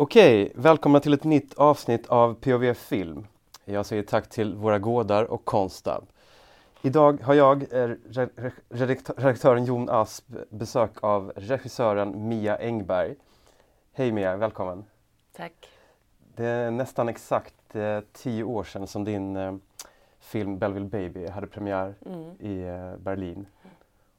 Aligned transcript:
Okej, 0.00 0.52
välkomna 0.54 1.00
till 1.00 1.12
ett 1.12 1.24
nytt 1.24 1.54
avsnitt 1.54 2.06
av 2.06 2.34
POV 2.34 2.74
Film. 2.74 3.26
Jag 3.64 3.86
säger 3.86 4.02
tack 4.02 4.28
till 4.28 4.54
våra 4.54 4.78
gårdar 4.78 5.24
och 5.24 5.44
Konstab. 5.44 6.06
Idag 6.82 7.22
har 7.22 7.34
jag, 7.34 7.62
eh, 7.62 7.66
re- 7.66 8.30
re- 8.36 8.52
redaktören 9.16 9.64
Jon 9.64 9.88
Asp, 9.90 10.24
besök 10.50 10.90
av 11.04 11.32
regissören 11.36 12.28
Mia 12.28 12.56
Engberg. 12.58 13.14
Hej 13.92 14.12
Mia, 14.12 14.36
välkommen! 14.36 14.84
Tack. 15.36 15.68
Det 16.34 16.46
är 16.46 16.70
nästan 16.70 17.08
exakt 17.08 17.74
eh, 17.76 18.00
tio 18.12 18.44
år 18.44 18.64
sedan 18.64 18.86
som 18.86 19.04
din 19.04 19.36
eh, 19.36 19.54
film 20.20 20.58
Belleville 20.58 20.86
Baby 20.88 21.26
hade 21.26 21.46
premiär 21.46 21.94
Mm. 22.06 22.30
i 22.40 22.62
eh, 22.62 22.96
Berlin. 22.96 23.46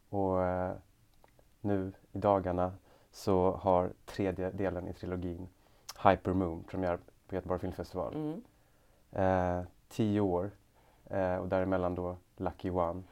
Och 0.09 0.43
eh, 0.43 0.71
nu 1.61 1.91
i 2.11 2.17
dagarna 2.17 2.71
så 3.11 3.51
har 3.51 3.89
tredje 4.05 4.49
delen 4.51 4.87
i 4.87 4.93
trilogin 4.93 5.47
Hyper 6.03 6.33
Moon 6.33 6.63
premiär 6.63 6.99
på 7.27 7.35
Göteborg 7.35 7.59
Filmfestival. 7.59 8.13
Mm. 8.13 8.41
Eh, 9.11 9.65
tio 9.89 10.21
år 10.21 10.51
eh, 11.09 11.35
och 11.35 11.47
däremellan 11.47 11.95
då 11.95 12.17
Lucky 12.37 12.69
One. 12.69 13.03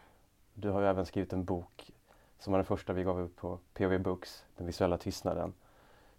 Du 0.53 0.69
har 0.69 0.81
ju 0.81 0.87
även 0.87 1.05
skrivit 1.05 1.33
en 1.33 1.45
bok 1.45 1.91
som 2.39 2.53
var 2.53 2.57
den 2.57 2.65
första 2.65 2.93
vi 2.93 3.03
gav 3.03 3.21
ut 3.21 3.35
på 3.35 3.59
POV 3.73 3.99
Books, 3.99 4.45
Den 4.57 4.67
visuella 4.67 4.97
tystnaden. 4.97 5.53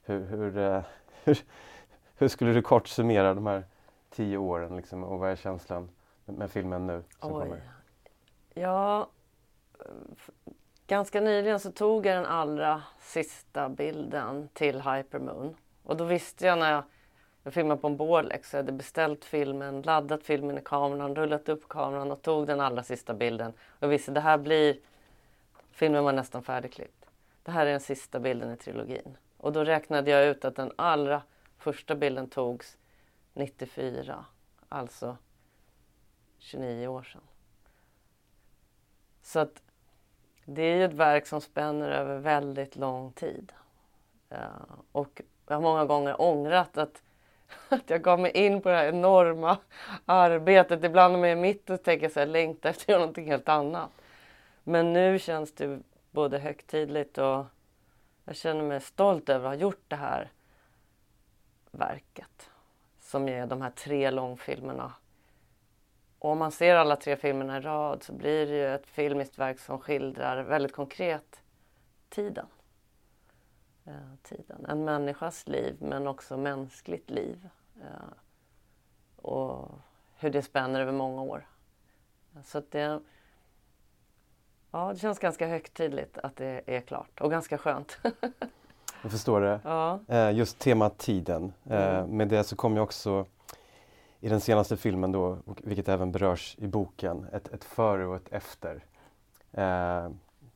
Hur, 0.02 0.26
hur, 0.26 0.58
eh, 0.58 0.82
hur, 1.24 1.38
hur 2.16 2.28
skulle 2.28 2.52
du 2.52 2.62
kort 2.62 2.88
summera 2.88 3.34
de 3.34 3.46
här 3.46 3.64
tio 4.10 4.36
åren 4.36 4.76
liksom, 4.76 5.04
och 5.04 5.18
vad 5.18 5.30
är 5.30 5.36
känslan 5.36 5.88
med, 6.24 6.50
filmen 6.50 6.86
nu 6.86 7.02
som 7.20 7.32
Oj. 7.32 7.42
kommer? 7.42 7.60
Ja, 8.54 9.08
ganska 10.86 11.20
nyligen 11.20 11.60
så 11.60 11.72
tog 11.72 12.06
jag 12.06 12.16
den 12.16 12.26
allra 12.26 12.82
sista 13.00 13.68
bilden 13.68 14.48
till 14.52 14.80
Hypermoon. 14.80 15.54
Och 15.88 15.96
då 15.96 16.04
visste 16.04 16.46
jag 16.46 16.58
när 16.58 16.72
jag, 16.72 16.84
jag 17.42 17.54
filmade 17.54 17.80
på 17.80 17.86
en 17.86 17.96
Borlex, 17.96 18.52
jag 18.52 18.58
hade 18.58 18.72
beställt 18.72 19.24
filmen, 19.24 19.82
laddat 19.82 20.22
filmen 20.22 20.58
i 20.58 20.60
kameran, 20.64 21.16
rullat 21.16 21.48
upp 21.48 21.68
kameran 21.68 22.10
och 22.10 22.22
tog 22.22 22.46
den 22.46 22.60
allra 22.60 22.82
sista 22.82 23.14
bilden. 23.14 23.50
Och 23.50 23.82
jag 23.82 23.88
visste 23.88 24.12
det 24.12 24.20
här 24.20 24.38
blir, 24.38 24.78
filmen 25.70 26.04
var 26.04 26.12
nästan 26.12 26.42
färdigklippt. 26.42 27.04
Det 27.42 27.50
här 27.50 27.66
är 27.66 27.70
den 27.70 27.80
sista 27.80 28.20
bilden 28.20 28.52
i 28.52 28.56
trilogin. 28.56 29.16
Och 29.36 29.52
då 29.52 29.64
räknade 29.64 30.10
jag 30.10 30.26
ut 30.26 30.44
att 30.44 30.56
den 30.56 30.72
allra 30.76 31.22
första 31.58 31.94
bilden 31.94 32.28
togs 32.28 32.76
94, 33.34 34.24
alltså 34.68 35.16
29 36.38 36.86
år 36.86 37.02
sedan. 37.02 37.22
Så 39.22 39.38
att 39.38 39.62
det 40.44 40.62
är 40.62 40.76
ju 40.76 40.84
ett 40.84 40.94
verk 40.94 41.26
som 41.26 41.40
spänner 41.40 41.90
över 41.90 42.18
väldigt 42.18 42.76
lång 42.76 43.12
tid. 43.12 43.52
Uh, 44.32 44.38
och 44.92 45.22
jag 45.48 45.56
har 45.56 45.62
många 45.62 45.84
gånger 45.84 46.20
ångrat 46.20 46.78
att, 46.78 47.02
att 47.68 47.90
jag 47.90 48.02
gav 48.02 48.20
mig 48.20 48.30
in 48.30 48.60
på 48.60 48.68
det 48.68 48.74
här 48.74 48.88
enorma 48.88 49.58
arbetet. 50.04 50.84
Ibland 50.84 51.12
när 51.12 51.20
man 51.20 51.28
är 51.28 51.36
mitt 51.36 51.70
och 51.70 51.82
tänker 51.82 52.08
så 52.08 52.20
här, 52.20 52.26
längtar 52.26 52.70
efter 52.70 52.84
att 52.84 52.88
göra 52.88 52.98
någonting 52.98 53.30
helt 53.30 53.48
annat. 53.48 53.90
Men 54.64 54.92
nu 54.92 55.18
känns 55.18 55.54
det 55.54 55.80
både 56.10 56.38
högtidligt 56.38 57.18
och 57.18 57.44
jag 58.24 58.36
känner 58.36 58.62
mig 58.62 58.80
stolt 58.80 59.28
över 59.28 59.48
att 59.48 59.54
ha 59.54 59.60
gjort 59.60 59.84
det 59.88 59.96
här 59.96 60.30
verket. 61.70 62.50
Som 63.00 63.28
är 63.28 63.46
de 63.46 63.62
här 63.62 63.70
tre 63.70 64.10
långfilmerna 64.10 64.92
och 66.18 66.30
om 66.30 66.38
man 66.38 66.52
ser 66.52 66.74
alla 66.74 66.96
tre 66.96 67.16
filmerna 67.16 67.56
i 67.56 67.60
rad 67.60 68.02
så 68.02 68.12
blir 68.12 68.46
det 68.46 68.56
ju 68.56 68.74
ett 68.74 68.86
filmiskt 68.86 69.38
verk 69.38 69.58
som 69.58 69.78
skildrar 69.78 70.42
väldigt 70.42 70.72
konkret 70.72 71.40
tiden. 72.08 72.46
Eh, 73.88 73.94
tiden. 74.22 74.66
En 74.68 74.84
människas 74.84 75.48
liv 75.48 75.76
men 75.80 76.06
också 76.06 76.36
mänskligt 76.36 77.10
liv. 77.10 77.48
Eh, 77.80 78.12
och 79.16 79.70
hur 80.16 80.30
det 80.30 80.42
spänner 80.42 80.80
över 80.80 80.92
många 80.92 81.22
år. 81.22 81.46
Så 82.44 82.62
det, 82.70 83.00
ja, 84.70 84.92
det 84.92 84.98
känns 84.98 85.18
ganska 85.18 85.46
högtidligt 85.46 86.18
att 86.18 86.36
det 86.36 86.62
är 86.66 86.80
klart 86.80 87.20
och 87.20 87.30
ganska 87.30 87.58
skönt. 87.58 87.98
Jag 89.02 89.10
förstår 89.10 89.40
det. 89.40 89.60
ja. 89.64 90.00
Eh, 90.08 90.30
just 90.30 90.58
temat 90.58 90.98
tiden. 90.98 91.52
Mm. 91.64 92.16
med 92.16 92.28
det 92.28 92.44
så 92.44 92.56
kom 92.56 92.76
jag 92.76 92.82
också 92.82 93.26
i 94.20 94.28
den 94.28 94.40
senaste 94.40 94.76
filmen 94.76 95.12
då, 95.12 95.38
vilket 95.44 95.88
även 95.88 96.12
berörs 96.12 96.56
i 96.58 96.66
boken, 96.66 97.26
ett, 97.32 97.48
ett 97.48 97.64
före 97.64 98.06
och 98.06 98.16
ett 98.16 98.32
efter. 98.32 98.84
Eh, 99.52 100.10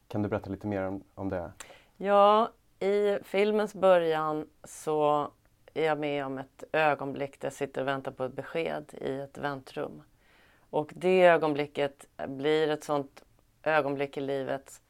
kan 0.08 0.22
du 0.22 0.28
berätta 0.28 0.50
lite 0.50 0.66
mer 0.66 0.82
om, 0.82 1.02
om 1.14 1.28
det? 1.28 1.52
Ja, 1.96 2.50
i 2.82 3.19
filmens 3.22 3.75
början 3.75 4.48
så 4.65 5.31
är 5.75 5.84
jag 5.84 5.98
med 5.98 6.26
om 6.26 6.38
ett 6.38 6.65
ögonblick 6.72 7.41
där 7.41 7.47
jag 7.47 7.53
sitter 7.53 7.81
och 7.81 7.88
väntar 7.88 8.12
på 8.12 8.25
ett 8.25 8.32
besked 8.32 8.94
i 9.00 9.19
ett 9.19 9.38
väntrum. 9.38 10.03
Och 10.70 10.93
det 10.94 11.22
ögonblicket 11.22 12.06
blir 12.26 12.70
ett 12.70 12.84
sånt 12.84 13.25
ögonblick 13.62 14.16
i 14.16 14.20
livet 14.20 14.81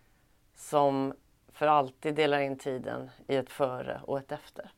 som 0.55 1.15
för 1.53 1.67
alltid 1.67 2.15
delar 2.15 2.41
in 2.41 2.59
tiden 2.59 3.11
i 3.27 3.37
ett 3.37 3.51
före 3.51 4.01
och 4.05 4.19
ett 4.19 4.33
efter. 4.33 4.73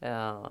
Eh, 0.00 0.46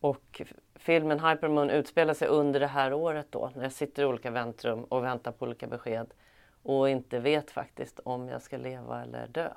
och 0.00 0.42
filmen 0.74 1.20
Hypermoon 1.20 1.70
utspelar 1.70 2.14
sig 2.14 2.28
under 2.28 2.60
det 2.60 2.66
här 2.66 2.92
året 2.92 3.26
då 3.30 3.50
när 3.54 3.62
jag 3.62 3.72
sitter 3.72 4.02
i 4.02 4.06
olika 4.06 4.30
väntrum 4.30 4.84
och 4.84 5.04
väntar 5.04 5.32
på 5.32 5.44
olika 5.44 5.66
besked 5.66 6.14
och 6.62 6.90
inte 6.90 7.18
vet 7.18 7.50
faktiskt 7.50 8.00
om 8.04 8.28
jag 8.28 8.42
ska 8.42 8.56
leva 8.56 9.02
eller 9.02 9.28
dö. 9.28 9.50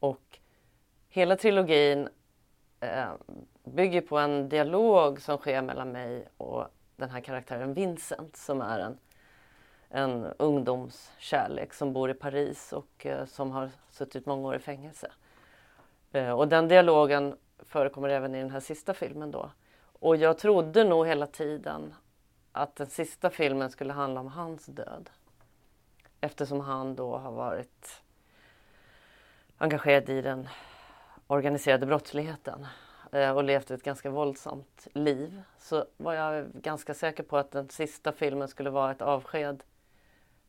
Och 0.00 0.38
hela 1.10 1.36
trilogin 1.36 2.08
eh, 2.80 3.12
bygger 3.64 4.00
på 4.00 4.18
en 4.18 4.48
dialog 4.48 5.20
som 5.20 5.38
sker 5.38 5.62
mellan 5.62 5.92
mig 5.92 6.28
och 6.36 6.66
den 6.96 7.10
här 7.10 7.20
karaktären 7.20 7.74
Vincent 7.74 8.36
som 8.36 8.60
är 8.60 8.78
en, 8.78 8.98
en 9.88 10.24
ungdomskärlek 10.38 11.74
som 11.74 11.92
bor 11.92 12.10
i 12.10 12.14
Paris 12.14 12.72
och 12.72 13.06
eh, 13.06 13.24
som 13.26 13.50
har 13.50 13.70
suttit 13.90 14.26
många 14.26 14.48
år 14.48 14.56
i 14.56 14.58
fängelse. 14.58 15.12
Eh, 16.12 16.30
och 16.30 16.48
den 16.48 16.68
dialogen 16.68 17.36
förekommer 17.58 18.08
även 18.08 18.34
i 18.34 18.38
den 18.38 18.50
här 18.50 18.60
sista 18.60 18.94
filmen 18.94 19.30
då. 19.30 19.50
Och 20.00 20.16
jag 20.16 20.38
trodde 20.38 20.84
nog 20.84 21.06
hela 21.06 21.26
tiden 21.26 21.94
att 22.52 22.76
den 22.76 22.86
sista 22.86 23.30
filmen 23.30 23.70
skulle 23.70 23.92
handla 23.92 24.20
om 24.20 24.28
hans 24.28 24.66
död. 24.66 25.10
Eftersom 26.20 26.60
han 26.60 26.94
då 26.94 27.16
har 27.16 27.32
varit 27.32 28.02
engagerad 29.58 30.08
i 30.08 30.22
den 30.22 30.48
organiserade 31.30 31.86
brottsligheten 31.86 32.66
eh, 33.12 33.30
och 33.30 33.44
levt 33.44 33.70
ett 33.70 33.82
ganska 33.82 34.10
våldsamt 34.10 34.88
liv 34.94 35.42
så 35.58 35.84
var 35.96 36.14
jag 36.14 36.46
ganska 36.52 36.94
säker 36.94 37.22
på 37.22 37.36
att 37.36 37.50
den 37.50 37.68
sista 37.68 38.12
filmen 38.12 38.48
skulle 38.48 38.70
vara 38.70 38.90
ett 38.90 39.02
avsked 39.02 39.62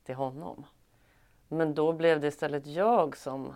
till 0.04 0.14
honom. 0.14 0.66
Men 1.48 1.74
då 1.74 1.92
blev 1.92 2.20
det 2.20 2.26
istället 2.26 2.66
jag 2.66 3.16
som 3.16 3.54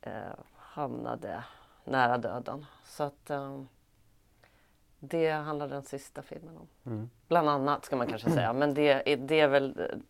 eh, 0.00 0.12
hamnade 0.56 1.44
nära 1.84 2.18
döden. 2.18 2.66
Så 2.84 3.02
att 3.04 3.30
eh, 3.30 3.62
det 4.98 5.30
handlar 5.30 5.68
den 5.68 5.82
sista 5.82 6.22
filmen 6.22 6.56
om. 6.56 6.68
Mm. 6.86 7.10
Bland 7.28 7.48
annat 7.48 7.84
ska 7.84 7.96
man 7.96 8.06
kanske 8.06 8.30
säga, 8.30 8.52
men 8.52 8.74
det 8.74 9.12
är, 9.12 9.16
det 9.16 9.40
är 9.40 9.48
väl 9.48 10.00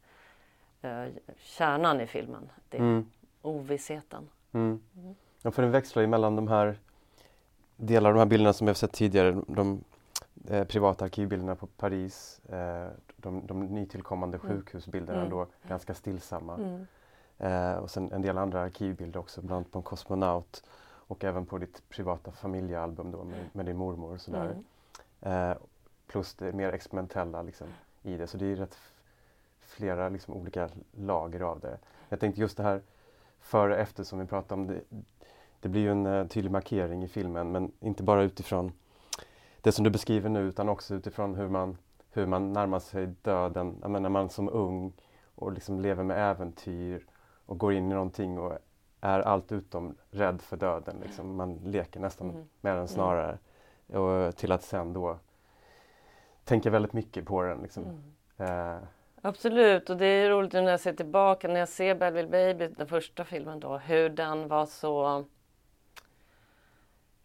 eh, 0.83 1.05
kärnan 1.39 2.01
i 2.01 2.07
filmen. 2.07 2.51
Det 2.69 2.77
är 2.77 2.81
Mm. 2.81 3.11
ovissheten. 3.43 4.29
Mm. 4.53 4.83
Ja, 5.43 5.51
för 5.51 5.63
den 5.63 5.71
växlar 5.71 6.01
ju 6.01 6.07
mellan 6.07 6.37
de 6.37 6.49
här 6.49 6.79
delar 7.77 8.11
av 8.11 8.15
de 8.15 8.19
här 8.19 8.27
bilderna 8.27 8.53
som 8.53 8.65
vi 8.67 8.69
har 8.71 8.75
sett 8.75 8.93
tidigare, 8.93 9.43
de 9.47 9.85
eh, 10.49 10.65
privata 10.65 11.05
arkivbilderna 11.05 11.55
på 11.57 11.67
Paris, 11.67 12.41
eh, 12.49 12.89
de, 13.17 13.47
de 13.47 13.61
nytillkommande 13.67 14.39
Mm. 14.43 14.49
sjukhusbilderna 14.57 15.19
Mm. 15.19 15.31
då 15.31 15.47
ganska 15.69 15.95
stillsamma. 15.95 16.55
Mm. 16.55 16.87
Eh, 17.39 17.77
och 17.77 17.91
sen 17.91 18.13
en 18.13 18.23
del 18.23 18.39
andra 18.39 18.61
arkivbilder 18.61 19.21
också, 19.21 19.41
bland 19.41 19.57
annat 19.57 19.71
på 19.73 19.79
en 19.79 19.83
kosmonaut 19.83 20.65
och 20.85 21.25
även 21.25 21.47
på 21.47 21.59
ditt 21.59 21.89
privata 21.89 22.33
familjealbum 22.33 23.11
då 23.11 23.25
med, 23.25 23.45
med 23.53 23.67
din 23.67 23.77
mormor 23.77 24.15
och 24.15 24.21
sådär. 24.21 24.55
Mm. 25.21 25.51
Eh, 25.51 25.57
plus 26.07 26.35
det 26.35 26.53
mer 26.53 26.73
experimentella 26.73 27.43
liksom, 27.43 27.67
i 28.03 28.17
det. 28.17 28.27
Så 28.27 28.37
det 28.39 28.47
är 28.53 28.57
rätt 28.57 28.79
flera 29.61 30.09
liksom, 30.09 30.35
olika 30.35 30.69
lager 30.97 31.41
av 31.41 31.61
det. 31.61 31.79
Jag 32.09 32.21
tänkte 32.21 32.41
just 32.41 32.57
det 32.57 32.63
här 32.63 32.81
före 33.41 33.73
och 33.75 33.79
efter 33.81 34.05
som 34.05 34.19
vi 34.19 34.27
pratade 34.27 34.61
om. 34.61 34.67
Det, 34.67 34.81
det 35.63 35.69
blir 35.69 35.81
ju 35.83 35.91
en 35.91 36.07
eh, 36.07 36.27
tydlig 36.27 36.51
markering 36.51 37.05
i 37.05 37.09
filmen 37.09 37.53
men 37.53 37.73
inte 37.81 38.03
bara 38.03 38.23
utifrån 38.23 38.73
det 39.61 39.73
som 39.73 39.85
du 39.85 39.91
beskriver 39.91 40.29
nu 40.29 40.41
utan 40.41 40.69
också 40.69 40.95
utifrån 40.95 41.35
hur 41.35 41.49
man, 41.49 41.77
hur 42.13 42.27
man 42.27 42.53
närmar 42.53 42.79
sig 42.79 43.07
döden. 43.23 43.79
Jag 43.81 43.91
menar, 43.91 44.01
när 44.01 44.09
man 44.09 44.29
som 44.29 44.49
ung 44.49 44.93
och 45.35 45.53
liksom 45.53 45.81
lever 45.81 46.05
med 46.05 46.31
äventyr 46.31 47.07
och 47.47 47.59
går 47.59 47.73
in 47.73 47.91
i 47.91 47.95
någonting 47.95 48.39
och 48.39 48.59
är 49.01 49.21
allt 49.21 49.53
utom 49.53 49.95
rädd 50.11 50.43
för 50.43 50.57
döden. 50.57 50.97
Liksom. 51.03 51.37
Man 51.37 51.55
leker 51.55 52.01
nästan 52.01 52.31
Mm. 52.31 52.45
med 52.61 52.77
den 52.77 52.89
snarare. 52.89 53.39
Och 53.93 54.37
till 54.37 54.53
att 54.53 54.63
sen 54.63 54.93
då 54.93 55.19
tänka 56.45 56.71
väldigt 56.71 56.93
mycket 56.93 57.27
på 57.27 57.43
den. 57.43 57.59
Liksom. 57.63 57.85
Mm. 58.37 58.75
Eh, 58.77 58.83
Absolut, 59.25 59.91
och 59.91 59.97
det 59.97 60.07
är 60.07 60.31
roligt 60.31 60.53
nu 60.53 60.61
när 60.61 60.71
jag 60.71 60.81
ser 60.81 60.93
tillbaka, 60.93 61.49
när 61.49 61.61
jag 61.61 61.69
ser 61.69 61.95
Belleville 61.95 62.29
Baby, 62.29 62.75
den 62.77 62.87
första 62.87 63.25
filmen 63.25 63.61
då, 63.61 63.79
hur 63.79 64.09
den 64.09 64.49
var 64.49 64.67
så 64.67 65.25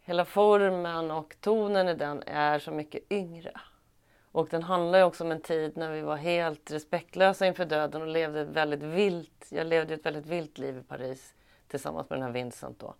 hela 0.08 0.24
formen 0.24 1.10
och 1.10 1.36
tonen 1.40 1.88
i 1.88 1.94
den 1.94 2.22
är 2.26 2.58
så 2.58 2.70
mycket 2.70 3.12
yngre. 3.12 3.52
Och 4.32 4.48
den 4.50 4.62
handlar 4.62 4.98
ju 4.98 5.04
också 5.04 5.24
om 5.24 5.30
en 5.30 5.40
tid 5.40 5.76
när 5.76 5.92
vi 5.92 6.00
var 6.00 6.16
helt 6.16 6.70
respektlösa 6.70 7.46
inför 7.46 7.64
döden 7.64 8.02
och 8.02 8.08
levde 8.08 8.40
ett 8.40 8.48
väldigt 8.48 8.82
vilt, 8.82 9.46
jag 9.50 9.66
levde 9.66 9.94
ett 9.94 10.06
väldigt 10.06 10.26
vilt 10.26 10.58
liv 10.58 10.78
i 10.78 10.82
Paris 10.82 11.34
tillsammans 11.68 12.10
med 12.10 12.18
den 12.18 12.26
här 12.26 12.32
Vincent 12.32 12.78
då. 12.78 12.94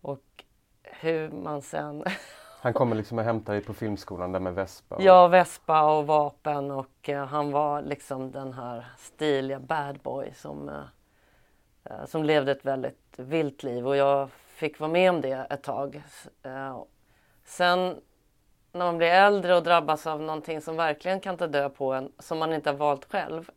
Och 0.00 0.44
hur 0.82 1.30
man 1.30 1.62
sen... 1.62 2.04
Han 2.60 2.72
kommer 2.72 2.96
liksom 2.96 3.18
och 3.18 3.24
hämtar 3.24 3.52
dig 3.52 3.62
på 3.62 3.74
filmskolan 3.74 4.32
där 4.32 4.40
med 4.40 4.54
Vespa? 4.54 4.94
Och... 4.94 5.02
Ja, 5.02 5.28
Vespa 5.28 5.98
och 5.98 6.06
vapen 6.06 6.70
och 6.70 7.08
uh, 7.08 7.24
han 7.24 7.50
var 7.50 7.82
liksom 7.82 8.30
den 8.30 8.52
här 8.52 8.86
stiliga 8.98 9.60
bad 9.60 9.98
boy 9.98 10.32
som, 10.34 10.68
uh, 10.68 12.04
som 12.06 12.24
levde 12.24 12.52
ett 12.52 12.64
väldigt 12.64 13.14
vilt 13.16 13.62
liv 13.62 13.86
och 13.86 13.96
jag 13.96 14.30
fick 14.56 14.80
vara 14.80 14.90
med 14.90 15.10
om 15.10 15.20
det 15.20 15.46
ett 15.50 15.62
tag. 15.62 16.02
Eh, 16.42 16.82
sen 17.44 18.00
när 18.72 18.84
man 18.84 18.96
blir 18.96 19.08
äldre 19.08 19.56
och 19.56 19.62
drabbas 19.62 20.06
av 20.06 20.22
någonting 20.22 20.60
som 20.60 20.76
verkligen 20.76 21.20
kan 21.20 21.36
ta 21.36 21.46
död 21.46 21.74
på 21.74 21.92
en, 21.92 22.12
som 22.18 22.38
man 22.38 22.52
inte 22.52 22.70
har 22.70 22.76
valt 22.76 23.04
själv, 23.04 23.50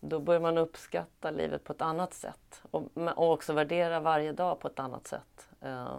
då 0.00 0.20
börjar 0.20 0.40
man 0.40 0.58
uppskatta 0.58 1.30
livet 1.30 1.64
på 1.64 1.72
ett 1.72 1.82
annat 1.82 2.14
sätt 2.14 2.62
och, 2.70 2.82
och 2.94 3.32
också 3.32 3.52
värdera 3.52 4.00
varje 4.00 4.32
dag 4.32 4.60
på 4.60 4.68
ett 4.68 4.78
annat 4.78 5.06
sätt. 5.06 5.48
Eh, 5.60 5.98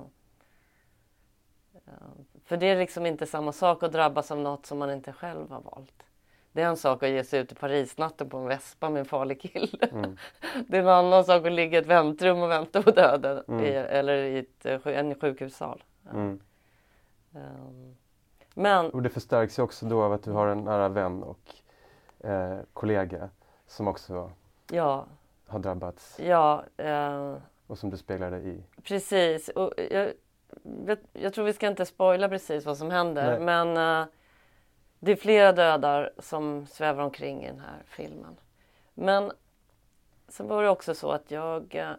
eh, 1.74 1.92
för 2.46 2.58
det 2.58 2.66
är 2.66 2.78
liksom 2.78 3.06
inte 3.06 3.26
samma 3.26 3.52
sak 3.52 3.84
att 3.84 3.92
drabbas 3.92 4.32
av 4.32 4.40
något 4.40 4.66
som 4.66 4.78
man 4.78 4.92
inte 4.92 5.14
själv 5.14 5.52
har 5.52 5.62
valt. 5.62 6.07
Det 6.58 6.64
är 6.64 6.68
en 6.68 6.78
sak 6.78 7.04
att 7.04 7.10
ge 7.10 7.24
sig 7.24 7.40
ut 7.40 7.52
i 7.52 7.56
Parisnatten 7.56 8.30
på 8.30 8.38
en 8.38 8.48
vespa 8.48 8.90
med 8.90 9.00
en 9.00 9.06
farlig 9.06 9.42
kille. 9.42 9.88
Mm. 9.92 10.18
Det 10.68 10.78
är 10.78 10.82
en 10.82 10.88
annan 10.88 11.24
sak 11.24 11.46
att 11.46 11.52
ligga 11.52 11.78
i 11.78 11.82
ett 11.82 11.88
väntrum 11.88 12.42
och 12.42 12.50
vänta 12.50 12.82
på 12.82 12.92
döden 12.92 13.44
mm. 13.48 13.66
i, 13.66 13.68
eller 13.70 14.18
i 14.18 14.38
ett, 14.38 14.66
eh, 14.66 14.98
en 14.98 15.16
sjukhussal. 15.16 15.84
Mm. 16.14 16.40
Um, 17.32 17.96
men... 18.54 18.90
Och 18.90 19.02
det 19.02 19.10
förstärks 19.10 19.60
ju 19.60 19.64
också 19.64 19.86
då 19.86 20.04
av 20.04 20.14
att 20.14 20.24
du 20.24 20.32
har 20.32 20.48
en 20.48 20.64
nära 20.64 20.90
vän 20.90 21.24
och 21.24 21.56
eh, 22.28 22.58
kollega 22.74 23.30
som 23.68 23.88
också 23.88 24.32
ja. 24.72 25.06
har 25.48 25.60
drabbats. 25.60 26.20
Ja. 26.20 26.64
Eh... 26.78 27.36
Och 27.68 27.78
som 27.78 27.90
du 27.90 27.98
speglar 27.98 28.32
dig 28.32 28.50
i. 28.50 28.64
Precis. 28.84 29.50
Och 29.50 29.74
jag, 29.92 30.14
jag, 30.86 30.98
jag, 31.14 31.34
tror 31.34 31.46
vi 31.46 31.54
ska 31.54 31.68
inte 31.68 31.86
spoila 31.86 32.30
precis 32.30 32.66
vad 32.66 32.78
som 32.78 32.92
händer 32.92 33.40
Nej. 33.40 33.40
men 33.40 34.02
eh, 34.02 34.08
det 35.00 35.12
är 35.12 35.16
flera 35.16 35.52
dödar 35.52 36.12
som 36.20 36.68
svävar 36.68 37.04
omkring 37.04 37.44
i 37.44 37.48
den 37.48 37.60
här 37.60 37.84
filmen. 37.86 38.38
Men 38.94 39.32
sen 40.28 40.48
var 40.48 40.64
det 40.64 40.70
också 40.70 40.96
så 40.96 41.12
att 41.12 41.32
jag 41.32 41.76
eh, 41.76 41.92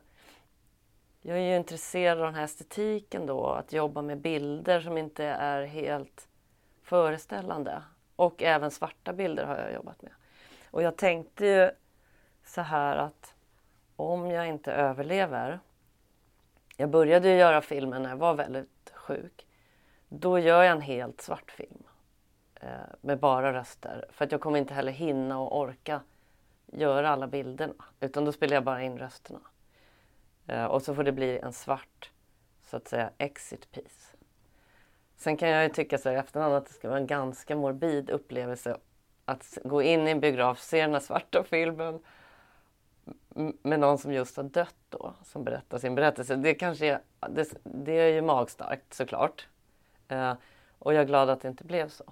jag 1.20 1.38
är 1.38 1.42
ju 1.42 1.56
intresserad 1.56 2.18
av 2.18 2.24
den 2.24 2.34
här 2.34 2.44
estetiken 2.44 3.26
då, 3.26 3.46
att 3.46 3.72
jobba 3.72 4.02
med 4.02 4.18
bilder 4.18 4.80
som 4.80 4.98
inte 4.98 5.24
är 5.24 5.64
helt 5.64 6.28
föreställande. 6.82 7.82
Och 8.16 8.42
även 8.42 8.70
svarta 8.70 9.12
bilder 9.12 9.44
har 9.44 9.56
jag 9.56 9.72
jobbat 9.72 10.02
med. 10.02 10.12
Och 10.70 10.82
jag 10.82 10.96
tänkte 10.96 11.46
ju 11.46 11.70
så 12.44 12.60
här 12.60 12.96
att 12.96 13.34
om 13.96 14.30
jag 14.30 14.48
inte 14.48 14.72
överlever. 14.72 15.60
Jag 16.76 16.90
började 16.90 17.28
ju 17.28 17.34
göra 17.34 17.60
filmen 17.60 18.02
när 18.02 18.10
jag 18.10 18.16
var 18.16 18.34
väldigt 18.34 18.92
sjuk. 18.94 19.46
Då 20.08 20.38
gör 20.38 20.62
jag 20.62 20.72
en 20.72 20.80
helt 20.80 21.20
svart 21.20 21.50
film. 21.50 21.82
Eh, 22.60 22.68
med 23.00 23.18
bara 23.18 23.52
röster. 23.52 24.04
För 24.10 24.24
att 24.24 24.32
jag 24.32 24.40
kommer 24.40 24.58
inte 24.58 24.74
heller 24.74 24.92
hinna 24.92 25.38
och 25.38 25.58
orka 25.58 26.00
göra 26.66 27.08
alla 27.08 27.26
bilderna. 27.26 27.84
Utan 28.00 28.24
då 28.24 28.32
spelar 28.32 28.54
jag 28.54 28.64
bara 28.64 28.82
in 28.82 28.98
rösterna. 28.98 29.40
Eh, 30.46 30.64
och 30.64 30.82
så 30.82 30.94
får 30.94 31.04
det 31.04 31.12
bli 31.12 31.38
en 31.38 31.52
svart, 31.52 32.10
så 32.64 32.76
att 32.76 32.88
säga, 32.88 33.10
exit 33.18 33.72
piece. 33.72 34.16
Sen 35.16 35.36
kan 35.36 35.48
jag 35.48 35.62
ju 35.64 35.68
tycka 35.68 35.98
så 35.98 36.10
i 36.10 36.14
efterhand 36.14 36.54
att 36.54 36.66
det 36.66 36.72
ska 36.72 36.88
vara 36.88 36.98
en 36.98 37.06
ganska 37.06 37.56
morbid 37.56 38.10
upplevelse 38.10 38.76
att 39.24 39.58
gå 39.64 39.82
in 39.82 40.08
i 40.08 40.10
en 40.10 40.20
biograf, 40.20 40.60
se 40.60 40.80
den 40.80 40.92
här 40.92 41.00
svarta 41.00 41.44
filmen 41.44 42.00
med 43.62 43.80
någon 43.80 43.98
som 43.98 44.12
just 44.12 44.36
har 44.36 44.44
dött 44.44 44.76
då, 44.88 45.14
som 45.24 45.44
berättar 45.44 45.78
sin 45.78 45.94
berättelse. 45.94 46.36
Det 46.36 46.54
kanske 46.54 46.86
är, 46.86 47.00
det, 47.28 47.54
det 47.62 47.92
är 47.92 48.12
ju 48.12 48.22
magstarkt 48.22 48.94
såklart. 48.94 49.48
Eh, 50.08 50.34
och 50.78 50.94
jag 50.94 51.00
är 51.00 51.06
glad 51.06 51.30
att 51.30 51.40
det 51.40 51.48
inte 51.48 51.64
blev 51.64 51.88
så. 51.88 52.04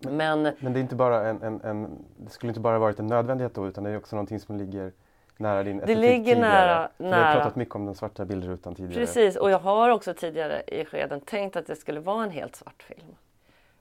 Men, 0.00 0.42
men 0.58 0.72
det 0.72 0.78
är 0.78 0.80
inte 0.80 0.94
bara 0.94 1.28
en, 1.28 1.42
en, 1.42 1.60
en, 1.60 2.04
det 2.16 2.30
skulle 2.30 2.50
inte 2.50 2.60
bara 2.60 2.78
varit 2.78 2.98
en 2.98 3.06
nödvändighet 3.06 3.54
då 3.54 3.66
utan 3.68 3.84
det 3.84 3.90
är 3.90 3.96
också 3.96 4.16
någonting 4.16 4.40
som 4.40 4.56
ligger 4.56 4.92
nära 5.36 5.62
din 5.62 5.78
Det 5.78 5.94
ligger 5.94 6.34
tidigare. 6.34 6.40
nära, 6.40 6.88
nära. 6.96 7.16
Vi 7.18 7.24
har 7.24 7.34
pratat 7.34 7.56
mycket 7.56 7.74
om 7.74 7.86
den 7.86 7.94
svarta 7.94 8.24
bildrutan 8.24 8.74
tidigare. 8.74 9.00
Precis, 9.06 9.36
och 9.36 9.50
jag 9.50 9.58
har 9.58 9.88
också 9.90 10.14
tidigare 10.14 10.62
i 10.66 10.84
skeden 10.84 11.20
tänkt 11.20 11.56
att 11.56 11.66
det 11.66 11.76
skulle 11.76 12.00
vara 12.00 12.24
en 12.24 12.30
helt 12.30 12.56
svart 12.56 12.82
film. 12.82 13.14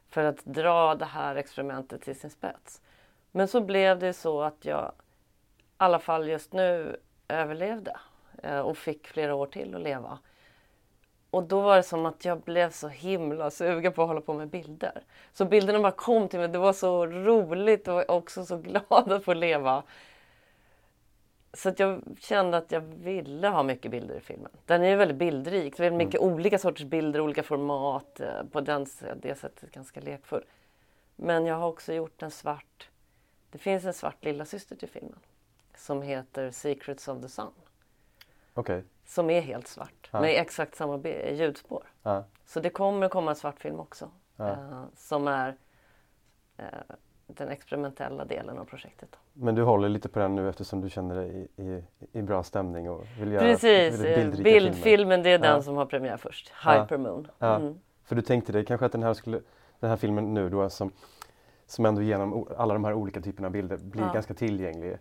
För 0.10 0.24
att 0.24 0.46
dra 0.46 0.96
det 0.96 1.06
här 1.06 1.36
experimentet 1.36 2.02
till 2.02 2.20
sin 2.20 2.30
spets. 2.30 2.82
Men 3.32 3.48
så 3.48 3.62
blev 3.62 4.00
det 4.00 4.14
så 4.14 4.42
att 4.42 4.66
jag 4.66 4.92
i 5.58 5.62
alla 5.78 6.00
fall 6.00 6.28
just 6.30 6.54
nu 6.54 6.96
överlevde 7.28 7.96
eh, 8.44 8.60
och 8.60 8.78
fick 8.78 9.08
flera 9.08 9.36
år 9.36 9.46
till 9.46 9.76
att 9.76 9.82
leva. 9.82 10.20
Och 11.30 11.44
då 11.44 11.62
var 11.62 11.78
det 11.78 11.84
som 11.84 12.06
att 12.06 12.26
jag 12.26 12.40
blev 12.40 12.72
så 12.72 12.88
himla 12.88 13.52
sugen 13.52 13.94
på 13.94 14.02
att 14.02 14.08
hålla 14.08 14.22
på 14.22 14.34
med 14.34 14.48
bilder. 14.48 15.04
Så 15.34 15.46
bilderna 15.46 15.80
bara 15.80 15.92
kom 15.92 16.28
till 16.28 16.40
mig. 16.40 16.48
Det 16.48 16.58
var 16.58 16.74
så 16.74 17.06
roligt 17.06 17.88
och 17.88 18.10
också 18.10 18.46
så 18.46 18.58
glad 18.58 19.12
att 19.12 19.24
få 19.24 19.34
leva 19.34 19.84
så 21.58 21.70
att 21.70 21.80
jag 21.80 22.02
kände 22.20 22.58
att 22.58 22.72
jag 22.72 22.82
ville 22.82 23.48
ha 23.48 23.64
mycket 23.64 23.92
bilder 23.92 24.16
i 24.16 24.20
filmen. 24.20 24.52
Den 24.66 24.84
är 24.84 24.90
ju 24.90 24.96
väldigt 24.96 25.18
bildrik. 25.18 25.78
Det 25.78 25.86
är 25.86 25.92
mycket 25.92 26.22
mm. 26.22 26.34
olika 26.34 26.60
sorters 26.60 26.86
bilder, 26.86 27.22
olika 27.22 27.44
format. 27.44 28.20
Eh, 28.20 28.44
på 28.52 28.62
den, 28.62 28.86
det 29.16 29.36
sättet 29.36 29.72
ganska 29.72 30.00
lekfull. 30.00 30.44
Men 31.16 31.46
jag 31.46 31.56
har 31.56 31.68
också 31.68 31.94
gjort 31.94 32.22
en 32.22 32.32
svart... 32.32 32.90
Det 33.52 33.58
finns 33.58 33.86
en 33.86 33.94
svart 33.94 34.26
lilla 34.26 34.46
syster 34.46 34.76
till 34.76 34.90
filmen. 34.90 35.20
Som 35.76 36.02
heter 36.02 36.52
Secrets 36.52 37.08
of 37.08 37.22
the 37.22 37.30
Sun. 37.30 37.52
Okay. 38.58 38.82
Som 39.06 39.30
är 39.30 39.42
helt 39.42 39.68
svart. 39.68 40.10
Ja. 40.12 40.22
Med 40.22 40.42
exakt 40.42 40.76
samma 40.76 41.00
ljudspår. 41.32 41.84
Ja. 42.04 42.24
Så 42.46 42.60
det 42.60 42.70
kommer 42.70 43.10
komma 43.10 43.32
en 43.32 43.36
svart 43.36 43.60
film 43.60 43.80
också. 43.80 44.10
Ja. 44.36 44.52
Eh, 44.52 44.84
som 44.96 45.28
är 45.28 45.56
eh, 46.58 46.66
den 47.28 47.50
experimentella 47.50 48.26
delen 48.26 48.58
av 48.58 48.66
projektet. 48.66 49.10
Men 49.34 49.56
du 49.56 49.64
håller 49.64 49.90
lite 49.90 50.10
på 50.10 50.20
den 50.20 50.36
nu 50.36 50.50
eftersom 50.50 50.82
du 50.82 50.90
känner 50.90 51.16
dig 51.16 51.48
i, 51.56 51.64
i, 51.64 51.84
i 52.12 52.22
bra 52.22 52.44
stämning 52.44 52.90
och 52.90 53.06
vill 53.20 53.32
göra 53.32 53.44
Precis, 53.44 54.02
bildfilmen 54.44 55.24
det 55.24 55.30
är 55.30 55.40
den 55.40 55.64
som 55.64 55.78
har 55.78 55.86
premiär 55.86 56.18
först, 56.18 56.52
Hypermoon. 56.66 57.28
Mm. 57.40 57.80
För 58.04 58.16
du 58.16 58.22
tänkte 58.22 58.52
dig 58.52 58.66
kanske 58.66 58.86
att 58.86 58.92
den 58.92 59.04
här, 59.04 59.14
skulle, 59.14 59.42
den 59.80 59.90
här 59.90 59.98
filmen 59.98 60.34
nu 60.34 60.50
då 60.50 60.70
som, 60.70 60.92
som 61.66 61.86
ändå 61.86 62.02
genom 62.02 62.48
alla 62.58 62.74
de 62.74 62.86
här 62.86 62.94
olika 62.94 63.22
typerna 63.22 63.48
av 63.48 63.52
bilder 63.52 63.78
blir 63.78 64.14
ganska 64.14 64.34
tillgänglig. 64.34 64.98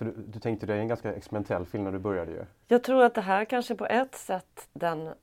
För 0.00 0.04
du, 0.04 0.14
du 0.16 0.40
tänkte 0.40 0.66
dig 0.66 0.80
en 0.80 0.88
ganska 0.88 1.14
experimentell 1.14 1.66
film 1.66 1.84
när 1.84 1.92
du 1.92 1.98
började 1.98 2.32
ju. 2.32 2.44
Jag 2.68 2.82
tror 2.82 3.04
att 3.04 3.14
det 3.14 3.20
här 3.20 3.44
kanske 3.44 3.74
på 3.74 3.86
ett 3.86 4.14
sätt 4.14 4.68
den 4.72 5.14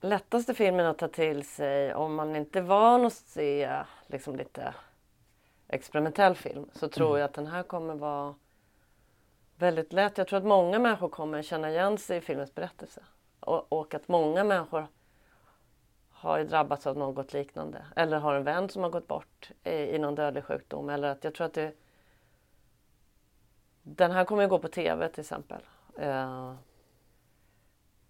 lättaste 0.00 0.54
filmen 0.54 0.86
att 0.86 0.98
ta 0.98 1.08
till 1.08 1.44
sig 1.44 1.94
om 1.94 2.14
man 2.14 2.36
inte 2.36 2.58
är 2.58 2.62
van 2.62 3.06
att 3.06 3.12
se 3.12 3.82
liksom 4.06 4.36
lite 4.36 4.74
experimentell 5.68 6.34
film 6.34 6.66
så 6.72 6.88
tror 6.88 7.08
mm. 7.08 7.20
jag 7.20 7.24
att 7.24 7.34
den 7.34 7.46
här 7.46 7.62
kommer 7.62 7.94
vara 7.94 8.34
väldigt 9.56 9.92
lätt. 9.92 10.18
Jag 10.18 10.28
tror 10.28 10.38
att 10.38 10.44
många 10.44 10.78
människor 10.78 11.08
kommer 11.08 11.42
känna 11.42 11.70
igen 11.70 11.98
sig 11.98 12.18
i 12.18 12.20
filmens 12.20 12.54
berättelse 12.54 13.02
och, 13.40 13.72
och 13.72 13.94
att 13.94 14.08
många 14.08 14.44
människor 14.44 14.86
har 16.10 16.44
drabbats 16.44 16.86
av 16.86 16.96
något 16.96 17.32
liknande 17.32 17.86
eller 17.96 18.18
har 18.18 18.34
en 18.34 18.44
vän 18.44 18.68
som 18.68 18.82
har 18.82 18.90
gått 18.90 19.08
bort 19.08 19.50
i, 19.64 19.70
i 19.70 19.98
någon 19.98 20.14
dödlig 20.14 20.44
sjukdom 20.44 20.88
eller 20.88 21.08
att 21.08 21.24
jag 21.24 21.34
tror 21.34 21.46
att 21.46 21.54
det 21.54 21.72
den 23.82 24.10
här 24.10 24.24
kommer 24.24 24.44
att 24.44 24.50
gå 24.50 24.58
på 24.58 24.68
tv 24.68 25.08
till 25.08 25.20
exempel. 25.20 25.60
Uh, 25.98 26.54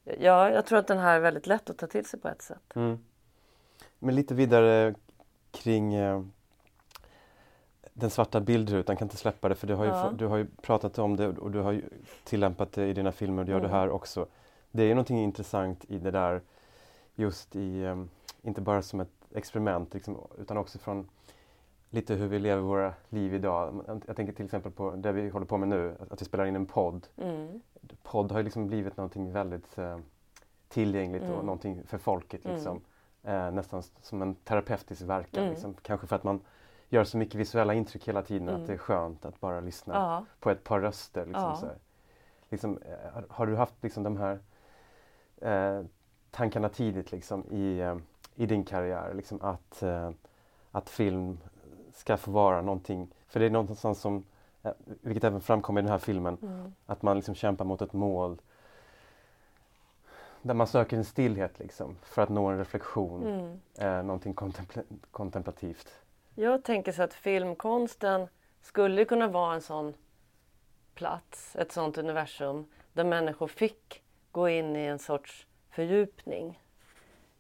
ja, 0.05 0.51
jag 0.51 0.67
tror 0.67 0.79
att 0.79 0.87
den 0.87 0.99
här 0.99 1.17
är 1.17 1.21
väldigt 1.21 1.47
lätt 1.47 1.71
att 1.71 1.79
ta 1.79 1.87
till 1.87 2.05
sig 2.05 2.21
på 2.21 2.29
ett 2.29 2.43
sätt. 2.43 2.73
Mm. 2.75 2.99
Men 3.99 4.15
lite 4.15 4.35
vidare 4.35 4.95
kring 5.51 5.97
uh 5.97 6.25
den 7.95 8.11
svarta 8.11 8.41
bildrutan 8.41 8.97
kan 8.97 9.07
inte 9.07 9.17
släppa 9.17 9.49
det 9.49 9.55
för 9.55 9.67
du 9.67 9.75
har, 9.75 9.85
ju, 9.85 9.91
ja. 9.91 10.13
du 10.17 10.27
har 10.27 10.37
ju 10.37 10.47
pratat 10.63 10.99
om 10.99 11.17
det 11.17 11.29
och 11.29 11.51
du 11.51 11.59
har 11.59 11.73
ju 11.73 11.83
tillämpat 12.25 12.73
det 12.73 12.87
i 12.87 12.93
dina 12.93 13.13
filmer 13.13 13.43
och 13.43 13.47
du 13.47 13.53
gör 13.53 13.59
mm. 13.59 13.71
det 13.71 13.77
här 13.77 13.91
också. 13.91 14.27
Det 14.71 14.83
är 14.83 14.87
ju 14.87 14.95
någonting 14.95 15.23
intressant 15.23 15.85
i 15.85 15.99
det 15.99 16.11
där 16.11 16.41
just 17.15 17.57
i, 17.57 17.85
um, 17.85 18.11
inte 18.43 18.61
bara 18.61 18.83
som 18.83 19.01
ett 19.01 19.09
experiment 19.35 19.95
liksom, 19.95 20.27
utan 20.39 20.57
också 20.57 20.79
från 20.79 21.09
lite 21.93 22.15
hur 22.15 22.29
vi 22.29 22.39
lever 22.39 22.63
våra 22.63 22.95
liv 23.09 23.35
idag. 23.35 23.85
Jag 24.07 24.17
tänker 24.17 24.33
till 24.33 24.45
exempel 24.45 24.73
på 24.73 24.91
det 24.91 25.13
vi 25.13 25.29
håller 25.29 25.47
på 25.47 25.59
med 25.59 25.69
nu, 25.69 25.97
att, 26.11 26.21
vi 26.21 26.25
spelar 26.25 26.45
in 26.45 26.57
en 26.57 26.67
podd. 26.67 27.07
Mm. 27.17 27.61
Podd 28.03 28.33
har 28.33 28.39
ju 28.39 28.45
liksom 28.45 28.67
blivit 28.67 28.97
någonting 28.97 29.33
väldigt 29.33 29.79
uh, 29.79 29.99
tillgängligt 30.69 31.23
mm. 31.23 31.35
och 31.35 31.45
någonting 31.45 31.83
för 31.87 31.99
folket. 31.99 32.45
Liksom. 32.45 32.81
Mm. 33.23 33.47
Uh, 33.47 33.55
nästan 33.55 33.83
som 34.03 34.23
en 34.23 34.35
terapeutisk 34.35 35.03
verkan. 35.03 35.43
Mm. 35.43 35.53
Liksom. 35.53 35.75
Kanske 35.83 36.07
för 36.07 36.17
att 36.17 36.25
man 36.25 36.41
gör 36.89 37.05
så 37.05 37.17
mycket 37.17 37.35
visuella 37.35 37.75
intryck 37.75 38.09
hela 38.09 38.23
tiden 38.23 38.49
mm. 38.49 38.61
att 38.61 38.67
det 38.67 38.73
är 38.73 38.79
skönt 38.79 39.25
att 39.25 39.41
bara 39.41 39.61
lyssna 39.61 39.95
ja. 39.95 40.25
på 40.41 40.51
ett 40.51 40.65
par 40.65 40.81
röster. 40.81 41.27
Liksom, 41.27 41.59
ja. 41.63 41.69
liksom, 42.49 42.79
eh, 42.79 43.13
har, 43.13 43.25
har, 43.29 43.47
du 43.47 43.57
haft 43.57 43.75
liksom 43.83 44.03
de 44.03 44.17
här 44.17 44.39
eh, 45.41 45.85
tankarna 46.31 46.69
tidigt 46.69 47.13
liksom 47.13 47.45
i, 47.51 47.81
eh, 47.81 47.97
i 48.35 48.47
din 48.47 48.65
karriär? 48.65 49.15
Liksom 49.15 49.43
att, 49.43 49.83
eh, 49.83 50.11
att 50.71 50.91
film 50.91 51.39
ska 51.93 52.17
få 52.17 52.31
vara 52.31 52.63
någonting, 52.63 53.09
för 53.29 53.41
det 53.41 53.47
är 53.47 53.51
någonstans 53.51 54.01
som, 54.01 54.25
eh, 54.63 54.73
vilket 54.87 55.25
även 55.25 55.41
framkommer 55.41 55.81
i 55.81 55.83
den 55.83 55.91
här 55.93 55.99
filmen, 55.99 56.39
Mm. 56.43 56.75
att 56.87 57.03
man 57.03 57.17
liksom 57.17 57.35
kämpar 57.35 57.65
mot 57.65 57.83
ett 57.83 57.93
mål 57.93 58.41
där 60.43 60.55
man 60.55 60.67
söker 60.67 60.97
en 60.97 61.05
stillhet 61.05 61.59
liksom 61.59 61.97
för 62.03 62.23
att 62.23 62.29
nå 62.29 62.47
en 62.47 62.59
reflektion, 62.59 63.27
Mm. 63.27 63.61
eh, 63.99 64.03
någonting 64.05 64.35
kontempl 64.35 64.81
kontemplativt. 65.11 65.89
Jag 66.35 66.65
tänker 66.65 66.93
så 66.93 67.03
att 67.03 67.15
filmkonsten 67.15 68.29
skulle 68.63 69.05
kunna 69.05 69.29
vara 69.29 69.55
en 69.55 69.61
sån 69.63 69.95
plats, 70.95 71.57
ett 71.57 71.73
sånt 71.73 71.99
universum 71.99 72.67
där 72.93 73.05
människor 73.05 73.47
fick 73.49 74.03
gå 74.33 74.49
in 74.49 74.77
i 74.77 74.85
en 74.85 74.99
sorts 74.99 75.47
fördjupning. 75.71 76.61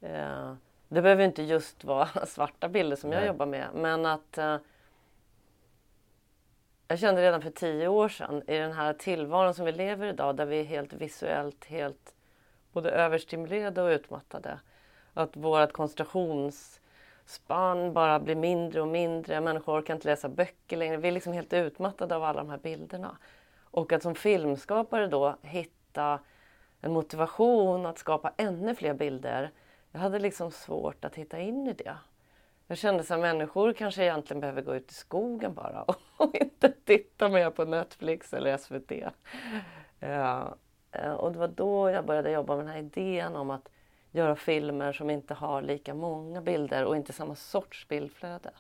Eh, 0.00 0.54
det 0.92 1.02
behöver 1.02 1.24
inte 1.24 1.42
just 1.42 1.84
vara 1.84 2.06
svarta 2.26 2.68
bilder 2.68 2.96
som 2.96 3.12
jag 3.12 3.18
Nej. 3.18 3.26
jobbar 3.26 3.46
med 3.46 3.68
men 3.74 4.06
att 4.06 4.38
eh, 4.38 4.56
jag 6.88 6.98
kände 6.98 7.22
redan 7.22 7.42
för 7.42 7.50
tio 7.50 7.88
år 7.88 8.08
sedan 8.08 8.42
i 8.46 8.58
den 8.58 8.72
här 8.72 8.92
tillvaron 8.92 9.54
som 9.54 9.64
vi 9.64 9.72
lever 9.72 10.06
idag 10.06 10.36
där 10.36 10.46
vi 10.46 10.60
är 10.60 10.64
helt 10.64 10.92
visuellt 10.92 11.64
helt 11.64 12.14
både 12.72 12.90
överstimulerade 12.90 13.82
och 13.82 13.88
utmattade. 13.88 14.60
Att 15.14 15.36
vårt 15.36 15.72
koncentrationsspann 15.72 17.92
bara 17.92 18.20
blir 18.20 18.36
mindre 18.36 18.80
och 18.80 18.88
mindre. 18.88 19.40
Människor 19.40 19.80
orkar 19.80 19.94
inte 19.94 20.08
läsa 20.08 20.28
böcker 20.28 20.76
längre. 20.76 20.96
Vi 20.96 21.08
är 21.08 21.12
liksom 21.12 21.32
helt 21.32 21.52
utmattade 21.52 22.16
av 22.16 22.24
alla 22.24 22.40
de 22.40 22.50
här 22.50 22.58
bilderna. 22.58 23.16
Och 23.60 23.92
att 23.92 24.02
som 24.02 24.14
filmskapare 24.14 25.06
då 25.06 25.36
hitta 25.42 26.18
en 26.80 26.92
motivation 26.92 27.86
att 27.86 27.98
skapa 27.98 28.32
ännu 28.36 28.74
fler 28.74 28.94
bilder. 28.94 29.50
Jag 29.92 30.00
hade 30.00 30.18
liksom 30.18 30.50
svårt 30.50 31.04
att 31.04 31.14
hitta 31.14 31.38
in 31.38 31.66
i 31.66 31.72
det. 31.72 31.96
Jag 32.66 32.78
kände 32.78 33.02
att 33.02 33.20
människor 33.20 33.72
kanske 33.72 34.02
egentligen 34.02 34.40
behöver 34.40 34.62
gå 34.62 34.74
ut 34.74 34.90
i 34.90 34.94
skogen 34.94 35.54
bara 35.54 35.82
och 36.16 36.34
inte 36.34 36.72
titta 36.84 37.28
mer 37.28 37.50
på 37.50 37.64
Netflix 37.64 38.32
eller 38.32 38.56
SVT. 38.56 38.92
Ja, 39.98 40.56
eh, 40.92 41.04
eh, 41.04 41.12
och 41.12 41.32
det 41.32 41.38
var 41.38 41.48
då 41.48 41.90
jag 41.90 42.06
började 42.06 42.30
jobba 42.30 42.56
med 42.56 42.64
den 42.64 42.72
här 42.72 42.82
idén 42.82 43.36
om 43.36 43.50
att 43.50 43.68
göra 44.10 44.36
filmer 44.36 44.92
som 44.92 45.10
inte 45.10 45.34
har 45.34 45.62
lika 45.62 45.94
många 45.94 46.40
bilder 46.40 46.84
och 46.84 46.96
inte 46.96 47.12
samma 47.12 47.34
sorts 47.34 47.88
bildflöde. 47.88 48.50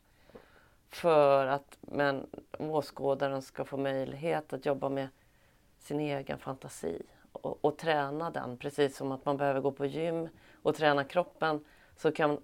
För 0.90 1.46
att 1.46 1.78
men, 1.80 2.26
åskådaren 2.58 3.42
ska 3.42 3.64
få 3.64 3.76
möjlighet 3.76 4.52
att 4.52 4.66
jobba 4.66 4.88
med 4.88 5.08
sin 5.78 6.00
egen 6.00 6.38
fantasi 6.38 7.02
och, 7.32 7.64
och 7.64 7.78
träna 7.78 8.30
den. 8.30 8.56
Precis 8.56 8.96
som 8.96 9.12
att 9.12 9.24
man 9.24 9.36
behöver 9.36 9.60
gå 9.60 9.72
på 9.72 9.86
gym 9.86 10.28
och 10.62 10.74
träna 10.74 11.04
kroppen 11.04 11.64
så 11.96 12.12
kan 12.12 12.40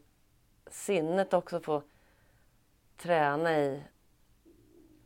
sinnet 0.67 1.35
också 1.35 1.61
få 1.61 1.83
träna 2.97 3.59
i 3.59 3.83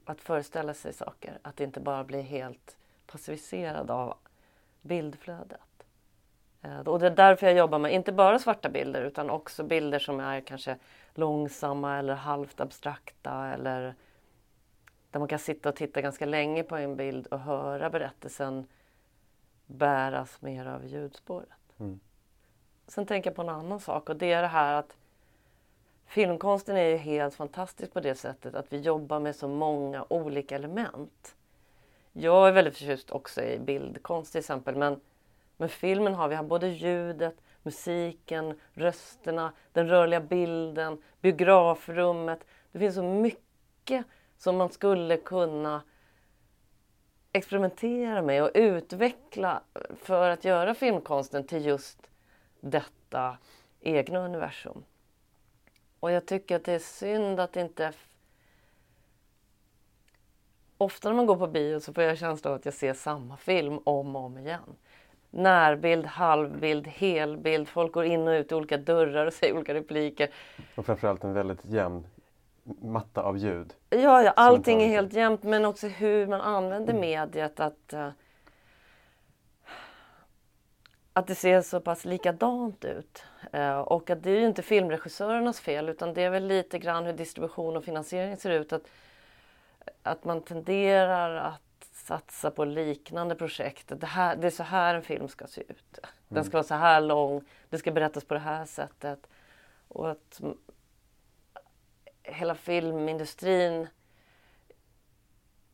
att 0.04 0.20
föreställa 0.20 0.74
sig 0.74 0.92
saker. 0.92 1.38
Att 1.42 1.60
inte 1.60 1.80
bara 1.80 2.04
bli 2.04 2.22
helt 2.22 2.76
passiviserad 3.06 3.90
av 3.90 4.16
bildflödet. 4.82 5.86
Eh, 6.62 6.80
och 6.80 6.98
det 6.98 7.06
är 7.06 7.10
därför 7.10 7.46
jag 7.46 7.56
jobbar 7.56 7.78
med 7.78 7.94
inte 7.94 8.12
bara 8.12 8.38
svarta 8.38 8.68
bilder 8.68 9.02
utan 9.02 9.30
också 9.30 9.64
bilder 9.64 9.98
som 9.98 10.20
är 10.20 10.40
kanske 10.40 10.76
långsamma 11.14 11.98
eller 11.98 12.14
halvt 12.14 12.60
abstrakta 12.60 13.46
eller 13.46 13.94
där 15.10 15.18
man 15.18 15.28
kan 15.28 15.38
sitta 15.38 15.68
och 15.68 15.76
titta 15.76 16.00
ganska 16.00 16.26
länge 16.26 16.62
på 16.62 16.76
en 16.76 16.96
bild 16.96 17.26
och 17.26 17.40
höra 17.40 17.90
berättelsen 17.90 18.66
bäras 19.66 20.42
mer 20.42 20.66
av 20.66 20.86
ljudspåret. 20.86 21.48
Mm. 21.80 22.00
Sen 22.86 23.06
tänker 23.06 23.30
jag 23.30 23.36
på 23.36 23.42
en 23.42 23.48
annan 23.48 23.80
sak 23.80 24.08
och 24.08 24.16
det 24.16 24.32
är 24.32 24.42
det 24.42 24.48
här 24.48 24.74
att 24.74 24.96
filmkonsten 26.06 26.76
är 26.76 26.84
ju 26.84 26.96
helt 26.96 27.34
fantastisk 27.34 27.92
på 27.92 28.00
det 28.00 28.14
sättet 28.14 28.54
att 28.54 28.72
vi 28.72 28.80
jobbar 28.80 29.20
med 29.20 29.36
så 29.36 29.48
många 29.48 30.04
olika 30.08 30.54
element. 30.54 31.34
Jag 32.12 32.48
är 32.48 32.52
väldigt 32.52 32.76
förtjust 32.76 33.10
också 33.10 33.42
i 33.42 33.58
bildkonst 33.58 34.32
till 34.32 34.38
exempel 34.38 34.76
men 34.76 35.00
med 35.56 35.70
filmen 35.70 36.14
har 36.14 36.28
vi 36.28 36.34
har 36.34 36.44
både 36.44 36.68
ljudet, 36.68 37.34
musiken, 37.62 38.60
rösterna, 38.72 39.52
den 39.72 39.88
rörliga 39.88 40.20
bilden, 40.20 41.02
biografrummet. 41.20 42.44
Det 42.72 42.78
finns 42.78 42.94
så 42.94 43.02
mycket 43.02 44.06
som 44.38 44.56
man 44.56 44.70
skulle 44.70 45.16
kunna 45.16 45.82
experimentera 47.32 48.22
med 48.22 48.42
och 48.42 48.50
utveckla 48.54 49.62
för 49.96 50.30
att 50.30 50.44
göra 50.44 50.74
filmkonsten 50.74 51.46
till 51.46 51.66
just 51.66 52.11
detta 52.62 53.38
egna 53.80 54.18
universum. 54.18 54.84
Och 56.00 56.10
jag 56.10 56.26
tycker 56.26 56.56
att 56.56 56.64
det 56.64 56.72
är 56.72 56.78
synd 56.78 57.40
att 57.40 57.56
inte... 57.56 57.92
Ofta 60.78 61.08
när 61.08 61.16
man 61.16 61.26
går 61.26 61.36
på 61.36 61.46
bio 61.46 61.80
så 61.80 61.92
får 61.92 62.04
jag 62.04 62.18
känslan 62.18 62.52
av 62.52 62.58
att 62.58 62.64
jag 62.64 62.74
ser 62.74 62.94
samma 62.94 63.36
film 63.36 63.78
om 63.84 64.16
och 64.16 64.24
om 64.24 64.38
igen. 64.38 64.76
Närbild, 65.30 66.06
halvbild, 66.06 66.86
helbild. 66.86 67.68
Folk 67.68 67.92
går 67.92 68.04
in 68.04 68.28
och 68.28 68.32
ut 68.32 68.52
i 68.52 68.54
olika 68.54 68.76
dörrar 68.78 69.26
och 69.26 69.32
säger 69.32 69.54
olika 69.54 69.74
repliker. 69.74 70.30
Och 70.74 70.86
framförallt 70.86 71.24
en 71.24 71.32
väldigt 71.32 71.64
jämn 71.64 72.06
matta 72.82 73.22
av 73.22 73.38
ljud. 73.38 73.74
Ja, 73.90 74.22
ja 74.22 74.30
allting 74.30 74.82
är 74.82 74.88
helt 74.88 75.12
jämnt 75.12 75.42
men 75.42 75.64
också 75.64 75.86
hur 75.86 76.26
man 76.26 76.40
använder 76.40 76.94
mediet. 76.94 77.60
Att, 77.60 77.92
eh, 77.92 78.08
att 81.12 81.26
det 81.26 81.34
ser 81.34 81.60
så 81.60 81.80
pass 81.80 82.04
likadant 82.04 82.84
ut. 82.84 83.24
Eh, 83.52 83.78
och 83.78 84.10
att 84.10 84.22
det 84.22 84.30
är 84.30 84.40
ju 84.40 84.46
inte 84.46 84.62
filmregissörernas 84.62 85.60
fel 85.60 85.88
utan 85.88 86.14
det 86.14 86.22
är 86.22 86.30
väl 86.30 86.46
lite 86.46 86.78
grann 86.78 87.04
hur 87.04 87.12
distribution 87.12 87.76
och 87.76 87.84
finansiering 87.84 88.36
ser 88.36 88.50
ut. 88.50 88.72
Att, 88.72 88.90
att 90.02 90.24
man 90.24 90.42
tenderar 90.42 91.36
att 91.36 91.62
satsa 91.92 92.50
på 92.50 92.64
liknande 92.64 93.34
projekt. 93.34 93.92
Det, 94.00 94.06
här, 94.06 94.36
det 94.36 94.46
är 94.46 94.50
så 94.50 94.62
här 94.62 94.94
en 94.94 95.02
film 95.02 95.28
ska 95.28 95.46
se 95.46 95.60
ut. 95.60 95.98
Den 96.28 96.44
ska 96.44 96.56
vara 96.56 96.62
så 96.62 96.74
här 96.74 97.00
lång, 97.00 97.44
det 97.70 97.78
ska 97.78 97.90
berättas 97.90 98.24
på 98.24 98.34
det 98.34 98.40
här 98.40 98.64
sättet. 98.64 99.26
Och 99.88 100.10
att 100.10 100.40
mm, 100.40 100.56
hela 102.22 102.54
filmindustrin 102.54 103.88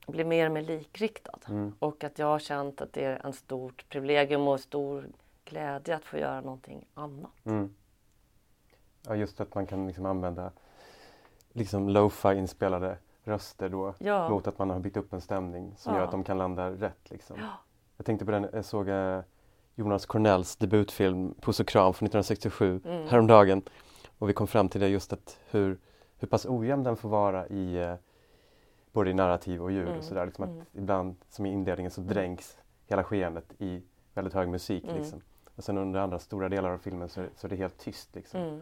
blir 0.06 0.24
mer 0.24 0.46
och 0.46 0.52
mer 0.52 0.62
likriktad. 0.62 1.38
Mm. 1.48 1.74
Och 1.78 2.04
att 2.04 2.18
jag 2.18 2.26
har 2.26 2.38
känt 2.38 2.80
att 2.80 2.92
det 2.92 3.04
är 3.04 3.26
en 3.26 3.32
stort 3.32 3.88
privilegium 3.88 4.48
och 4.48 4.60
stor 4.60 5.08
glädje 5.48 5.96
att 5.96 6.04
få 6.04 6.18
göra 6.18 6.40
någonting 6.40 6.86
annat. 6.94 7.30
Mm. 7.44 7.74
Ja, 9.06 9.14
just 9.16 9.40
att 9.40 9.54
man 9.54 9.66
kan 9.66 9.86
liksom 9.86 10.06
använda 10.06 10.52
liksom 11.52 11.88
lo-fi 11.88 12.28
inspelade 12.34 12.98
röster 13.24 13.68
då 13.68 13.94
Ja. 13.98 14.28
mot 14.28 14.46
att 14.46 14.58
man 14.58 14.70
har 14.70 14.78
byggt 14.80 14.96
upp 14.96 15.12
en 15.12 15.20
stämning 15.20 15.74
som 15.76 15.92
Ja. 15.92 15.98
gör 15.98 16.04
att 16.04 16.10
de 16.10 16.24
kan 16.24 16.38
landa 16.38 16.70
rätt. 16.70 17.10
Liksom. 17.10 17.36
Ja. 17.40 17.48
Jag 17.96 18.06
tänkte 18.06 18.24
på 18.24 18.30
den, 18.30 18.48
jag 18.52 18.64
såg 18.64 18.88
eh, 18.88 19.20
Jonas 19.74 20.06
Cornells 20.06 20.56
debutfilm 20.56 21.34
Puss 21.40 21.60
och 21.60 21.66
kram 21.68 21.94
från 21.94 22.06
1967 22.06 22.80
Mm. 22.84 23.08
häromdagen. 23.08 23.62
Och 24.18 24.28
vi 24.28 24.32
kom 24.32 24.46
fram 24.46 24.68
till 24.68 24.80
det 24.80 24.88
just 24.88 25.12
att 25.12 25.38
hur, 25.50 25.78
hur 26.18 26.28
pass 26.28 26.46
ojämn 26.46 26.82
den 26.82 26.96
får 26.96 27.08
vara 27.08 27.46
i 27.48 27.76
eh, 27.76 27.94
både 28.92 29.10
i 29.10 29.14
narrativ 29.14 29.62
och 29.62 29.72
ljud 29.72 29.86
Mm. 29.86 29.98
och 29.98 30.04
sådär. 30.04 30.26
Liksom 30.26 30.44
att 30.44 30.50
Mm. 30.50 30.64
ibland, 30.72 31.16
som 31.28 31.46
i 31.46 31.52
inledningen, 31.52 31.90
så 31.90 32.00
dränks 32.00 32.58
hela 32.86 33.04
skeendet 33.04 33.54
i 33.58 33.82
väldigt 34.14 34.34
hög 34.34 34.48
musik. 34.48 34.84
Mm. 34.84 34.96
Liksom. 34.96 35.20
Och 35.58 35.64
sen 35.64 35.78
under 35.78 36.00
andra 36.00 36.18
stora 36.18 36.48
delar 36.48 36.70
av 36.70 36.78
filmen 36.78 37.08
så, 37.08 37.24
så 37.36 37.46
är 37.46 37.48
det 37.48 37.56
helt 37.56 37.78
tyst. 37.78 38.14
Liksom. 38.14 38.40
Mm. 38.40 38.60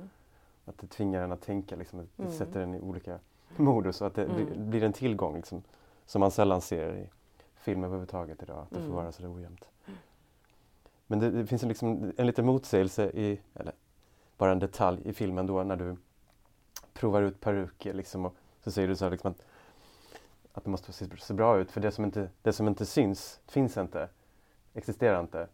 Att 0.65 0.79
det 0.79 0.87
tvingar 0.87 1.23
en 1.23 1.33
att 1.33 1.41
tänka, 1.43 1.77
liksom, 1.77 2.01
att 2.01 2.07
det 2.17 2.23
Mm. 2.23 2.35
sätter 2.35 2.61
en 2.61 2.75
i 2.75 2.81
olika 2.81 3.19
modus 3.57 4.01
och 4.01 4.07
att 4.07 4.15
det 4.15 4.25
Mm. 4.25 4.71
blir- 4.71 4.83
en 4.85 4.93
tillgång 4.93 5.37
liksom, 5.37 5.63
som 6.07 6.21
man 6.21 6.31
sällan 6.31 6.61
ser 6.61 6.97
i 6.97 7.09
film 7.57 7.85
överhuvudtaget 7.85 8.43
idag, 8.43 8.59
att 8.59 8.71
det 8.71 8.77
Mm. 8.77 8.89
får 8.89 8.97
vara 8.97 9.13
så 9.13 9.27
ojämnt. 9.27 9.65
Men 11.07 11.19
det, 11.19 11.31
det 11.31 11.47
finns 11.47 11.63
en, 11.63 11.69
liksom, 11.69 12.13
en 12.17 12.27
liten 12.27 12.47
motsägelse 12.47 13.11
i, 13.11 13.41
eller 13.55 13.73
bara 14.39 14.53
en 14.53 14.59
detalj 14.59 15.01
i 15.05 15.13
filmen 15.13 15.47
då 15.47 15.63
när 15.63 15.77
du 15.77 15.97
provar 16.93 17.23
ut 17.23 17.41
peruker 17.41 17.95
liksom, 17.95 18.27
och 18.27 18.35
så 18.65 18.71
säger 18.71 18.89
du 18.89 18.97
så 18.97 19.05
här, 19.05 19.11
liksom, 19.13 19.31
att, 19.31 19.43
att 20.53 20.65
det 20.65 20.71
måste 20.71 20.93
se, 20.93 21.07
se 21.19 21.35
bra 21.35 21.59
ut 21.59 21.71
för 21.71 21.81
det 21.81 21.91
som, 21.91 22.05
inte, 22.05 22.29
det 22.43 22.53
som 22.53 22.69
inte 22.69 22.87
syns 22.87 23.41
finns 23.47 23.77
inte, 23.77 24.09
existerar 24.75 25.21
inte. 25.21 25.49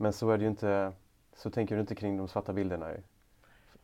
Men 0.00 0.12
så 0.12 0.30
är 0.30 0.38
det 0.38 0.44
ju 0.44 0.50
inte, 0.50 0.92
så 1.36 1.50
tänker 1.50 1.74
du 1.74 1.80
inte 1.80 1.94
kring 1.94 2.16
de 2.16 2.28
svarta 2.28 2.52
bilderna. 2.52 2.90
ju. 2.90 3.02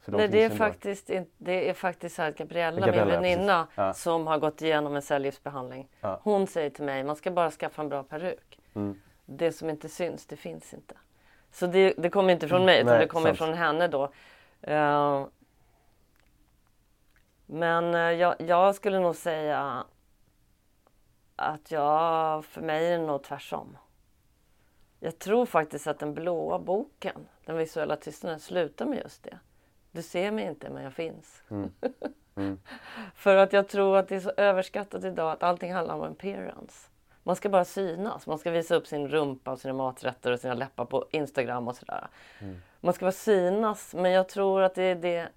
De 0.04 0.16
Nej, 0.16 0.28
det 0.28 0.42
är, 0.42 0.50
faktiskt 0.50 1.10
inte, 1.10 1.30
det 1.38 1.68
är 1.70 1.74
faktiskt 1.74 2.16
så 2.16 2.22
att 2.22 2.36
Gabriella, 2.36 2.86
Gabriella, 2.86 3.20
min 3.20 3.22
väninna. 3.22 3.66
Ja. 3.74 3.92
som 3.94 4.26
har 4.26 4.38
gått 4.38 4.62
igenom 4.62 4.96
en 4.96 5.02
cellgiftsbehandling. 5.02 5.88
Ja. 6.00 6.20
Hon 6.22 6.46
säger 6.46 6.70
till 6.70 6.84
mig, 6.84 7.04
man 7.04 7.16
ska 7.16 7.30
bara 7.30 7.50
skaffa 7.50 7.82
en 7.82 7.88
bra 7.88 8.02
peruk. 8.02 8.58
Mm. 8.74 9.00
Det 9.26 9.52
som 9.52 9.70
inte 9.70 9.88
syns, 9.88 10.26
det 10.26 10.36
finns 10.36 10.74
inte. 10.74 10.94
Så 11.50 11.66
det, 11.66 11.94
det 11.98 12.10
kommer 12.10 12.32
inte 12.32 12.48
från 12.48 12.64
mig, 12.64 12.80
utan 12.80 12.92
Nej, 12.92 13.00
det 13.00 13.06
kommer 13.06 13.26
sant. 13.26 13.38
från 13.38 13.54
henne 13.54 13.88
då. 13.88 14.12
Eh, 14.60 15.26
men 17.46 17.94
eh, 17.94 18.00
jag, 18.00 18.34
jag 18.38 18.74
skulle 18.74 18.98
nog 18.98 19.16
säga 19.16 19.84
att 21.36 21.70
jag, 21.70 22.44
för 22.44 22.60
mig 22.60 22.86
är 22.86 22.98
det 22.98 23.06
nog 23.06 23.22
tvärtom. 23.22 23.76
Jag 25.00 25.18
tror 25.18 25.46
faktiskt 25.46 25.86
att 25.86 25.98
den 25.98 26.14
blåa 26.14 26.58
boken, 26.58 27.26
den 27.44 27.56
visuella 27.56 27.96
tystnaden, 27.96 28.40
slutar 28.40 28.86
med 28.86 28.98
just 28.98 29.22
det. 29.22 29.38
Du 29.90 30.02
ser 30.02 30.30
mig 30.30 30.44
inte 30.44 30.70
men 30.70 30.82
jag 30.82 30.92
finns. 30.92 31.42
Mm. 31.50 31.70
Mm. 32.34 32.58
För 33.14 33.36
att 33.36 33.52
jag 33.52 33.68
tror 33.68 33.96
att 33.96 34.08
det 34.08 34.16
är 34.16 34.20
så 34.20 34.32
överskattat 34.36 35.04
idag 35.04 35.32
att 35.32 35.42
allting 35.42 35.72
handlar 35.72 35.94
om 35.94 36.02
appearance. 36.02 36.88
Man 37.22 37.36
ska 37.36 37.48
bara 37.48 37.64
synas. 37.64 38.26
Man 38.26 38.38
ska 38.38 38.50
visa 38.50 38.74
upp 38.74 38.86
sin 38.86 39.08
rumpa 39.08 39.52
och 39.52 39.58
sina 39.58 39.74
maträtter 39.74 40.32
och 40.32 40.40
sina 40.40 40.54
läppar 40.54 40.84
på 40.84 41.06
Instagram 41.10 41.68
och 41.68 41.76
sådär. 41.76 42.08
Mm. 42.38 42.56
Man 42.80 42.94
ska 42.94 43.04
bara 43.04 43.12
synas. 43.12 43.94
Men 43.94 44.10
jag 44.12 44.28
tror 44.28 44.62
att 44.62 44.74
det 44.74 44.82
är 44.82 44.94
det, 44.94 45.28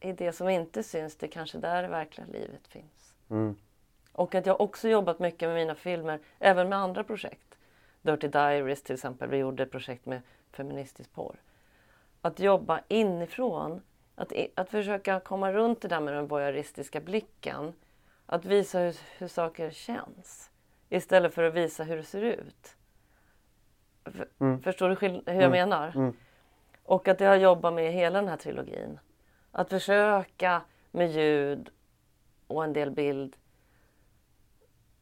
är 0.00 0.12
det 0.12 0.32
som 0.32 0.48
inte 0.48 0.82
syns. 0.82 1.16
Det 1.16 1.26
är 1.26 1.30
kanske 1.30 1.58
där 1.58 1.82
det 1.82 1.88
verkliga 1.88 2.26
livet 2.26 2.66
finns. 2.68 3.14
Mm. 3.30 3.56
Och 4.12 4.34
att 4.34 4.46
jag 4.46 4.60
också 4.60 4.88
jobbat 4.88 5.18
mycket 5.18 5.48
med 5.48 5.54
mina 5.54 5.74
filmer, 5.74 6.20
även 6.38 6.68
med 6.68 6.78
andra 6.78 7.04
projekt. 7.04 7.51
Dirty 8.02 8.28
Diaries 8.28 8.82
till 8.82 8.94
exempel. 8.94 9.28
Vi 9.28 9.36
gjorde 9.36 9.62
ett 9.62 9.70
projekt 9.70 10.06
med 10.06 10.20
feministisk 10.50 11.12
porr. 11.12 11.36
Att 12.22 12.40
jobba 12.40 12.80
inifrån. 12.88 13.82
Att, 14.14 14.32
att 14.54 14.70
försöka 14.70 15.20
komma 15.20 15.52
runt 15.52 15.80
det 15.80 15.88
där 15.88 16.00
med 16.00 16.14
den 16.14 16.26
voyeuristiska 16.26 17.00
blicken. 17.00 17.72
Att 18.26 18.44
visa 18.44 18.78
hur, 18.78 18.96
hur 19.18 19.28
saker 19.28 19.70
känns. 19.70 20.50
Istället 20.88 21.34
för 21.34 21.42
att 21.42 21.54
visa 21.54 21.84
hur 21.84 21.96
det 21.96 22.02
ser 22.02 22.22
ut. 22.22 22.76
Mm. 24.38 24.62
Förstår 24.62 24.88
du 24.88 24.94
hur 24.94 25.22
jag 25.26 25.36
mm. 25.36 25.50
menar? 25.50 25.92
Mm. 25.96 26.16
Och 26.84 27.08
att 27.08 27.20
jag 27.20 27.28
har 27.28 27.36
jobbat 27.36 27.74
med 27.74 27.92
hela 27.92 28.18
den 28.18 28.28
här 28.28 28.36
trilogin. 28.36 28.98
Att 29.50 29.70
försöka 29.70 30.62
med 30.90 31.10
ljud 31.10 31.70
och 32.46 32.64
en 32.64 32.72
del 32.72 32.90
bild 32.90 33.36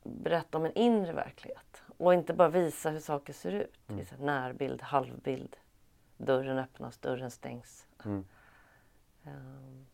berätta 0.02 0.58
om 0.58 0.64
en 0.64 0.74
inre 0.74 1.12
verklighet 1.12 1.79
och 2.00 2.14
inte 2.14 2.34
bara 2.34 2.48
visa 2.48 2.90
hur 2.90 3.00
saker 3.00 3.32
ser 3.32 3.52
ut. 3.52 3.78
Mm. 3.88 4.04
Närbild, 4.18 4.82
halvbild, 4.82 5.56
dörren 6.16 6.58
öppnas, 6.58 6.98
dörren 6.98 7.30
stängs. 7.30 7.86
Mm. 8.04 8.24
Um, 9.24 9.86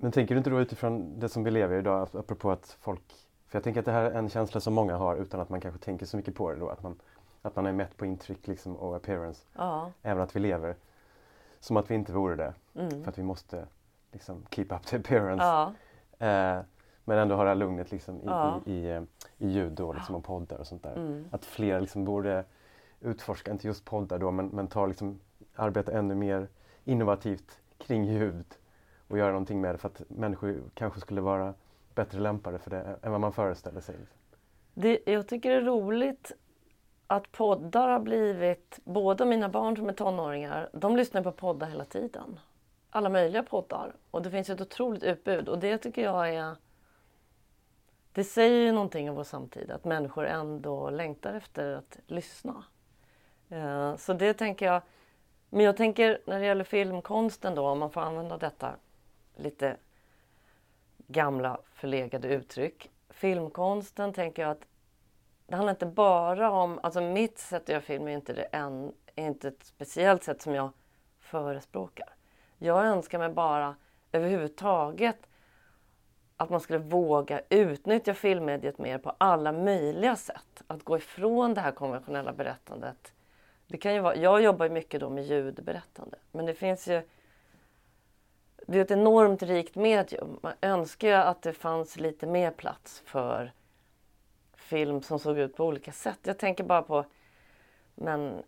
Men 0.00 0.12
tänker 0.12 0.34
du 0.34 0.38
inte 0.38 0.50
då 0.50 0.60
utifrån 0.60 1.20
det 1.20 1.28
som 1.28 1.44
vi 1.44 1.50
lever 1.50 1.76
i 1.76 1.78
idag, 1.78 2.08
apropå 2.12 2.50
att 2.50 2.76
folk 2.80 3.28
för 3.48 3.56
jag 3.56 3.64
tänker 3.64 3.80
att 3.80 3.86
det 3.86 3.92
här 3.92 4.04
är 4.04 4.18
en 4.18 4.28
känsla 4.28 4.60
som 4.60 4.74
många 4.74 4.96
har 4.96 5.16
utan 5.16 5.40
att 5.40 5.48
man 5.48 5.60
kanske 5.60 5.80
tänker 5.80 6.06
så 6.06 6.16
mycket 6.16 6.34
på 6.34 6.50
det 6.50 6.56
då. 6.56 6.68
Att 6.68 6.82
man, 6.82 7.00
att 7.42 7.56
man 7.56 7.66
är 7.66 7.72
mätt 7.72 7.96
på 7.96 8.06
intryck 8.06 8.46
liksom, 8.46 8.76
och 8.76 8.96
appearance. 8.96 9.46
Ja. 9.56 9.92
Även 10.02 10.22
att 10.22 10.36
vi 10.36 10.40
lever 10.40 10.76
som 11.60 11.76
att 11.76 11.90
vi 11.90 11.94
inte 11.94 12.12
vore 12.12 12.36
det. 12.36 12.54
Mm. 12.74 13.02
För 13.04 13.10
att 13.10 13.18
vi 13.18 13.22
måste 13.22 13.66
liksom, 14.12 14.46
keep 14.50 14.66
up 14.70 14.86
the 14.86 14.96
appearance. 14.96 15.44
Ja. 15.44 15.72
Eh, 16.26 16.62
men 17.04 17.18
ändå 17.18 17.34
ha 17.34 17.42
det 17.42 17.50
här 17.50 17.54
lugnet 17.54 17.90
liksom, 17.90 18.16
i, 18.16 18.26
ja. 18.26 18.60
i, 18.66 18.72
i, 18.72 19.06
i, 19.38 19.48
ljud 19.48 19.72
då, 19.72 19.92
liksom, 19.92 20.14
och 20.14 20.24
poddar 20.24 20.58
och 20.58 20.66
sånt 20.66 20.82
där. 20.82 20.96
Mm. 20.96 21.24
Att 21.30 21.44
fler 21.44 21.80
liksom, 21.80 22.04
borde 22.04 22.44
utforska, 23.00 23.50
inte 23.50 23.66
just 23.66 23.84
poddar 23.84 24.18
då, 24.18 24.30
men, 24.30 24.46
men 24.46 24.66
ta, 24.68 24.86
liksom, 24.86 25.20
arbeta 25.54 25.92
ännu 25.92 26.14
mer 26.14 26.48
innovativt 26.84 27.60
kring 27.78 28.04
ljud 28.04 28.46
och 29.08 29.18
göra 29.18 29.30
någonting 29.30 29.60
med 29.60 29.74
det 29.74 29.78
för 29.78 29.88
att 29.88 30.02
människor 30.08 30.62
kanske 30.74 31.00
skulle 31.00 31.20
vara 31.20 31.54
bättre 31.94 32.20
lämpade 32.20 32.58
för 32.58 32.70
det 32.70 32.98
än 33.02 33.12
vad 33.12 33.20
man 33.20 33.32
föreställer 33.32 33.80
sig. 33.80 33.96
Det, 34.74 35.00
jag 35.06 35.28
tycker 35.28 35.50
det 35.50 35.56
är 35.56 35.62
roligt 35.62 36.32
att 37.06 37.32
poddar 37.32 37.88
har 37.88 38.00
blivit, 38.00 38.78
båda 38.84 39.24
mina 39.24 39.48
barn 39.48 39.76
som 39.76 39.88
är 39.88 39.92
tonåringar, 39.92 40.70
de 40.72 40.96
lyssnar 40.96 41.22
på 41.22 41.32
poddar 41.32 41.66
hela 41.66 41.84
tiden. 41.84 42.40
Alla 42.90 43.08
möjliga 43.08 43.42
poddar. 43.42 43.94
Och 44.10 44.22
det 44.22 44.30
finns 44.30 44.50
ett 44.50 44.60
otroligt 44.60 45.02
utbud 45.02 45.48
och 45.48 45.58
det 45.58 45.78
tycker 45.78 46.02
jag 46.02 46.34
är 46.34 46.56
det 48.12 48.24
säger 48.24 48.60
ju 48.66 48.72
någonting 48.72 49.10
om 49.10 49.16
vår 49.16 49.24
samtid, 49.24 49.70
att 49.70 49.84
människor 49.84 50.26
ändå 50.26 50.90
längtar 50.90 51.34
efter 51.34 51.74
att 51.74 51.98
lyssna. 52.06 52.64
Eh, 53.48 53.96
så 53.96 54.12
det 54.12 54.34
tänker 54.34 54.66
jag. 54.66 54.82
Men 55.50 55.64
jag 55.64 55.76
tänker 55.76 56.20
när 56.26 56.40
det 56.40 56.46
gäller 56.46 56.64
filmkonsten 56.64 57.54
då, 57.54 57.68
om 57.68 57.78
man 57.78 57.90
får 57.90 58.00
använda 58.00 58.38
detta 58.38 58.74
lite 59.36 59.76
gamla 61.06 61.60
förlegade 61.72 62.28
uttryck. 62.28 62.90
Filmkonsten 63.10 64.12
tänker 64.12 64.42
jag 64.42 64.50
att 64.50 64.66
det 65.46 65.56
handlar 65.56 65.70
inte 65.72 65.86
bara 65.86 66.50
om, 66.50 66.80
alltså 66.82 67.00
mitt 67.00 67.38
sätt 67.38 67.62
att 67.62 67.68
göra 67.68 67.80
film 67.80 68.08
är 68.08 68.12
inte, 68.12 68.32
det 68.32 68.42
en, 68.42 68.92
är 69.14 69.26
inte 69.26 69.48
ett 69.48 69.64
speciellt 69.64 70.24
sätt 70.24 70.42
som 70.42 70.54
jag 70.54 70.70
förespråkar. 71.18 72.08
Jag 72.58 72.86
önskar 72.86 73.18
mig 73.18 73.28
bara 73.28 73.76
överhuvudtaget 74.12 75.27
att 76.38 76.50
man 76.50 76.60
skulle 76.60 76.78
våga 76.78 77.40
utnyttja 77.48 78.14
filmmediet 78.14 78.78
mer 78.78 78.98
på 78.98 79.12
alla 79.18 79.52
möjliga 79.52 80.16
sätt. 80.16 80.62
Att 80.66 80.84
gå 80.84 80.96
ifrån 80.96 81.54
det 81.54 81.60
här 81.60 81.72
konventionella 81.72 82.32
berättandet. 82.32 83.12
Det 83.66 83.76
kan 83.76 83.94
ju 83.94 84.00
vara, 84.00 84.16
jag 84.16 84.42
jobbar 84.42 84.68
mycket 84.68 85.00
då 85.00 85.10
med 85.10 85.24
ljudberättande 85.24 86.18
men 86.32 86.46
det 86.46 86.54
finns 86.54 86.88
ju 86.88 87.02
det 88.66 88.78
är 88.78 88.82
ett 88.82 88.90
enormt 88.90 89.42
rikt 89.42 89.74
medium. 89.74 90.38
Man 90.42 90.52
önskar 90.60 91.08
ju 91.08 91.14
att 91.14 91.42
det 91.42 91.52
fanns 91.52 91.96
lite 91.96 92.26
mer 92.26 92.50
plats 92.50 93.02
för 93.04 93.52
film 94.56 95.02
som 95.02 95.18
såg 95.18 95.38
ut 95.38 95.56
på 95.56 95.64
olika 95.64 95.92
sätt. 95.92 96.18
Jag 96.22 96.38
tänker 96.38 96.64
bara 96.64 96.82
på 96.82 97.04
men, 97.94 98.42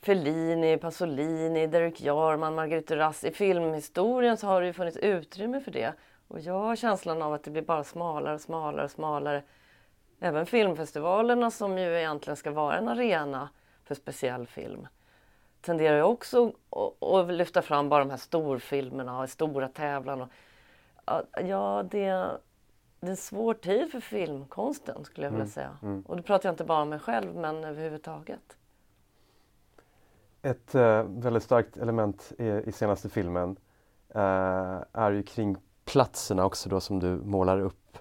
Fellini, 0.00 0.76
Pasolini, 0.76 1.66
Derek 1.66 2.00
Jarman, 2.00 2.54
Marguerite 2.54 2.96
Rass. 2.96 3.24
I 3.24 3.30
filmhistorien 3.30 4.36
så 4.36 4.46
har 4.46 4.60
det 4.60 4.66
ju 4.66 4.72
funnits 4.72 4.96
utrymme 4.96 5.60
för 5.60 5.70
det. 5.70 5.92
Och 6.32 6.40
jag 6.40 6.58
har 6.58 6.76
känslan 6.76 7.22
av 7.22 7.32
att 7.32 7.44
det 7.44 7.50
blir 7.50 7.62
bara 7.62 7.84
smalare 7.84 8.34
och 8.34 8.40
smalare 8.40 8.84
och 8.84 8.90
smalare. 8.90 9.42
Även 10.20 10.46
filmfestivalerna 10.46 11.50
som 11.50 11.78
ju 11.78 11.98
egentligen 11.98 12.36
ska 12.36 12.50
vara 12.50 12.78
en 12.78 12.88
arena 12.88 13.48
för 13.84 13.94
speciell 13.94 14.46
film 14.46 14.86
tenderar 15.60 15.96
jag 15.96 16.10
också 16.10 16.52
att 17.00 17.32
lyfta 17.32 17.62
fram 17.62 17.88
bara 17.88 18.04
de 18.04 18.10
här 18.10 18.16
storfilmerna 18.16 19.20
och 19.20 19.30
stora 19.30 19.68
tävlan. 19.68 20.28
ja, 21.42 21.84
det, 21.90 22.04
är 22.04 22.38
en 23.00 23.16
svår 23.16 23.54
tid 23.54 23.90
för 23.90 24.00
filmkonsten 24.00 25.04
skulle 25.04 25.26
jag 25.26 25.30
vilja 25.30 25.44
mm, 25.44 25.52
säga. 25.52 25.76
Mm. 25.82 26.02
Och 26.02 26.16
då 26.16 26.22
pratar 26.22 26.48
jag 26.48 26.52
inte 26.52 26.64
bara 26.64 26.82
om 26.82 26.88
mig 26.88 26.98
själv 26.98 27.36
men 27.36 27.64
överhuvudtaget. 27.64 28.56
Ett 30.42 30.74
äh, 30.74 31.02
väldigt 31.02 31.42
starkt 31.42 31.76
element 31.76 32.32
i, 32.38 32.48
i 32.48 32.72
senaste 32.72 33.08
filmen 33.08 33.56
äh, 34.08 34.78
är 34.92 35.10
ju 35.10 35.22
kring 35.22 35.56
platserna 35.84 36.44
också 36.44 36.68
då 36.68 36.80
som 36.80 36.98
du 36.98 37.08
målar 37.08 37.60
upp. 37.60 37.98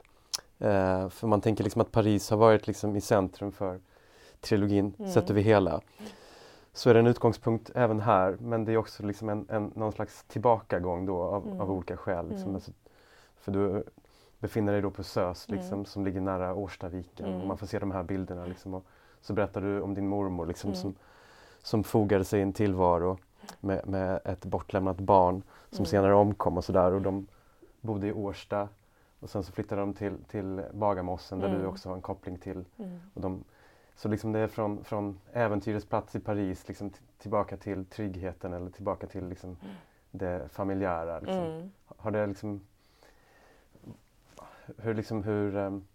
Äh, 0.60 1.10
för 1.10 1.28
man 1.28 1.42
tänker 1.42 1.64
liksom 1.64 1.82
att 1.82 1.92
Paris 1.92 2.30
har 2.30 2.38
varit 2.38 2.68
liksom 2.68 2.96
i 2.96 3.02
centrum 3.02 3.52
för 3.52 3.80
trilogin 4.40 4.94
mm. 5.00 5.12
sett 5.12 5.30
över 5.30 5.42
hela. 5.42 5.72
Mm 5.72 6.12
så 6.74 6.90
är 6.90 6.94
det 6.94 7.00
en 7.00 7.08
utgångspunkt 7.08 7.72
även 7.76 8.00
här 8.00 8.38
men 8.40 8.66
det 8.66 8.74
är 8.74 8.78
också 8.78 9.04
liksom 9.04 9.30
en, 9.30 9.46
en, 9.50 9.72
någon 9.76 9.92
slags 9.92 10.24
tillbakagång 10.24 11.06
då 11.06 11.22
av, 11.22 11.48
mm. 11.48 11.62
av 11.62 11.72
olika 11.72 11.98
skäl. 11.98 12.30
Liksom. 12.30 12.44
Mm. 12.44 12.56
Alltså, 12.56 12.72
för 13.36 13.52
du 13.52 13.84
befinner 14.40 14.74
dig 14.74 14.82
då 14.82 14.92
på 14.92 15.04
SÖS 15.04 15.50
mm. 15.50 15.60
liksom, 15.60 15.86
som 15.86 16.06
ligger 16.06 16.22
nära 16.22 16.54
Årstaviken 16.54 17.26
och 17.26 17.36
mm. 17.36 17.48
man 17.48 17.58
får 17.58 17.68
se 17.68 17.80
de 17.80 17.92
här 17.92 18.04
bilderna. 18.04 18.46
Liksom, 18.46 18.74
och 18.74 18.86
så 19.22 19.34
berättar 19.34 19.62
du 19.62 19.82
om 19.82 19.94
din 19.94 20.08
mormor 20.08 20.46
liksom, 20.46 20.76
som, 20.76 20.96
som 21.62 21.84
fogade 21.84 22.24
sig 22.24 22.40
i 22.40 22.44
en 22.44 22.54
tillvaro 22.54 23.18
med, 23.60 23.88
med 23.88 24.20
ett 24.26 24.46
bortlämnat 24.46 24.98
barn 24.98 25.44
som 25.72 25.86
senare 25.86 26.14
omkom 26.14 26.58
och 26.58 26.66
sådär. 26.66 26.94
Och 26.94 27.02
de 27.02 27.28
bodde 27.82 28.08
i 28.08 28.12
Årsta 28.14 28.70
och 29.20 29.30
sen 29.30 29.44
så 29.44 29.52
flyttade 29.52 29.82
de 29.82 29.94
till, 29.94 30.24
till 30.24 30.64
Bagarmossen 30.74 31.40
där 31.40 31.48
Mm. 31.48 31.62
du 31.62 31.68
också 31.68 31.90
har 31.90 31.96
en 31.96 32.02
koppling 32.02 32.38
till. 32.38 32.66
Mm. 32.78 33.00
Och 33.14 33.22
de, 33.22 33.44
så 33.96 34.08
liksom 34.08 34.32
det 34.32 34.40
är 34.40 34.48
från, 34.48 34.84
från 34.84 35.20
äventyrets 35.34 35.86
plats 35.86 36.16
i 36.16 36.20
Paris 36.20 36.68
liksom 36.68 36.92
tillbaka 37.18 37.58
till 37.58 37.86
tryggheten 37.86 38.54
eller 38.54 38.70
tillbaka 38.70 39.08
till 39.08 39.28
liksom 39.28 39.58
det 40.12 40.50
familjära. 40.52 41.20
Liksom. 41.20 41.46
Mm. 41.46 41.72
Har 41.98 42.12
det 42.12 42.28
liksom... 42.28 42.62
Hur, 44.78 44.94
liksom, 44.94 45.24
hur 45.24 45.56
um, 45.56 45.88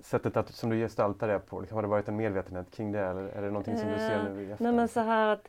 sättet 0.00 0.36
att, 0.36 0.48
som 0.48 0.70
du 0.70 0.76
gestaltar 0.76 1.28
det 1.28 1.38
på, 1.38 1.60
liksom, 1.60 1.76
har 1.76 1.82
det 1.82 1.88
varit 1.88 2.08
en 2.08 2.16
medvetenhet 2.16 2.70
kring 2.70 2.92
det 2.92 3.00
eller 3.00 3.22
är 3.22 3.42
det 3.42 3.48
någonting 3.48 3.76
som 3.78 3.88
du 3.88 3.96
ser 3.96 4.22
nu 4.22 4.30
i 4.30 4.34
Nej 4.44 4.52
efterhand? 4.52 4.76
men 4.76 4.88
så 4.88 5.00
här 5.00 5.28
att 5.28 5.48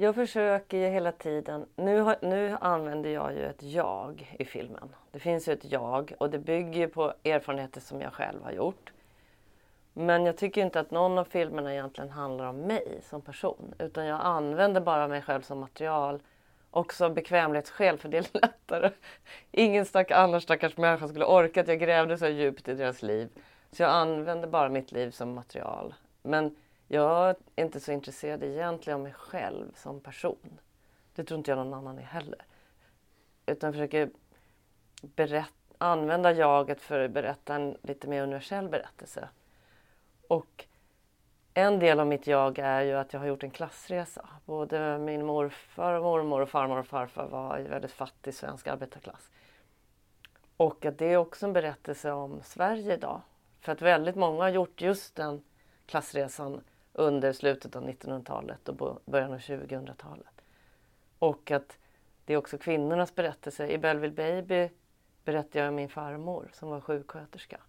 jag 0.00 0.14
försöker 0.14 0.78
ju 0.78 0.88
hela 0.88 1.12
tiden, 1.12 1.66
nu, 1.76 2.00
har, 2.00 2.16
nu 2.22 2.56
använder 2.60 3.10
jag 3.10 3.34
ju 3.34 3.44
ett 3.44 3.62
jag 3.62 4.36
i 4.38 4.44
filmen. 4.44 4.94
Det 5.10 5.18
finns 5.18 5.48
ju 5.48 5.52
ett 5.52 5.64
jag 5.64 6.12
och 6.18 6.30
det 6.30 6.38
bygger 6.38 6.80
ju 6.80 6.88
på 6.88 7.14
erfarenheter 7.24 7.80
som 7.80 8.00
jag 8.00 8.12
själv 8.12 8.42
har 8.42 8.52
gjort. 8.52 8.92
Men 9.92 10.26
jag 10.26 10.36
tycker 10.36 10.62
inte 10.62 10.80
att 10.80 10.90
någon 10.90 11.18
av 11.18 11.24
filmerna 11.24 11.72
egentligen 11.72 12.10
handlar 12.10 12.46
om 12.46 12.56
mig 12.56 13.00
som 13.02 13.20
person. 13.20 13.74
Utan 13.78 14.06
jag 14.06 14.20
använder 14.22 14.80
bara 14.80 15.08
mig 15.08 15.22
själv 15.22 15.42
som 15.42 15.58
material. 15.58 16.22
Också 16.70 17.04
av 17.04 17.14
bekvämlighetsskäl 17.14 17.98
för 17.98 18.08
det 18.08 18.18
är 18.18 18.26
lättare. 18.40 18.90
Ingen 19.50 19.84
stack, 19.84 20.10
annan 20.10 20.40
stackars 20.40 20.76
människa 20.76 21.08
skulle 21.08 21.24
orka 21.24 21.60
att 21.60 21.68
jag 21.68 21.80
grävde 21.80 22.18
så 22.18 22.26
djupt 22.26 22.68
i 22.68 22.74
deras 22.74 23.02
liv. 23.02 23.28
Så 23.72 23.82
jag 23.82 23.90
använder 23.90 24.48
bara 24.48 24.68
mitt 24.68 24.92
liv 24.92 25.10
som 25.10 25.34
material. 25.34 25.94
Men 26.22 26.56
jag 26.88 27.28
är 27.28 27.64
inte 27.64 27.80
så 27.80 27.92
intresserad 27.92 28.42
egentligen 28.42 28.98
av 28.98 29.02
mig 29.02 29.12
själv 29.12 29.74
som 29.74 30.00
person. 30.00 30.60
Det 31.14 31.24
tror 31.24 31.38
inte 31.38 31.50
jag 31.50 31.58
någon 31.58 31.74
annan 31.74 31.98
är 31.98 32.02
heller. 32.02 32.44
Utan 33.46 33.72
försöker 33.72 34.10
berätta, 35.02 35.52
använda 35.78 36.32
jaget 36.32 36.80
för 36.80 37.00
att 37.00 37.10
berätta 37.10 37.54
en 37.54 37.76
lite 37.82 38.08
mer 38.08 38.22
universell 38.22 38.68
berättelse. 38.68 39.28
Och 40.28 40.66
en 41.54 41.78
del 41.78 42.00
av 42.00 42.06
mitt 42.06 42.26
jag 42.26 42.58
är 42.58 42.82
ju 42.82 42.94
att 42.94 43.12
jag 43.12 43.20
har 43.20 43.26
gjort 43.26 43.42
en 43.42 43.50
klassresa. 43.50 44.28
Både 44.44 44.98
min 44.98 45.26
morfar 45.26 45.92
och 45.92 46.02
mormor 46.02 46.40
och 46.40 46.48
farmor 46.48 46.78
och 46.78 46.86
farfar 46.86 47.26
var 47.26 47.58
i 47.58 47.62
väldigt 47.62 47.92
fattig 47.92 48.34
svensk 48.34 48.66
arbetarklass. 48.66 49.30
Och 50.56 50.84
att 50.84 50.98
det 50.98 51.06
är 51.06 51.16
också 51.16 51.46
en 51.46 51.52
berättelse 51.52 52.12
om 52.12 52.40
Sverige 52.42 52.94
idag. 52.94 53.20
För 53.60 53.72
att 53.72 53.82
väldigt 53.82 54.16
många 54.16 54.42
har 54.42 54.48
gjort 54.48 54.80
just 54.80 55.14
den 55.14 55.42
klassresan 55.86 56.60
under 56.98 57.32
slutet 57.32 57.76
av 57.76 57.88
1900-talet 57.88 58.68
och 58.68 59.02
början 59.04 59.32
av 59.32 59.38
2000-talet. 59.38 60.42
Och 61.18 61.50
att 61.50 61.78
det 62.24 62.32
är 62.32 62.36
också 62.36 62.58
kvinnornas 62.58 63.14
berättelse. 63.14 63.68
I 63.68 63.78
Belleville 63.78 64.14
Baby 64.14 64.70
berättar 65.24 65.60
jag 65.60 65.68
om 65.68 65.74
min 65.74 65.88
farmor 65.88 66.50
som 66.52 66.68
var 66.68 66.80
sjuksköterska 66.80 67.60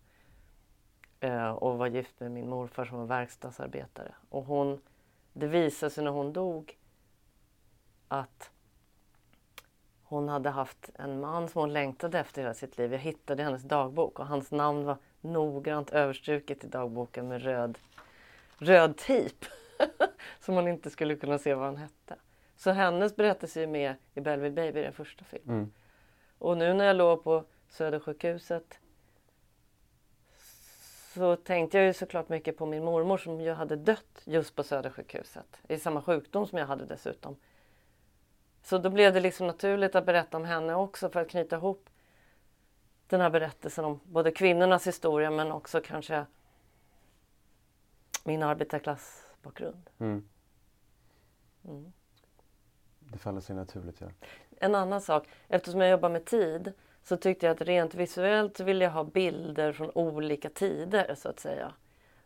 eh, 1.20 1.50
och 1.50 1.78
var 1.78 1.88
gift 1.88 2.20
med 2.20 2.32
min 2.32 2.50
morfar 2.50 2.86
som 2.86 2.98
var 2.98 3.06
verkstadsarbetare. 3.06 4.14
Och 4.30 4.44
hon, 4.44 4.82
det 5.34 5.48
visade 5.48 5.90
sig 5.90 6.04
när 6.04 6.12
hon 6.12 6.34
dog 6.34 6.78
att 8.08 8.52
hon 10.04 10.30
hade 10.30 10.50
haft 10.50 10.90
en 10.96 11.20
man 11.20 11.50
som 11.50 11.62
hon 11.62 11.74
längtade 11.74 12.20
efter 12.20 12.42
hela 12.42 12.54
sitt 12.54 12.78
liv. 12.78 12.92
Jag 12.92 13.00
hittade 13.00 13.44
hennes 13.44 13.64
dagbok 13.64 14.20
och 14.20 14.28
hans 14.28 14.52
namn 14.52 14.86
var 14.86 14.98
noggrant 15.22 15.90
överstruket 15.90 16.64
i 16.64 16.68
dagboken 16.68 17.28
med 17.28 17.44
röd, 17.44 17.78
röd 18.60 18.98
tejp. 18.98 19.46
som 20.40 20.56
man 20.56 20.68
inte 20.68 20.90
skulle 20.90 21.16
kunna 21.16 21.38
se 21.38 21.54
vad 21.54 21.66
han 21.66 21.78
hette. 21.78 22.16
Så 22.58 22.72
hennes 22.72 23.16
berättelse 23.16 23.64
är 23.64 23.68
med 23.68 23.96
i 24.14 24.22
Belleville 24.22 24.56
Baby, 24.56 24.82
den 24.82 24.94
första 24.94 25.26
filmen. 25.26 25.58
Mm. 25.58 25.72
Och 26.38 26.58
nu 26.58 26.74
när 26.74 26.86
jag 26.86 26.96
låg 26.96 27.24
på 27.24 27.44
Södersjukhuset 27.70 28.80
så 31.14 31.36
tänkte 31.36 31.78
jag 31.78 31.88
ju 31.88 31.94
såklart 31.94 32.30
mycket 32.30 32.58
på 32.58 32.66
min 32.66 32.84
mormor 32.84 33.18
som 33.18 33.42
ju 33.42 33.52
hade 33.52 33.76
dött 33.76 34.22
just 34.24 34.56
på 34.56 34.64
Södersjukhuset. 34.64 35.62
I 35.68 35.78
samma 35.78 36.02
sjukdom 36.02 36.48
som 36.48 36.58
jag 36.58 36.66
hade 36.66 36.86
dessutom. 36.86 37.36
Så 38.64 38.78
då 38.78 38.90
blev 38.90 39.14
det 39.14 39.20
liksom 39.20 39.48
naturligt 39.48 39.96
att 39.96 40.06
berätta 40.06 40.38
om 40.38 40.46
henne 40.46 40.76
också 40.76 41.10
för 41.10 41.22
att 41.22 41.30
knyta 41.30 41.56
ihop 41.56 41.90
den 43.08 43.22
här 43.22 43.30
berättelsen 43.30 43.86
om 43.86 44.00
både 44.04 44.32
kvinnornas 44.32 44.88
historia 44.88 45.32
men 45.32 45.52
också 45.52 45.82
kanske 45.82 46.26
min 48.30 48.44
arbetarklassbakgrund. 48.44 49.90
Mm. 50.00 50.24
Mm. 51.66 51.94
Det 53.00 53.18
faller 53.18 53.42
sig 53.42 53.56
naturligt, 53.56 54.02
ja. 54.02 54.08
En 54.60 54.76
annan 54.76 55.02
sak, 55.02 55.28
eftersom 55.48 55.82
jag 55.82 55.90
jobbar 55.92 56.10
med 56.10 56.26
tid 56.26 56.74
så 57.04 57.18
tyckte 57.18 57.46
jag 57.46 57.56
att 57.56 57.62
rent 57.62 57.96
visuellt 57.96 58.60
ville 58.60 58.84
jag 58.84 58.92
ha 58.92 59.04
bilder 59.04 59.74
från 59.74 59.92
olika 59.92 60.50
tider 60.50 61.16
så 61.16 61.30
att 61.30 61.40
säga. 61.40 61.74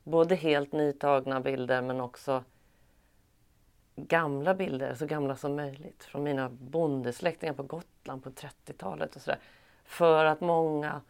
Både 0.03 0.35
helt 0.35 0.71
nytagna 0.71 1.39
bilder 1.39 1.81
men 1.81 2.01
också 2.01 2.43
gamla 3.95 4.55
bilder, 4.55 4.95
så 4.95 5.05
gamla 5.05 5.35
som 5.35 5.55
möjligt 5.55 6.03
från 6.03 6.23
mina 6.23 6.49
bondesläktingar 6.49 7.53
på 7.53 7.63
Gotland 7.63 8.23
på 8.23 8.29
30-talet 8.29 9.15
och 9.15 9.21
sådär. 9.21 9.39
För 9.83 10.25
att 10.25 10.41
många 10.41 11.01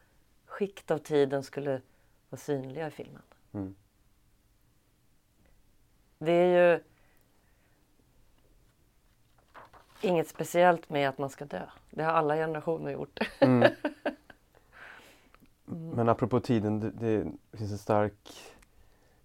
skikt 0.45 0.91
av 0.91 0.97
tiden 0.97 1.43
skulle 1.43 1.81
vara 2.29 2.39
synliga 2.39 2.87
i 2.87 2.91
filmen. 2.91 3.21
Mm. 3.53 3.75
Det 6.23 6.31
är 6.31 6.71
ju 6.71 6.79
inget 10.01 10.27
speciellt 10.27 10.89
med 10.89 11.09
att 11.09 11.17
man 11.17 11.29
ska 11.29 11.45
dö. 11.45 11.65
Det 11.89 12.03
har 12.03 12.11
alla 12.11 12.35
generationer 12.35 12.91
gjort. 12.91 13.19
Mm. 15.67 15.95
Men 15.95 16.09
apropå 16.09 16.39
tiden, 16.39 16.79
det, 16.79 16.91
det 16.91 17.31
finns 17.57 17.71
en 17.71 17.77
stark 17.77 18.33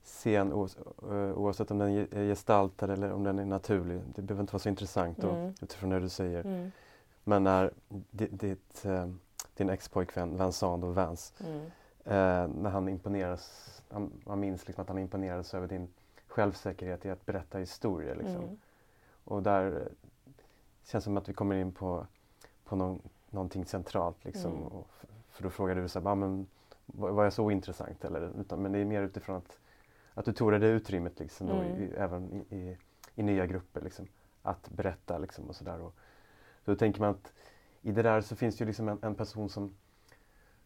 scen 0.05 0.53
eh, 0.53 1.39
oavsett 1.39 1.71
om 1.71 1.79
den 1.79 1.89
är 1.89 2.29
gestaltad 2.29 2.93
eller 2.93 3.13
om 3.13 3.25
den 3.25 3.39
är 3.39 3.45
naturlig. 3.45 4.01
Det 4.15 4.23
behöver 4.23 4.41
inte 4.43 4.53
vara 4.53 4.61
så 4.61 4.69
intressant 4.69 5.19
då, 5.19 5.31
mm. 5.31 5.55
utifrån 5.63 5.91
det 5.91 6.01
du 6.01 6.09
säger. 6.09 6.47
Mm. 6.47 6.71
Men 7.25 7.45
när 7.45 7.73
ditt, 8.11 8.85
eh, 8.85 9.09
din 9.55 9.71
expojkvän 9.71 10.39
Vincent 10.39 10.85
och 10.85 10.95
Vance, 10.95 11.35
mm. 11.45 11.61
eh, 12.05 12.57
när 12.63 12.71
han 12.71 12.89
imponeras, 12.89 13.83
han, 13.91 14.13
man 14.25 14.41
minns 14.41 14.67
liksom 14.67 14.83
att 14.83 14.89
han 14.89 14.99
imponerades 14.99 15.55
över 15.55 15.67
din 15.67 15.89
självsäkerhet 16.39 17.07
i 17.07 17.11
att 17.11 17.27
berätta 17.27 17.59
historier. 17.59 18.15
Liksom. 18.15 18.43
Mm. 18.43 18.57
Och 19.25 19.43
där 19.43 19.89
känns 20.85 21.05
som 21.05 21.17
att 21.17 21.29
vi 21.29 21.33
kommer 21.33 21.57
in 21.57 21.73
på, 21.73 22.07
på 22.65 22.77
någon, 22.77 23.03
någonting 23.31 23.65
centralt. 23.65 24.25
Liksom. 24.25 24.53
Mm. 24.53 24.67
Och, 24.67 24.91
för 25.31 25.43
då 25.43 25.51
frågade 25.51 25.81
du 25.81 25.89
så 25.89 26.01
här, 26.01 26.15
men, 26.15 26.47
var 26.87 27.25
jag 27.25 27.33
så 27.33 27.45
ointressant? 27.45 28.05
Eller, 28.05 28.41
utan, 28.41 28.63
men 28.63 28.73
det 28.73 28.79
är 28.79 28.85
mer 28.85 29.03
utifrån 29.03 29.37
att, 29.37 29.59
att 30.15 30.25
du 30.25 30.33
tog 30.33 30.53
det 30.53 30.67
utrymmet 30.67 31.19
liksom, 31.19 31.47
då, 31.47 31.55
mm. 31.55 31.83
i, 31.83 31.87
även 31.97 32.33
i, 32.33 32.57
i, 32.57 32.77
i, 33.15 33.23
nya 33.23 33.47
grupper. 33.47 33.81
Liksom, 33.81 34.07
att 34.43 34.71
berätta 34.71 35.19
liksom, 35.19 35.49
och 35.49 35.57
sådär. 35.57 35.91
Då 36.65 36.77
tänker 36.77 37.01
man 37.01 37.11
att 37.11 37.33
i 37.83 37.93
det 37.93 38.03
där 38.03 38.21
så 38.21 38.37
finns 38.37 38.57
det 38.57 38.63
ju 38.63 38.67
liksom 38.67 38.89
en, 38.89 38.99
en 39.03 39.15
person 39.15 39.49
som, 39.49 39.75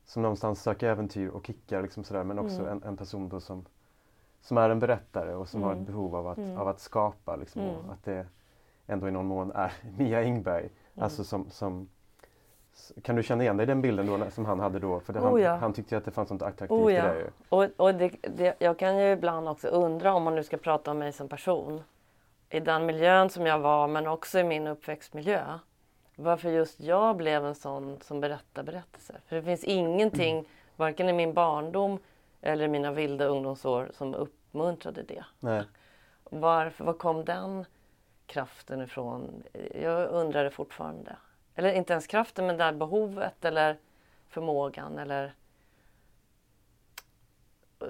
som 0.05 0.23
någonstans 0.23 0.63
söker 0.63 0.89
äventyr 0.89 1.29
och 1.29 1.47
kickar 1.47 1.83
liksom 1.83 2.05
sådär, 2.05 2.25
men 2.25 2.39
också 2.39 2.61
mm. 2.61 2.73
en, 2.73 2.83
en, 2.83 2.97
person 2.97 3.41
som, 3.41 3.65
som 4.42 4.59
är 4.59 4.70
en 4.70 4.78
berättare 4.78 5.35
och 5.35 5.48
som 5.48 5.62
har 5.62 5.70
ett 5.70 5.76
mm. 5.76 5.87
behov 5.87 6.16
av 6.16 6.26
att, 6.28 6.38
mm. 6.38 6.59
av 6.59 6.68
att 6.68 6.81
skapa. 6.81 7.37
Liksom, 7.37 7.62
mm. 7.62 7.90
att 7.90 8.05
det, 8.05 8.26
ändå 8.87 9.09
i 9.09 9.11
någon 9.11 9.26
mån 9.26 9.52
är 9.52 9.72
Mia 9.98 10.22
Ingberg. 10.22 10.62
Mm. 10.64 11.05
Alltså 11.05 11.24
som, 11.24 11.50
som, 11.50 11.88
kan 13.02 13.16
du 13.16 13.22
känna 13.22 13.42
igen 13.42 13.57
dig 13.57 13.64
i 13.64 13.66
den 13.66 13.83
bilden 13.83 14.07
då, 14.07 14.31
som 14.31 14.44
han 14.44 14.61
hade 14.61 14.78
då? 14.78 15.00
För 15.00 15.12
det, 15.12 15.20
oh, 15.20 15.24
han, 15.24 15.40
ja. 15.40 15.57
han 15.57 15.72
tyckte 15.72 15.96
att 15.96 16.05
det 16.05 16.11
fanns 16.11 16.31
något 16.31 16.42
attraktivt 16.42 16.70
oh, 16.70 16.94
ja. 16.94 17.12
i 17.12 17.14
det. 17.14 17.18
Ju. 17.18 17.26
Och, 17.48 17.68
och 17.76 17.94
det, 17.94 18.11
det, 18.37 18.55
jag 18.59 18.78
kan 18.78 18.98
ju 18.98 19.12
ibland 19.12 19.48
också 19.48 19.68
undra 19.68 20.14
om 20.14 20.22
man 20.22 20.35
nu 20.35 20.44
ska 20.44 20.57
prata 20.57 20.90
om 20.90 20.98
mig 20.98 21.12
som 21.12 21.28
person. 21.28 21.83
I 22.50 22.61
den 22.61 22.87
miljön 22.87 23.31
som 23.31 23.46
jag 23.46 23.59
var 23.59 23.88
men 23.88 24.07
också 24.07 24.38
i 24.38 24.44
min 24.44 24.66
uppväxtmiljö. 24.66 25.59
Varför 26.16 26.50
just 26.50 26.81
jag 26.81 27.16
blev 27.16 27.46
en 27.46 27.55
sån 27.55 28.00
som 28.00 28.20
berättar 28.20 28.62
berättelser. 28.62 29.20
För 29.26 29.37
det 29.37 29.42
finns 29.42 29.64
ingenting, 29.64 30.38
mm. 30.38 30.50
varken 30.76 31.09
i 31.09 31.12
min 31.12 31.33
barndom 31.33 31.98
eller 32.42 32.68
mina 32.68 32.92
vilda 32.92 33.24
ungdomsår 33.24 33.90
som 33.94 34.14
uppmuntrade 34.14 35.02
det. 35.02 35.24
Nej. 35.40 35.64
Varför, 36.24 36.85
var 36.85 36.92
kom 36.92 37.24
den 37.24 37.64
kraften 38.26 38.81
ifrån? 38.81 39.42
Jag 39.74 40.09
undrar 40.09 40.44
det 40.44 40.50
fortfarande. 40.50 41.16
Eller 41.55 41.72
inte 41.72 41.92
ens 41.92 42.07
kraften, 42.07 42.46
men 42.46 42.57
det 42.57 42.64
här 42.64 42.72
behovet 42.72 43.44
eller 43.44 43.76
förmågan 44.28 44.98
eller... 44.98 45.35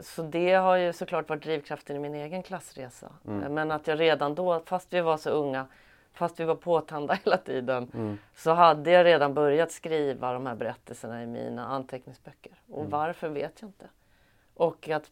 Så 0.01 0.23
det 0.23 0.55
har 0.55 0.77
ju 0.77 0.93
såklart 0.93 1.29
varit 1.29 1.43
drivkraften 1.43 1.97
i 1.97 1.99
min 1.99 2.15
egen 2.15 2.43
klassresa. 2.43 3.13
Mm. 3.27 3.55
Men 3.55 3.71
att 3.71 3.87
jag 3.87 4.01
redan 4.01 4.35
då, 4.35 4.63
fast 4.65 4.93
vi 4.93 5.01
var 5.01 5.17
så 5.17 5.31
unga, 5.31 5.67
fast 6.13 6.41
vi 6.41 6.45
var 6.45 6.55
påtända 6.55 7.15
hela 7.25 7.37
tiden, 7.37 7.91
mm. 7.95 8.19
så 8.35 8.51
hade 8.51 8.91
jag 8.91 9.07
redan 9.07 9.35
börjat 9.35 9.73
skriva 9.73 10.33
de 10.33 10.47
här 10.47 10.55
berättelserna 10.55 11.23
i 11.23 11.27
mina 11.27 11.67
anteckningsböcker. 11.67 12.53
Och 12.69 12.79
mm. 12.79 12.91
varför 12.91 13.29
vet 13.29 13.61
jag 13.61 13.69
inte. 13.69 13.87
Och 14.55 14.89
att 14.89 15.11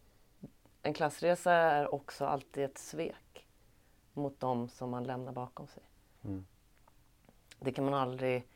en 0.82 0.94
klassresa 0.94 1.52
är 1.52 1.94
också 1.94 2.26
alltid 2.26 2.64
ett 2.64 2.78
svek 2.78 3.46
mot 4.12 4.40
dem 4.40 4.68
som 4.68 4.90
man 4.90 5.04
lämnar 5.04 5.32
bakom 5.32 5.66
sig. 5.66 5.82
Mm. 6.24 6.46
Det 7.58 7.72
kan 7.72 7.84
man 7.84 7.94
aldrig... 7.94 8.46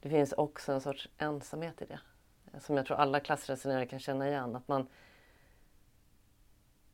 Det 0.00 0.10
finns 0.10 0.32
också 0.32 0.72
en 0.72 0.80
sorts 0.80 1.08
ensamhet 1.18 1.82
i 1.82 1.84
det. 1.84 2.00
Som 2.60 2.76
jag 2.76 2.86
tror 2.86 2.96
alla 2.96 3.20
klassresenärer 3.20 3.84
kan 3.84 3.98
känna 3.98 4.28
igen. 4.28 4.56
Att 4.56 4.68
man, 4.68 4.88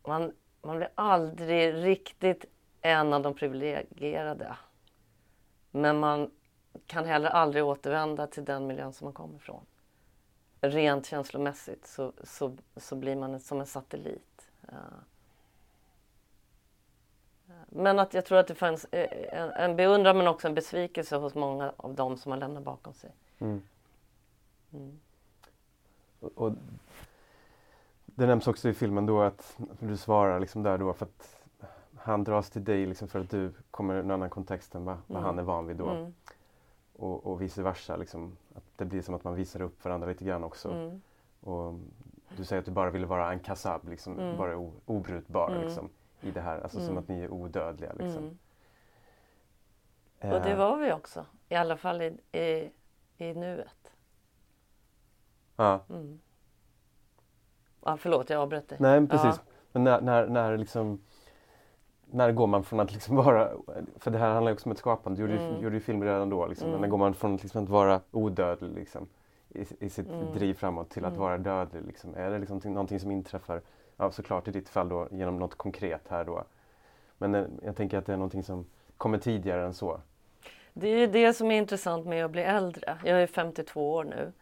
man, 0.03 0.33
man 0.63 0.77
blir 0.77 0.91
aldrig 0.95 1.75
riktigt 1.75 2.45
en 2.81 3.13
av 3.13 3.23
de 3.23 3.35
privilegierade. 3.35 4.57
Men 5.71 5.99
man 5.99 6.31
kan 6.87 7.05
heller 7.05 7.31
aldrig 7.31 7.65
återvända 7.65 8.27
till 8.27 8.45
den 8.45 8.67
miljön 8.67 8.93
som 8.93 9.05
man 9.05 9.15
kommer 9.15 9.37
ifrån. 9.37 9.67
Rent 10.61 11.07
känslomässigt 11.07 11.87
så, 11.87 12.13
så, 12.25 12.57
så 12.77 12.97
blir 12.97 13.17
man 13.17 13.41
som 13.41 13.61
en 13.61 13.67
satellit. 13.67 14.37
Men 17.69 17.99
att 17.99 18.15
jag 18.15 18.25
tror 18.25 18.39
att 18.39 18.47
det 18.47 18.55
fanns 18.55 18.85
eh, 18.85 19.41
en, 19.41 19.51
en 19.51 19.77
beundran 19.77 20.19
men 20.19 20.27
också 20.27 20.49
en 20.49 20.55
besvikelse 20.55 21.17
hos 21.17 21.35
många 21.35 21.73
av 21.77 21.95
dem 21.95 22.17
som 22.17 22.33
har 22.33 22.39
lämnat 22.39 22.63
bakom 22.63 22.95
sig. 22.95 23.11
Mm. 23.39 23.63
Mm. 24.73 24.99
Och, 26.35 26.53
det 28.05 28.27
nämns 28.27 28.47
också 28.47 28.69
i 28.69 28.75
filmen 28.75 29.07
då 29.07 29.23
att 29.23 29.59
du 29.79 29.97
svarar 29.97 30.41
liksom 30.41 30.63
där 30.63 30.79
då 30.79 30.93
för 30.93 31.07
att 31.07 31.37
han 31.97 32.25
dras 32.25 32.51
till 32.51 32.65
dig 32.65 32.87
liksom 32.87 33.09
för 33.09 33.21
att 33.21 33.31
du 33.31 33.53
kommer 33.71 33.97
i 33.97 33.99
en 33.99 34.11
annan 34.11 34.31
kontext 34.31 34.75
än 34.75 34.85
vad, 34.85 34.97
vad 35.07 35.19
mm. 35.19 35.27
han 35.27 35.39
är 35.39 35.43
van 35.43 35.67
vid 35.67 35.77
då. 35.77 36.13
Mm. 36.99 37.11
Och, 37.11 37.27
och 37.27 37.43
vice 37.43 37.63
versa. 37.63 37.97
Liksom, 37.97 38.37
att 38.55 38.65
det 38.77 38.85
blir 38.85 39.03
som 39.03 39.15
att 39.15 39.25
man 39.25 39.35
visar 39.35 39.63
upp 39.63 39.85
varandra 39.85 40.09
lite 40.09 40.25
grann 40.25 40.45
också. 40.45 40.71
Mm. 40.71 41.03
Och 41.41 41.75
du 42.37 42.45
säger 42.45 42.61
att 42.61 42.67
du 42.67 42.73
bara 42.73 42.91
ville 42.91 43.07
vara 43.07 43.33
en 43.33 43.41
kassab, 43.41 43.89
liksom, 43.89 44.19
mm. 44.19 44.37
bara 44.37 44.57
o, 44.57 44.73
obrutbar. 44.87 45.63
Liksom 45.65 45.91
i 46.21 46.31
det 46.31 46.41
här, 46.41 46.61
alltså 46.61 46.79
mm. 46.79 46.89
som 46.89 46.99
att 46.99 47.09
ni 47.09 47.21
är 47.21 47.31
odödliga. 47.31 47.93
Liksom. 47.93 48.39
Mm. 50.21 50.35
Och 50.35 50.43
det 50.43 50.51
eh. 50.51 50.59
var 50.59 50.77
vi 50.77 50.93
också, 50.93 51.27
i 51.49 51.55
alla 51.55 51.77
fall 51.77 52.03
i, 52.03 52.39
i, 52.39 52.71
i 53.17 53.35
nuet. 53.35 53.93
Ja. 55.57 55.85
Mm. 55.91 56.21
Ah, 57.81 57.97
förlåt, 57.97 58.31
jag 58.31 58.43
avbröt 58.43 58.69
dig. 58.69 58.79
Nej, 58.81 59.07
precis. 59.07 59.41
Ja. 59.47 59.53
Men 59.73 59.85
när, 59.85 60.01
när, 60.01 60.27
när 60.27 60.57
liksom 60.57 61.05
när 62.11 62.33
går 62.33 62.47
man 62.47 62.65
från 62.65 62.81
att 62.81 62.93
liksom 62.93 63.17
vara, 63.25 63.51
för 63.99 64.11
det 64.11 64.19
här 64.19 64.31
handlar 64.31 64.51
ju 64.51 64.55
också 64.55 64.67
om 64.69 64.73
ett 64.73 64.79
skapande, 64.79 65.17
du 65.23 65.23
gjorde, 65.33 65.43
Mm. 65.45 65.57
ju- 65.57 65.63
gjorde 65.63 65.77
ju 65.77 65.81
film 65.81 66.03
redan 66.05 66.31
då, 66.31 66.47
liksom. 66.47 66.69
Mm. 66.69 66.81
när 66.81 66.89
går 66.89 66.99
man 66.99 67.15
från 67.15 67.35
att 67.35 67.43
liksom 67.43 67.63
att 67.65 67.69
vara 67.71 68.01
odödlig 68.11 68.75
liksom, 68.75 69.09
i, 69.49 69.67
i 69.81 69.91
sitt 69.91 70.09
Mm. 70.09 70.33
driv 70.33 70.55
framåt 70.55 70.91
till 70.91 71.05
att 71.05 71.13
Mm. 71.13 71.21
vara 71.21 71.39
dödlig? 71.39 71.85
Liksom. 71.87 72.15
Är 72.15 72.31
det 72.31 72.39
liksom 72.39 72.59
någonting 72.65 73.01
som 73.01 73.11
inträffar, 73.11 73.61
ja 73.97 74.11
såklart 74.11 74.49
i 74.49 74.51
ditt 74.51 74.69
fall 74.69 74.89
då 74.89 75.09
genom 75.11 75.37
något 75.39 75.55
konkret 75.55 76.03
här 76.09 76.25
då. 76.25 76.45
Men 77.19 77.35
eh, 77.35 77.45
jag 77.63 77.77
tänker 77.77 77.99
att 77.99 78.07
det 78.07 78.13
är 78.13 78.17
någonting 78.17 78.43
som 78.43 78.67
kommer 78.97 79.19
tidigare 79.19 79.65
än 79.67 79.75
så. 79.75 80.01
Det 80.73 80.89
är 80.89 80.99
ju 80.99 81.07
det 81.07 81.33
som 81.33 81.51
är 81.51 81.57
intressant 81.59 82.07
med 82.07 82.25
att 82.25 82.31
bli 82.31 82.43
äldre. 82.43 82.99
Jag 83.05 83.23
är 83.23 83.27
52 83.27 83.93
år 83.93 84.05
nu. 84.05 84.33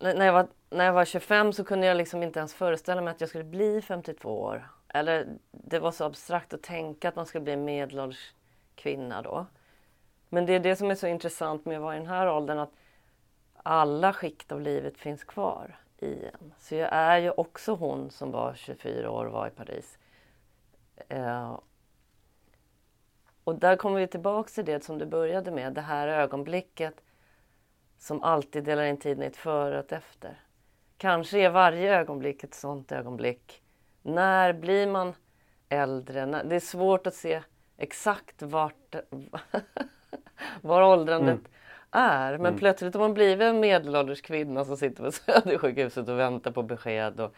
N- 0.00 0.16
När 0.18 0.26
jag, 0.26 0.32
var, 0.32 0.46
när 0.70 0.84
jag 0.84 0.92
var 0.92 1.04
25 1.04 1.52
så 1.52 1.64
kunde 1.64 1.86
jag 1.86 1.96
liksom 1.96 2.22
inte 2.22 2.38
ens 2.38 2.54
föreställa 2.54 3.00
mig 3.00 3.10
att 3.10 3.20
jag 3.20 3.28
skulle 3.28 3.44
bli 3.44 3.82
52 3.82 4.40
år. 4.42 4.68
Eller 4.94 5.38
det 5.50 5.78
var 5.78 5.90
så 5.90 6.04
abstrakt 6.04 6.54
att 6.54 6.62
tänka 6.62 7.08
att 7.08 7.16
man 7.16 7.26
skulle 7.26 7.44
bli 7.44 7.52
en 7.52 7.64
medelålders 7.64 8.34
kvinna 8.74 9.22
då. 9.22 9.46
Men 10.28 10.46
det 10.46 10.52
är 10.52 10.60
det 10.60 10.76
som 10.76 10.90
är 10.90 10.94
så 10.94 11.06
intressant 11.06 11.64
med 11.64 11.76
att 11.76 11.82
vara 11.82 11.96
i 11.96 11.98
den 11.98 12.08
här 12.08 12.28
åldern 12.28 12.58
att 12.58 12.72
alla 13.62 14.12
skikt 14.12 14.52
av 14.52 14.60
livet 14.60 14.98
finns 14.98 15.24
kvar 15.24 15.78
i 15.98 16.24
en. 16.24 16.54
Så 16.58 16.74
jag 16.74 16.92
är 16.92 17.18
ju 17.18 17.30
också 17.30 17.74
hon 17.74 18.10
som 18.10 18.30
var 18.30 18.54
24 18.54 19.10
år 19.10 19.26
och 19.26 19.32
var 19.32 19.46
i 19.46 19.50
Paris. 19.50 19.98
Eh, 21.08 21.60
och 23.44 23.54
där 23.54 23.76
kommer 23.76 24.00
vi 24.00 24.06
tillbaks 24.06 24.54
till 24.54 24.64
det 24.64 24.84
som 24.84 24.98
du 24.98 25.06
började 25.06 25.50
med, 25.50 25.72
det 25.72 25.80
här 25.80 26.08
ögonblicket 26.08 26.94
som 27.98 28.22
alltid 28.22 28.64
delar 28.64 28.84
in 28.84 28.96
tiden 28.96 29.22
i 29.22 29.26
ett 29.26 29.36
före 29.36 29.78
och 29.78 29.84
ett 29.84 29.92
efter. 29.92 30.40
Kanske 30.96 31.38
är 31.38 31.50
varje 31.50 31.98
ögonblick 31.98 32.44
ett 32.44 32.54
sånt 32.54 32.92
ögonblick. 32.92 33.62
När 34.02 34.52
blir 34.52 34.86
man 34.86 35.14
äldre? 35.68 36.42
Det 36.44 36.56
är 36.56 36.60
svårt 36.60 37.06
att 37.06 37.14
se 37.14 37.42
exakt 37.76 38.42
vart, 38.42 38.94
var 40.60 40.82
åldrandet 40.82 41.38
Mm. 41.38 41.50
är. 41.90 42.32
Men 42.32 42.46
Mm. 42.46 42.58
plötsligt 42.58 42.94
har 42.94 43.00
man 43.00 43.14
blivit 43.14 43.42
en 43.44 43.60
medelålders 43.60 44.22
kvinna 44.22 44.64
som 44.64 44.76
sitter 44.76 45.04
på 45.04 45.12
Södersjukhuset 45.32 46.08
och 46.08 46.18
väntar 46.18 46.50
på 46.50 46.62
besked. 46.62 47.20
Och, 47.20 47.34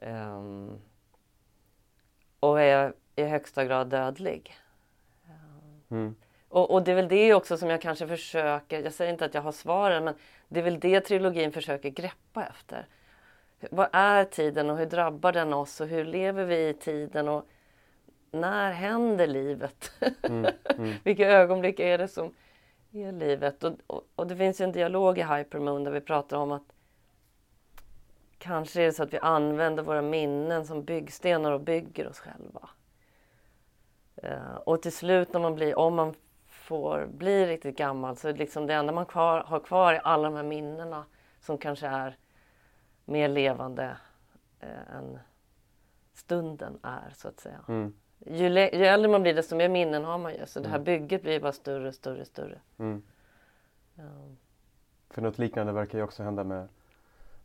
ehm, 0.00 0.78
och 2.40 2.60
är 2.60 2.92
i 3.16 3.22
högsta 3.24 3.64
grad 3.64 3.88
dödlig. 3.88 4.56
Mm. 5.90 6.14
Och, 6.48 6.70
och 6.70 6.82
det 6.82 6.90
är 6.90 6.94
väl 6.94 7.08
det 7.08 7.34
också 7.34 7.56
som 7.56 7.70
jag 7.70 7.82
kanske 7.82 8.06
försöker, 8.06 8.82
jag 8.82 8.92
säger 8.92 9.12
inte 9.12 9.24
att 9.24 9.34
jag 9.34 9.42
har 9.42 9.52
svaren, 9.52 10.04
men 10.04 10.14
det 10.48 10.60
är 10.60 10.64
väl 10.64 10.80
det 10.80 11.00
trilogin 11.00 11.52
försöker 11.52 11.88
greppa 11.88 12.46
efter. 12.46 12.86
Vad 13.70 13.88
är 13.92 14.24
tiden 14.24 14.70
och 14.70 14.78
hur 14.78 14.86
drabbar 14.86 15.32
den 15.32 15.52
oss 15.52 15.80
och 15.80 15.86
hur 15.86 16.04
lever 16.04 16.44
vi 16.44 16.68
i 16.68 16.74
tiden 16.74 17.28
och 17.28 17.46
när 18.30 18.72
händer 18.72 19.26
livet? 19.26 19.92
Mm. 20.22 20.52
Mm. 20.78 20.94
Vilka 21.04 21.28
ögonblick 21.28 21.80
är 21.80 21.98
det 21.98 22.08
som 22.08 22.34
är 22.92 23.12
livet? 23.12 23.64
Och, 23.64 23.72
och, 23.86 24.02
och 24.14 24.26
det 24.26 24.36
finns 24.36 24.60
ju 24.60 24.64
en 24.64 24.72
dialog 24.72 25.18
i 25.18 25.22
Hypermoon 25.22 25.84
där 25.84 25.90
vi 25.90 26.00
pratar 26.00 26.36
om 26.36 26.52
att 26.52 26.72
kanske 28.38 28.82
är 28.82 28.86
det 28.86 28.92
så 28.92 29.02
att 29.02 29.12
vi 29.12 29.18
använder 29.18 29.82
våra 29.82 30.02
minnen 30.02 30.66
som 30.66 30.84
byggstenar 30.84 31.52
och 31.52 31.60
bygger 31.60 32.08
oss 32.08 32.18
själva. 32.18 32.68
Eh, 34.16 34.54
och 34.54 34.82
till 34.82 34.92
slut 34.92 35.32
när 35.32 35.40
man 35.40 35.54
blir, 35.54 35.78
om 35.78 35.94
man 35.94 36.14
får 36.46 37.06
bli 37.06 37.46
riktigt 37.46 37.76
gammal 37.76 38.16
så 38.16 38.28
är 38.28 38.32
det 38.32 38.38
liksom 38.38 38.66
det 38.66 38.74
enda 38.74 38.92
man 38.92 39.06
kvar, 39.06 39.40
har 39.40 39.60
kvar 39.60 39.94
är 39.94 39.98
alla 39.98 40.22
de 40.22 40.36
här 40.36 40.42
minnena 40.42 41.04
som 41.40 41.58
kanske 41.58 41.86
är 41.86 42.16
mer 43.10 43.28
levande 43.28 43.96
eh, 44.60 44.96
än 44.96 45.18
stunden 46.14 46.78
är 46.82 47.12
så 47.16 47.28
att 47.28 47.40
säga. 47.40 47.60
Mm. 47.68 47.94
Ju, 48.26 48.48
ju 48.48 48.86
äldre 48.86 49.10
man 49.10 49.22
blir 49.22 49.34
desto 49.34 49.56
mer 49.56 49.68
minnen 49.68 50.04
har 50.04 50.18
man 50.18 50.34
ju 50.34 50.46
så 50.46 50.60
det 50.60 50.68
här 50.68 50.76
Mm. 50.76 50.84
bygget 50.84 51.22
blir 51.22 51.40
bara 51.40 51.52
större, 51.52 51.92
större, 51.92 52.24
större. 52.24 52.60
Mm. 52.78 53.02
Ja. 53.94 54.02
För 55.10 55.22
något 55.22 55.38
liknande 55.38 55.72
verkar 55.72 55.98
ju 55.98 56.04
också 56.04 56.22
hända 56.22 56.44
med, 56.44 56.68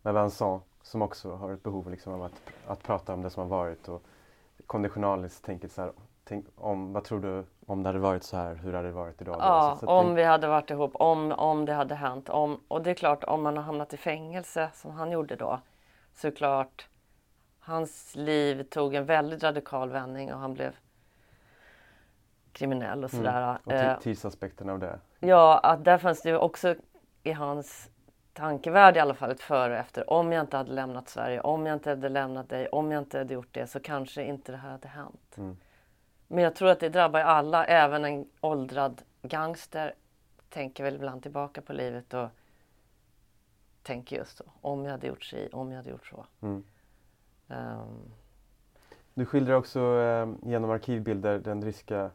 med 0.02 0.14
Vincent 0.14 0.64
som 0.82 1.02
också 1.02 1.36
har 1.36 1.54
ett 1.54 1.64
behov 1.64 1.92
liksom 1.92 2.14
av 2.14 2.24
att, 2.24 2.42
att 2.68 2.84
prata 2.84 3.14
om 3.14 3.22
det 3.22 3.30
som 3.30 3.42
har 3.42 3.58
varit 3.58 3.90
och 3.90 4.04
konditionaliskt 4.68 5.46
tänker 5.46 5.68
så 5.68 5.82
här, 5.82 5.92
tänk, 6.26 6.46
om, 6.56 6.94
vad 6.94 7.04
tror 7.04 7.20
du 7.20 7.46
om 7.66 7.84
det 7.84 7.90
hade 7.90 8.00
varit 8.00 8.24
så 8.24 8.38
här, 8.38 8.56
hur 8.56 8.74
hade 8.74 8.88
det 8.88 8.94
varit 8.94 9.22
idag? 9.22 9.36
Ja, 9.40 9.78
så, 9.80 9.86
så 9.86 9.92
om 9.92 10.06
tänk, 10.06 10.18
vi 10.18 10.24
hade 10.24 10.48
varit 10.48 10.70
ihop, 10.72 10.92
om, 10.96 11.32
om 11.32 11.66
det 11.66 11.74
hade 11.74 11.96
hänt. 11.96 12.30
Om, 12.30 12.62
och 12.68 12.82
det 12.82 12.90
är 12.90 12.94
klart, 12.94 13.24
om 13.24 13.44
man 13.44 13.58
har 13.58 13.64
hamnat 13.64 13.94
i 13.94 13.98
fängelse 13.98 14.70
som 14.74 14.92
han 14.92 15.12
gjorde 15.12 15.36
då, 15.36 15.60
så 16.16 16.28
är 16.28 16.32
det 16.32 16.38
klart, 16.38 16.88
hans 17.60 18.16
liv 18.16 18.64
tog 18.64 18.96
en 18.96 19.06
väldigt 19.06 19.44
radikal 19.44 19.90
vändning 19.90 20.34
och 20.34 20.40
han 20.40 20.54
blev 20.54 20.72
kriminell 22.52 23.04
och 23.04 23.12
sådär. 23.12 23.42
mm, 23.44 23.58
och 23.64 23.72
Eh, 23.74 23.96
ti- 23.98 24.00
tidsaspekten 24.02 24.70
av 24.70 24.80
det. 24.80 25.00
Ja, 25.20 25.60
att 25.64 25.84
där 25.86 25.98
fanns 25.98 26.22
det 26.22 26.30
ju 26.30 26.38
också 26.38 26.76
i 27.24 27.32
hans 27.32 27.90
tankevärld 28.34 28.98
i 28.98 29.00
alla 29.00 29.14
fall 29.14 29.32
ett 29.32 29.42
före 29.42 29.74
och 29.74 29.80
efter. 29.80 30.10
Om 30.10 30.32
jag 30.32 30.42
inte 30.44 30.58
hade 30.58 30.72
lämnat 30.72 31.10
Sverige, 31.10 31.42
om 31.42 31.66
jag 31.66 31.74
inte 31.76 31.90
hade 31.90 32.10
lämnat 32.10 32.50
dig, 32.50 32.68
om 32.68 32.92
jag 32.92 33.02
inte 33.02 33.18
hade 33.18 33.34
gjort 33.34 33.48
det 33.54 33.68
så 33.68 33.80
kanske 33.80 34.24
inte 34.24 34.52
det 34.52 34.58
här 34.58 34.70
hade 34.72 34.88
hänt. 34.88 35.36
Mm. 35.38 35.58
Men 36.28 36.44
jag 36.44 36.56
tror 36.56 36.70
att 36.70 36.80
det 36.80 36.90
drabbar 36.90 37.20
alla, 37.20 37.66
även 37.66 38.06
en 38.06 38.26
åldrad 38.42 39.02
gangster 39.22 39.94
tänker 40.50 40.84
väl 40.84 40.96
ibland 40.96 41.22
tillbaka 41.24 41.62
på 41.62 41.74
livet 41.74 42.14
och 42.14 42.28
tänker 43.84 44.16
just 44.18 44.38
så. 44.38 44.44
Om 44.62 44.86
jag 44.86 44.92
hade 44.92 45.08
gjort 45.08 45.24
si, 45.24 45.50
om 45.52 45.70
jag 45.72 45.78
hade 45.78 45.90
gjort 45.90 46.08
så. 46.08 46.26
Mm. 46.42 46.64
Ehm, 47.50 48.12
Du 49.14 49.26
skildrar 49.26 49.56
också 49.56 49.80
eh, 49.80 50.30
genom 50.50 50.70
arkivbilder 50.72 51.40
den 51.40 51.64
ryska 51.64 52.12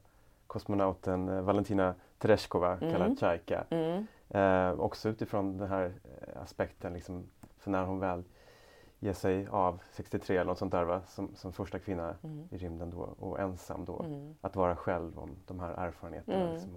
kosmonauten 0.47 1.29
eh, 1.29 1.41
Valentina 1.43 1.95
Tereshkova, 2.19 2.77
Mm. 2.77 2.93
kallad 2.93 3.19
Chaika. 3.21 3.65
mm, 3.71 4.07
Eh, 4.33 4.71
också 4.73 5.09
utifrån 5.09 5.59
den 5.59 5.69
här 5.69 5.85
eh, 6.05 6.43
aspekten, 6.43 6.93
liksom, 6.93 7.31
för 7.59 7.71
när 7.71 7.85
hon 7.85 7.99
väl 8.01 8.25
ger 9.01 9.13
sig 9.13 9.47
av 9.47 9.81
63 9.93 10.37
eller 10.37 10.47
något 10.51 10.59
sånt 10.59 10.73
där 10.73 10.85
va? 10.85 11.03
Som, 11.09 11.35
som 11.35 11.53
första 11.53 11.79
kvinna 11.79 12.15
mm, 12.23 12.49
i 12.51 12.57
rymden 12.59 12.91
då 12.91 13.15
och 13.19 13.41
ensam 13.41 13.85
då. 13.85 14.03
mm, 14.03 14.35
Att 14.41 14.57
vara 14.57 14.77
själv 14.77 15.19
om 15.19 15.37
de 15.47 15.61
här 15.61 15.71
erfarenheterna. 15.73 16.37
Mm. 16.41 16.53
Liksom, 16.53 16.77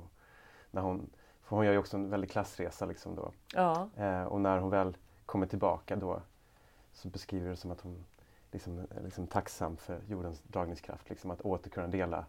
när 0.71 0.81
hon, 0.81 1.09
för 1.41 1.55
hon 1.55 1.65
gör 1.65 1.73
ju 1.73 1.79
också 1.79 1.97
en 1.97 2.09
väldig 2.09 2.31
klassresa 2.31 2.85
liksom 2.85 3.15
då. 3.15 3.31
ja, 3.53 3.89
Eh, 3.95 4.23
och 4.23 4.41
när 4.41 4.57
hon 4.57 4.69
väl 4.69 4.97
kommer 5.25 5.45
tillbaka 5.45 5.95
då 5.95 6.21
så 6.93 7.07
beskriver 7.07 7.49
det 7.49 7.55
som 7.55 7.71
att 7.71 7.81
hon 7.81 8.05
liksom, 8.51 8.79
är 8.79 9.01
liksom 9.03 9.27
tacksam 9.27 9.77
för 9.77 10.01
jordens 10.07 10.41
dragningskraft. 10.41 11.09
Liksom, 11.09 11.31
att 11.31 11.41
åter 11.41 11.69
kunna 11.69 11.87
dela 11.87 12.25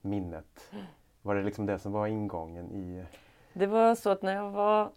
minnet. 0.00 0.72
Var 1.22 1.34
det 1.34 1.42
liksom 1.42 1.66
det 1.66 1.78
som 1.78 1.92
var 1.92 2.06
ingången 2.06 2.70
i... 2.72 3.04
Det 3.52 3.66
var 3.66 3.94
så 3.94 4.10
att 4.10 4.22
när 4.22 4.34
jag 4.34 4.50
var 4.50 4.90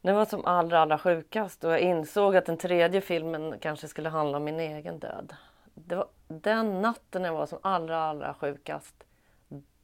när 0.00 0.12
jag 0.12 0.18
var 0.18 0.24
som 0.24 0.44
allra, 0.44 0.78
allra 0.78 0.98
sjukast 0.98 1.64
och 1.64 1.72
jag 1.72 1.80
insåg 1.80 2.36
att 2.36 2.46
den 2.46 2.56
tredje 2.56 3.00
filmen 3.00 3.58
kanske 3.60 3.88
skulle 3.88 4.08
handla 4.08 4.36
om 4.36 4.44
min 4.44 4.60
egen 4.60 4.98
död. 4.98 5.34
Det 5.74 5.94
var 5.96 6.08
den 6.28 6.82
natten 6.82 7.24
jag 7.24 7.32
var 7.32 7.46
som 7.46 7.58
allra, 7.62 7.98
allra 7.98 8.34
sjukast. 8.34 9.04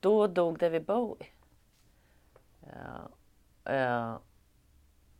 Då 0.00 0.26
dog 0.26 0.58
David 0.58 0.84
Bowie. 0.84 1.28
Uh, 2.62 3.74
uh, 3.74 4.16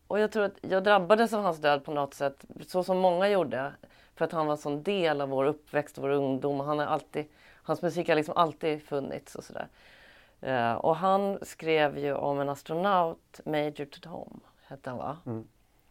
och 0.07 0.19
jag 0.21 0.33
tror 0.33 0.45
att 0.45 0.59
jag 0.61 0.85
drabbades 0.85 1.33
av 1.33 1.43
hans 1.43 1.59
död 1.59 1.85
på 1.85 1.93
något 1.93 2.15
sätt, 2.15 2.45
så 2.67 2.83
som 2.83 2.99
många 2.99 3.29
gjorde. 3.29 3.73
För 4.15 4.25
att 4.25 4.33
han 4.33 4.47
var 4.47 4.53
en 4.53 4.59
sån 4.59 4.83
del 4.83 5.21
av 5.21 5.29
vår 5.29 5.45
uppväxt 5.45 5.99
och 5.99 6.03
vår 6.03 6.11
ungdom. 6.11 6.61
Han 6.61 6.81
är 6.81 6.87
alltid, 6.87 7.27
hans 7.63 7.83
musik 7.83 8.09
har 8.09 8.17
liksom 8.17 8.37
alltid 8.37 8.83
funnits 8.83 9.35
och 9.35 9.45
sådär. 9.45 9.69
Uh, 10.43 10.73
och 10.73 10.97
han 10.97 11.39
skrev 11.43 11.99
ju 11.99 12.15
om 12.15 12.41
en 12.41 12.49
astronaut, 12.49 13.41
Major 13.45 14.01
Tom, 14.01 14.41
hette 14.67 14.91
han 14.91 14.99
va? 14.99 15.19
Mm. 15.27 15.49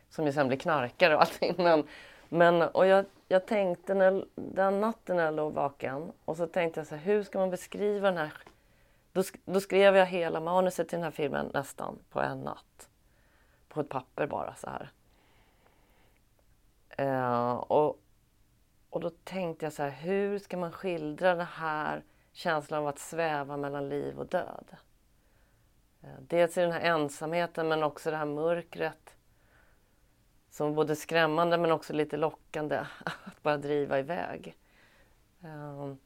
Som 0.10 0.26
ju 0.26 0.34
sen 0.34 0.48
blev 0.48 0.58
knarkare 0.58 1.16
och 1.16 1.22
allting. 1.22 1.56
Men, 1.64 1.88
men, 2.30 2.62
och 2.62 2.88
jag, 2.88 3.06
jag 3.28 3.46
tänkte 3.46 3.94
när, 3.94 4.26
den 4.36 4.82
natten 4.82 5.16
när 5.16 5.26
jag 5.26 5.34
låg 5.34 5.54
vaken 5.54 6.12
och 6.26 6.38
så 6.38 6.48
tänkte 6.48 6.80
jag 6.80 6.88
så 6.88 6.96
här, 6.96 7.04
hur 7.04 7.24
ska 7.24 7.40
man 7.40 7.50
beskriva 7.50 8.08
den 8.08 8.18
här... 8.18 8.34
Då, 9.14 9.24
då 9.46 9.60
skrev 9.60 9.96
jag 9.96 10.06
hela 10.06 10.40
manuset 10.40 10.90
till 10.90 10.98
den 10.98 11.04
här 11.04 11.12
filmen 11.12 11.52
nästan 11.54 12.00
på 12.10 12.22
en 12.22 12.42
natt. 12.42 12.90
På 13.70 13.82
ett 13.82 13.90
papper 13.90 14.28
bara 14.28 14.56
så 14.56 14.70
här. 14.70 14.92
Eh, 16.98 17.54
och, 17.54 18.00
och 18.90 19.00
då 19.02 19.10
tänkte 19.10 19.66
jag 19.66 19.74
så 19.74 19.84
här, 19.84 19.90
hur 19.90 20.40
ska 20.40 20.58
man 20.58 20.72
skildra 20.72 21.36
den 21.36 21.48
här 21.48 22.04
känslan 22.34 22.80
av 22.80 22.88
att 22.88 23.00
sväva 23.00 23.58
mellan 23.58 23.90
liv 23.90 24.20
och 24.20 24.28
död? 24.28 24.76
Eh, 26.06 26.20
dels 26.20 26.58
i 26.58 26.62
den 26.62 26.72
här 26.72 26.82
ensamheten 26.82 27.68
men 27.68 27.84
också 27.84 28.12
det 28.12 28.18
här 28.18 28.26
mörkret 28.26 29.16
som 30.50 30.68
är 30.68 30.72
både 30.72 30.96
skrämmande 30.96 31.58
men 31.58 31.72
också 31.72 31.94
lite 31.94 32.18
lockande 32.18 32.78
att 33.24 33.44
bara 33.44 33.58
driva 33.58 34.00
iväg. 34.00 34.56
Ehm, 35.44 35.98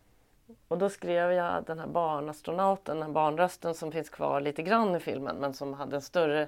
och 0.68 0.78
då 0.78 0.90
skrev 0.90 1.32
jag 1.32 1.66
den 1.66 1.80
här 1.80 1.88
barnastronauten, 1.88 2.98
den 2.98 3.06
här 3.06 3.14
barnrösten 3.14 3.74
som 3.74 3.92
finns 3.92 4.10
kvar 4.10 4.42
lite 4.42 4.64
grann 4.64 4.96
i 4.96 5.00
filmen 5.00 5.36
men 5.36 5.54
som 5.54 5.74
hade 5.74 5.96
en 5.96 6.02
större 6.02 6.48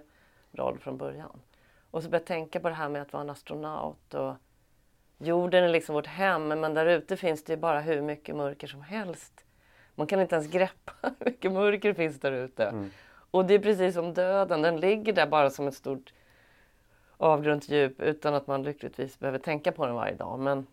roll 0.51 0.79
från 0.79 0.97
början. 0.97 1.41
Och 1.91 2.03
så 2.03 2.09
började 2.09 2.23
jag 2.23 2.27
tänka 2.27 2.59
på 2.59 2.69
det 2.69 2.75
här 2.75 2.89
med 2.89 3.01
att 3.01 3.13
vara 3.13 3.23
en 3.23 3.29
astronaut 3.29 4.13
och 4.13 4.35
jorden 5.17 5.63
är 5.63 5.69
liksom 5.69 5.95
vårt 5.95 6.07
hem 6.07 6.47
men 6.47 6.73
där 6.73 6.85
ute 6.85 7.17
finns 7.17 7.43
det 7.43 7.53
ju 7.53 7.57
bara 7.57 7.79
hur 7.79 8.01
mycket 8.01 8.35
mörker 8.35 8.67
som 8.67 8.81
helst. 8.81 9.45
Man 9.95 10.07
kan 10.07 10.21
inte 10.21 10.35
ens 10.35 10.51
greppa 10.51 10.93
hur 11.01 11.25
mycket 11.25 11.51
mörker 11.51 11.93
finns 11.93 12.19
där 12.19 12.31
ute. 12.31 12.65
Mm. 12.65 12.91
Och 13.31 13.45
det 13.45 13.53
är 13.53 13.59
precis 13.59 13.93
som 13.93 14.13
döden, 14.13 14.61
den 14.61 14.79
ligger 14.79 15.13
där 15.13 15.27
bara 15.27 15.49
som 15.49 15.67
ett 15.67 15.75
stort 15.75 16.13
avgrundsdjup 17.17 18.01
utan 18.01 18.33
att 18.33 18.47
man 18.47 18.63
lyckligtvis 18.63 19.19
behöver 19.19 19.39
tänka 19.39 19.71
på 19.71 19.85
den 19.85 19.95
varje 19.95 20.15
dag. 20.15 20.39
Men... 20.39 20.67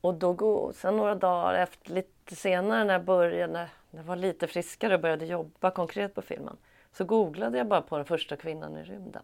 Och 0.00 0.14
då 0.14 0.32
går, 0.32 0.72
sen 0.72 0.96
några 0.96 1.14
dagar 1.14 1.54
efter, 1.54 1.92
lite 1.92 2.36
senare 2.36 2.84
när 2.84 2.92
jag 2.92 3.04
började, 3.04 3.52
när 3.52 3.68
jag 3.90 4.02
var 4.02 4.16
lite 4.16 4.46
friskare 4.46 4.94
och 4.94 5.00
började 5.00 5.26
jobba 5.26 5.70
konkret 5.70 6.14
på 6.14 6.22
filmen, 6.22 6.56
så 6.92 7.04
googlade 7.04 7.58
jag 7.58 7.66
bara 7.66 7.82
på 7.82 7.96
den 7.96 8.06
första 8.06 8.36
kvinnan 8.36 8.76
i 8.76 8.82
rymden. 8.82 9.22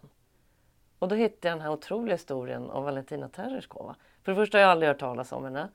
Och 0.99 1.09
då 1.09 1.15
hittade 1.15 1.49
jag 1.49 1.59
den 1.59 1.63
här 1.63 1.73
otroliga 1.73 2.15
historien 2.15 2.71
om 2.71 2.85
Valentina 2.85 3.29
Tereshkova. 3.29 3.97
För 4.23 4.33
det 4.33 4.37
första 4.37 4.59
har 4.59 4.63
jag 4.63 4.71
aldrig 4.71 4.89
hört 4.89 4.99
talas 4.99 5.33
om 5.33 5.45
henne. 5.45 5.69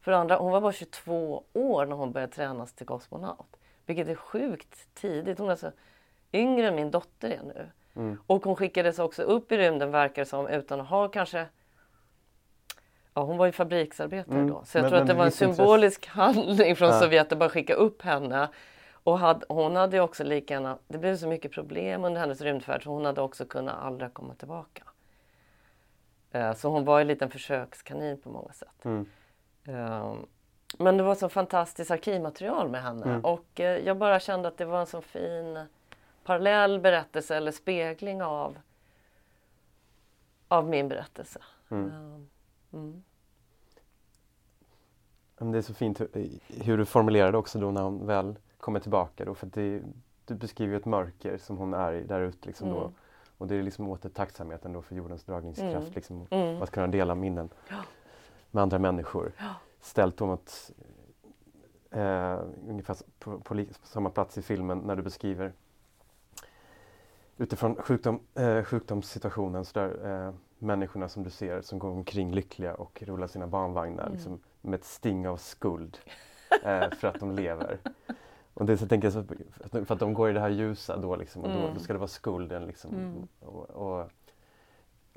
För 0.00 0.10
det 0.10 0.18
andra, 0.18 0.36
hon 0.36 0.52
var 0.52 0.60
bara 0.60 0.72
22 0.72 1.44
år 1.52 1.86
när 1.86 1.96
hon 1.96 2.12
började 2.12 2.32
tränas 2.32 2.72
till 2.72 2.86
kosmonaut. 2.86 3.56
Vilket 3.86 4.08
är 4.08 4.14
sjukt 4.14 4.94
tidigt. 4.94 5.38
Hon 5.38 5.46
är 5.46 5.50
alltså 5.50 5.72
yngre 6.32 6.68
än 6.68 6.74
min 6.74 6.90
dotter 6.90 7.30
är 7.30 7.42
nu. 7.42 7.70
Mm. 7.96 8.18
Och 8.26 8.44
hon 8.44 8.56
skickades 8.56 8.98
också 8.98 9.22
upp 9.22 9.52
i 9.52 9.56
rymden 9.58 9.90
verkar 9.90 10.22
det 10.22 10.26
som 10.26 10.46
utan 10.48 10.80
att 10.80 10.88
ha 10.88 11.08
kanske 11.08 11.46
Ja, 13.14 13.22
hon 13.22 13.36
var 13.36 13.46
ju 13.46 13.52
fabriksarbetare 13.52 14.34
Mm. 14.34 14.50
då. 14.50 14.64
Så 14.64 14.78
jag 14.78 14.82
Men- 14.82 14.90
tror 14.90 15.00
att 15.00 15.06
det 15.06 15.14
var 15.14 15.22
en 15.24 15.28
visst 15.28 15.42
intresse- 15.42 15.54
symbolisk 15.56 16.06
handling 16.06 16.76
från 16.76 16.88
Ja. 16.88 17.00
Sovjet 17.00 17.32
att 17.32 17.38
bara 17.38 17.48
skicka 17.48 17.74
upp 17.74 18.02
henne. 18.02 18.48
Och 18.92 19.18
hade, 19.18 19.46
hon 19.48 19.76
hade 19.76 19.96
ju 19.96 20.02
också 20.02 20.24
lika 20.24 20.54
gärna, 20.54 20.78
det 20.88 20.98
blev 20.98 21.16
så 21.16 21.28
mycket 21.28 21.52
problem 21.52 22.04
under 22.04 22.20
hennes 22.20 22.40
rymdfärd 22.40 22.82
så 22.84 22.90
hon 22.90 23.04
hade 23.04 23.20
också 23.20 23.44
kunnat 23.44 23.76
aldrig 23.82 24.14
komma 24.14 24.34
tillbaka. 24.34 24.82
Eh, 26.30 26.54
Så 26.54 26.68
hon 26.68 26.84
var 26.84 26.98
ju 26.98 27.00
en 27.00 27.08
liten 27.08 27.30
försökskanin 27.30 28.20
på 28.20 28.28
många 28.30 28.52
sätt. 28.52 28.84
Mm. 28.84 29.06
Ehm, 29.64 30.26
Men 30.78 30.96
det 30.96 31.02
var 31.02 31.14
så 31.14 31.28
fantastiskt 31.28 31.90
arkivmaterial 31.90 32.68
med 32.68 32.82
henne 32.82 33.06
Mm. 33.06 33.24
och 33.24 33.60
eh, 33.60 33.78
jag 33.86 33.96
bara 33.96 34.20
kände 34.20 34.48
att 34.48 34.56
det 34.56 34.64
var 34.64 34.80
en 34.80 34.86
så 34.86 35.00
fin 35.00 35.58
parallell 36.24 36.80
berättelse 36.80 37.36
eller 37.36 37.52
spegling 37.52 38.22
av, 38.22 38.58
av 40.48 40.68
min 40.68 40.88
berättelse. 40.88 41.40
Mm. 41.68 41.90
Mm. 42.72 43.02
Det 45.38 45.58
är 45.58 45.62
så 45.62 45.74
fint 45.74 46.00
hur, 46.00 46.08
hur 46.48 46.78
du 46.78 46.84
formulerar 46.84 47.32
det 47.32 47.38
också 47.38 47.58
då 47.58 47.70
när 47.70 47.82
hon 47.82 48.06
väl 48.06 48.38
kommer 48.60 48.80
tillbaka 48.80 49.24
då 49.24 49.34
för 49.34 49.46
det, 49.46 49.82
du 50.24 50.34
beskriver 50.34 50.76
ett 50.76 50.84
mörker 50.84 51.38
som 51.38 51.56
hon 51.58 51.74
är 51.74 51.92
i 51.92 52.02
där 52.04 52.20
ute 52.20 52.46
liksom 52.46 52.68
då. 52.70 52.78
Mm. 52.80 52.92
Och 53.38 53.46
det 53.46 53.54
är 53.56 53.62
liksom 53.62 53.88
åter 53.88 54.08
tacksamheten 54.08 54.72
då 54.72 54.82
för 54.82 54.94
jordens 54.94 55.24
dragningskraft 55.24 55.76
Mm. 55.76 55.92
liksom. 55.94 56.26
Mm. 56.30 56.62
Att 56.62 56.70
kunna 56.70 56.86
dela 56.86 57.14
minnen 57.14 57.48
Ja. 57.68 57.76
med 58.50 58.62
andra 58.62 58.78
människor. 58.78 59.32
Ja. 59.38 59.54
Ställt 59.86 60.16
då 60.16 60.26
mot 60.26 60.70
eh, 61.90 62.40
ungefär 62.68 62.96
på, 63.18 63.40
på 63.40 63.64
samma 63.82 64.10
plats 64.10 64.38
i 64.38 64.42
filmen 64.42 64.78
när 64.78 64.96
du 64.96 65.02
beskriver 65.02 65.52
utifrån 67.36 67.76
sjukdom, 67.76 68.20
eh, 68.34 68.62
sjukdomssituationen 68.62 69.64
så 69.64 69.78
där, 69.80 70.26
eh, 70.26 70.34
människorna 70.58 71.08
som 71.08 71.22
du 71.22 71.30
ser 71.30 71.60
som 71.60 71.78
går 71.78 71.90
omkring 71.90 72.32
lyckliga 72.32 72.74
och 72.74 73.02
rullar 73.02 73.26
sina 73.26 73.46
barnvagnar 73.46 74.02
Mm. 74.02 74.12
liksom, 74.14 74.40
med 74.60 74.74
ett 74.74 74.84
sting 74.84 75.28
av 75.28 75.36
skuld 75.36 75.98
eh, 76.64 76.90
för 76.90 77.08
att 77.08 77.20
de 77.20 77.30
lever. 77.32 77.78
Och 78.54 78.66
det 78.66 78.76
så 78.78 78.86
tänker 78.88 79.06
jag 79.06 79.12
så, 79.12 79.24
för 79.70 79.78
att- 79.80 79.90
att 79.90 79.98
de 79.98 80.14
går 80.14 80.30
i 80.30 80.32
det 80.32 80.40
här 80.40 80.48
ljusa 80.48 80.96
då 80.96 81.16
liksom, 81.16 81.42
och 81.42 81.48
då, 81.48 81.58
Mm. 81.58 81.74
då 81.74 81.80
ska 81.80 81.92
det 81.92 81.98
vara 81.98 82.08
skulden 82.08 82.66
liksom. 82.66 82.94
Mm. 82.94 83.28
Och, 83.40 83.70
och 83.70 84.10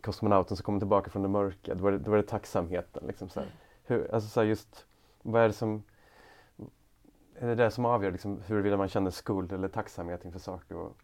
kosmonauten 0.01 0.57
som 0.57 0.63
kommer 0.63 0.79
tillbaka 0.79 1.09
från 1.11 1.21
det 1.21 1.27
mörka, 1.27 1.75
då 1.75 1.87
är 1.87 1.91
det, 1.91 1.97
då 1.97 2.11
är 2.13 2.17
det 2.17 2.23
tacksamheten. 2.23 3.07
Liksom, 3.07 3.29
så 3.29 3.39
här. 3.39 3.49
Hur, 3.89 4.13
alltså, 4.15 4.29
så 4.29 4.43
just, 4.43 4.85
vad 5.21 5.41
är 5.41 5.47
det 5.47 5.53
som 5.53 5.83
är 7.39 7.47
det 7.47 7.55
det 7.55 7.71
som 7.71 7.85
avgör 7.85 8.11
liksom, 8.11 8.41
huruvida 8.47 8.77
man 8.77 8.87
känner 8.87 9.11
skuld 9.11 9.53
eller 9.53 9.67
tacksamhet 9.67 10.25
inför 10.25 10.39
saker? 10.39 10.75
Och, 10.75 10.97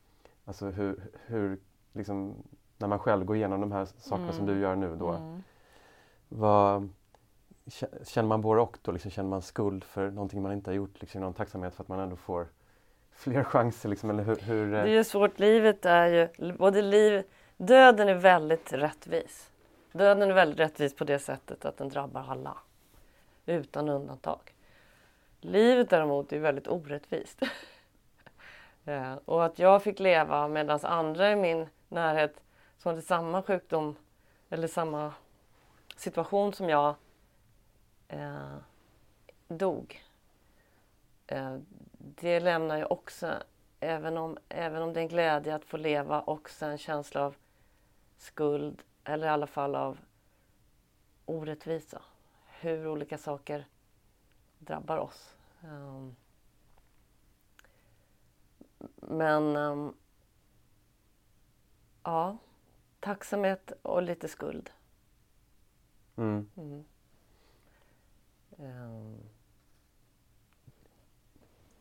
alltså 0.46 0.66
hur, 0.66 1.04
hur 1.26 1.60
liksom, 1.94 2.36
när 2.78 2.88
man 2.88 3.00
själv 3.00 3.26
går 3.26 3.36
igenom 3.36 3.62
de 3.62 3.72
här 3.72 3.86
sakerna 3.86 4.32
som 4.32 4.44
Mm. 4.44 4.56
du 4.56 4.62
gör 4.62 4.76
nu 4.76 4.96
då, 4.96 5.10
Mm. 5.12 5.44
vad, 6.30 6.90
kä- 7.66 8.04
känner 8.06 8.30
man 8.30 8.42
både 8.42 8.62
och 8.62 8.78
då? 8.82 8.92
Liksom, 8.92 9.12
känner 9.12 9.30
man 9.30 9.42
skuld 9.42 9.84
för 9.84 10.12
någonting 10.12 10.42
man 10.42 10.52
inte 10.54 10.70
har 10.70 10.76
gjort? 10.76 11.02
Liksom, 11.02 11.22
någon 11.22 11.34
tacksamhet 11.34 11.76
för 11.76 11.84
att 11.84 11.88
man 11.88 12.00
ändå 12.00 12.16
får 12.16 12.48
fler 13.12 13.44
chanser? 13.54 13.90
Liksom, 13.90 14.10
eller 14.10 14.24
hur, 14.24 14.36
hur, 14.36 14.72
Det 14.72 14.80
är 14.80 14.86
eh, 14.86 14.92
ju 14.94 15.04
svårt, 15.04 15.40
livet 15.40 15.86
är 15.86 16.08
ju, 16.40 16.54
både 16.54 16.82
liv, 16.82 17.24
döden 17.58 18.10
är 18.10 18.16
väldigt 18.16 18.74
rättvis. 18.74 19.50
Döden 19.92 20.30
är 20.30 20.34
väldigt 20.36 20.60
rättvis 20.60 20.96
på 20.96 21.04
det 21.04 21.20
sättet 21.20 21.66
att 21.66 21.78
den 21.78 21.90
drabbar 21.90 22.26
alla. 22.30 22.58
Utan 23.46 23.90
undantag. 23.90 24.56
Livet 25.42 25.90
däremot 25.90 26.34
är 26.34 26.40
väldigt 26.40 26.68
orättvist. 26.68 27.42
ja, 28.84 28.94
eh, 28.94 29.16
och 29.26 29.46
att 29.46 29.60
jag 29.60 29.84
fick 29.84 30.00
leva 30.00 30.48
medan 30.48 30.80
andra 30.84 31.32
i 31.32 31.36
min 31.36 31.68
närhet 31.88 32.44
som 32.78 32.90
hade 32.90 33.02
samma 33.02 33.42
sjukdom 33.42 33.96
eller 34.50 34.68
samma 34.68 35.14
situation 35.96 36.54
som 36.54 36.70
jag 36.70 36.96
eh, 38.08 38.56
dog. 39.48 40.04
Eh, 41.28 41.58
det 41.98 42.40
lämnar 42.40 42.78
ju 42.78 42.86
också, 42.86 43.34
även 43.80 44.18
om, 44.18 44.38
även 44.50 44.82
om 44.82 44.94
det 44.94 45.00
är 45.00 45.02
en 45.02 45.08
glädje 45.08 45.56
att 45.56 45.66
få 45.66 45.78
leva, 45.78 46.22
också 46.22 46.66
en 46.66 46.78
känsla 46.78 47.26
av 47.26 47.36
skuld 48.18 48.84
eller 49.04 49.28
i 49.28 49.30
alla 49.30 49.48
fall 49.48 49.76
av 49.76 49.98
orättvisa. 51.26 52.02
Hur 52.66 52.88
olika 52.88 53.18
saker 53.18 53.66
drabbar 54.60 54.98
oss. 54.98 55.36
Ehm, 55.64 56.16
men 58.98 59.56
ehm, 59.56 59.94
ja, 62.04 62.38
tacksamhet 63.00 63.72
och 63.82 64.02
lite 64.04 64.28
skuld. 64.28 64.70
mm. 66.16 66.50
Mm. 66.56 66.84
Ehm, 68.60 69.18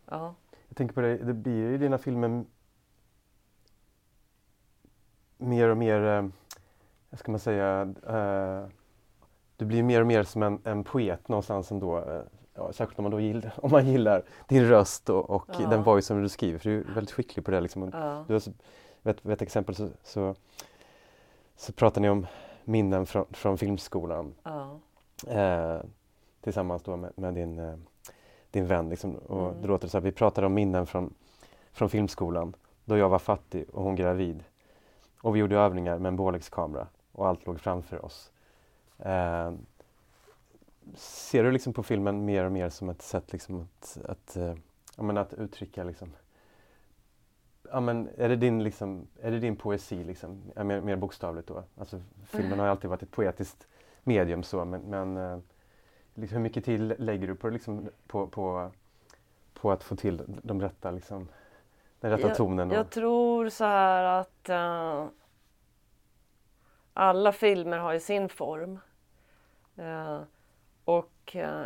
ja. 0.07 0.35
Jag 0.69 0.77
tänker 0.77 0.95
på 0.95 1.01
det, 1.01 1.17
det 1.17 1.35
blir 1.35 1.57
ju 1.57 1.75
i 1.75 1.79
dina 1.79 1.99
filmer 1.99 2.45
mer 5.39 5.69
och 5.69 5.77
mer, 5.77 6.03
eh, 6.03 6.27
vad 7.11 7.21
ska 7.21 7.31
man 7.33 7.41
säga, 7.41 7.95
eh, 8.07 8.69
du 9.57 9.65
blir 9.65 9.83
mer 9.83 10.01
och 10.01 10.07
mer 10.07 10.23
som 10.23 10.43
en, 10.43 10.61
en 10.65 10.85
poet 10.85 11.29
någonstans 11.29 11.71
ändå. 11.71 11.99
Eh, 11.99 12.21
ja, 12.55 12.73
särskilt 12.73 12.99
om 12.99 13.03
man, 13.03 13.13
då 13.13 13.21
gillar, 13.21 13.55
om 13.63 13.71
man 13.71 13.87
gillar 13.87 14.23
din 14.49 14.69
röst 14.69 15.11
och, 15.11 15.31
och 15.31 15.47
Ja. 15.61 15.67
den 15.69 15.83
voice 15.83 16.07
som 16.07 16.23
du 16.23 16.29
skriver, 16.29 16.59
för 16.59 16.71
du 16.71 16.81
är 16.81 16.85
väldigt 16.95 17.13
skicklig 17.13 17.45
på 17.45 17.51
det. 17.51 17.61
Liksom. 17.61 17.91
Ja. 17.93 18.25
Du 18.29 18.33
har, 18.33 18.43
vet, 19.03 19.25
vet 19.25 19.43
exempel 19.43 19.75
så, 19.75 19.89
så, 20.03 20.35
så 21.57 21.73
pratar 21.73 22.01
ni 22.01 22.09
om 22.09 22.27
minnen 22.65 23.07
från, 23.07 23.25
från 23.31 23.59
filmskolan 23.59 24.35
ja. 24.43 24.79
eh, 25.29 25.81
tillsammans 26.41 26.83
då 26.83 26.97
med, 26.97 27.13
med 27.15 27.35
din, 27.35 27.59
eh, 27.59 27.75
din 28.51 28.67
vän. 28.67 28.89
Liksom. 28.89 29.15
Och 29.15 29.49
Mm. 29.49 29.63
Det 29.63 29.69
låter 29.69 29.89
så 29.89 29.97
här, 29.99 30.03
vi 30.03 30.13
pratade 30.13 30.47
om 30.47 30.55
minnen 30.55 30.87
från, 30.87 31.15
från 31.73 31.89
filmskolan 31.91 32.55
då 32.85 32.97
jag 32.97 33.09
var 33.09 33.19
fattig 33.19 33.65
och 33.73 33.83
hon 33.83 33.97
gravid. 33.97 34.45
Och 35.21 35.35
vi 35.37 35.41
gjorde 35.41 35.57
övningar 35.59 35.99
med 35.99 36.09
en 36.09 36.17
Bolex-kamera 36.17 36.87
och 37.13 37.29
allt 37.29 37.47
låg 37.47 37.61
framför 37.61 38.05
oss. 38.05 38.31
Eh, 38.99 39.53
ser 40.97 41.45
du 41.45 41.53
liksom 41.53 41.73
på 41.73 41.83
filmen 41.83 42.25
mer 42.25 42.45
och 42.45 42.53
mer 42.53 42.69
som 42.69 42.89
ett 42.89 43.03
sätt 43.03 43.33
liksom 43.33 43.61
att, 43.61 43.99
att, 44.05 44.37
eh, 44.37 44.55
jag 44.97 45.05
menar, 45.05 45.23
att 45.23 45.35
uttrycka 45.35 45.85
liksom, 45.85 46.09
ja, 47.71 47.81
men 47.81 48.09
är, 48.17 48.29
det 48.29 48.37
din, 48.37 48.63
liksom, 48.63 49.07
är 49.21 49.31
det 49.31 49.39
din 49.39 49.57
poesi, 49.57 50.05
liksom, 50.05 50.43
ja, 50.57 50.65
mer, 50.65 50.81
mer 50.81 50.97
bokstavligt 50.97 51.49
då? 51.49 51.63
Alltså, 51.79 52.01
filmen 52.25 52.59
har 52.59 52.67
ju 52.67 52.71
alltid 52.71 52.91
varit 52.91 53.03
ett 53.03 53.11
poetiskt 53.11 53.67
medium 54.03 54.43
så, 54.43 54.65
men, 54.65 54.81
men 54.81 55.17
eh, 55.17 55.39
liksom, 56.15 56.37
hur 56.37 56.43
mycket 56.43 56.65
tid 56.65 56.95
lägger 56.99 57.27
du 57.27 57.35
på, 57.35 57.49
liksom, 57.49 57.89
på, 58.07 58.27
på, 58.27 58.71
på 59.55 59.73
att 59.73 59.83
få 59.83 59.97
till 59.97 60.23
de 60.43 60.61
rätta, 60.61 60.91
liksom, 60.91 61.29
den 62.01 62.11
rätta 62.11 62.35
tonen? 62.35 62.71
Och, 62.71 62.77
Jag 62.77 62.91
tror 62.91 63.49
så 63.49 63.65
här 63.65 64.05
att 64.05 64.49
eh, 64.49 65.07
alla 66.95 67.33
filmer 67.33 67.79
har 67.79 67.93
ju 67.93 68.01
sin 68.01 68.29
form. 68.29 68.79
Eh, 69.77 70.23
och 70.85 71.37
eh, 71.37 71.65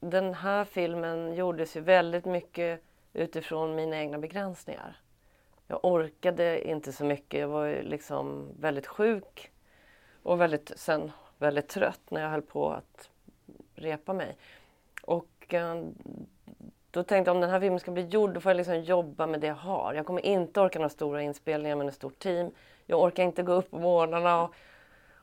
den 0.00 0.34
här 0.34 0.64
filmen 0.64 1.34
gjordes 1.34 1.76
ju 1.76 1.80
väldigt 1.80 2.24
mycket 2.24 2.82
utifrån 3.12 3.74
mina 3.74 3.96
egna 3.96 4.18
begränsningar. 4.18 5.00
Jag 5.66 5.84
orkade 5.84 6.68
inte 6.68 6.92
så 6.92 7.04
mycket. 7.04 7.40
Jag 7.40 7.48
var 7.48 7.64
ju 7.64 7.82
liksom 7.82 8.48
väldigt 8.60 8.86
sjuk 8.86 9.50
och 10.22 10.40
väldigt, 10.40 10.72
sen 10.76 11.12
väldigt 11.38 11.68
trött 11.68 12.10
när 12.10 12.22
jag 12.22 12.30
höll 12.30 12.42
på 12.42 12.70
att 12.70 13.10
repa 13.74 14.12
mig. 14.12 14.36
Och 15.02 15.54
eh, 15.54 15.84
då 16.90 17.02
tänkte 17.02 17.28
jag 17.28 17.34
om 17.34 17.40
den 17.40 17.50
här 17.50 17.60
filmen 17.60 17.80
ska 17.80 17.90
bli 17.90 18.06
gjord 18.06 18.34
då 18.34 18.40
får 18.40 18.50
jag 18.50 18.56
liksom 18.56 18.80
jobba 18.80 19.26
med 19.26 19.40
det 19.40 19.46
jag 19.46 19.54
har. 19.54 19.94
Jag 19.94 20.06
kommer 20.06 20.26
inte 20.26 20.60
orka 20.60 20.78
några 20.78 20.88
stora 20.88 21.22
inspelningar 21.22 21.76
med 21.76 21.88
ett 21.88 21.94
stort 21.94 22.18
team. 22.18 22.50
Jag 22.90 23.00
orkar 23.00 23.22
inte 23.22 23.42
gå 23.42 23.52
upp 23.52 23.70
på 23.70 23.78
morgnarna 23.78 24.42
och, 24.42 24.54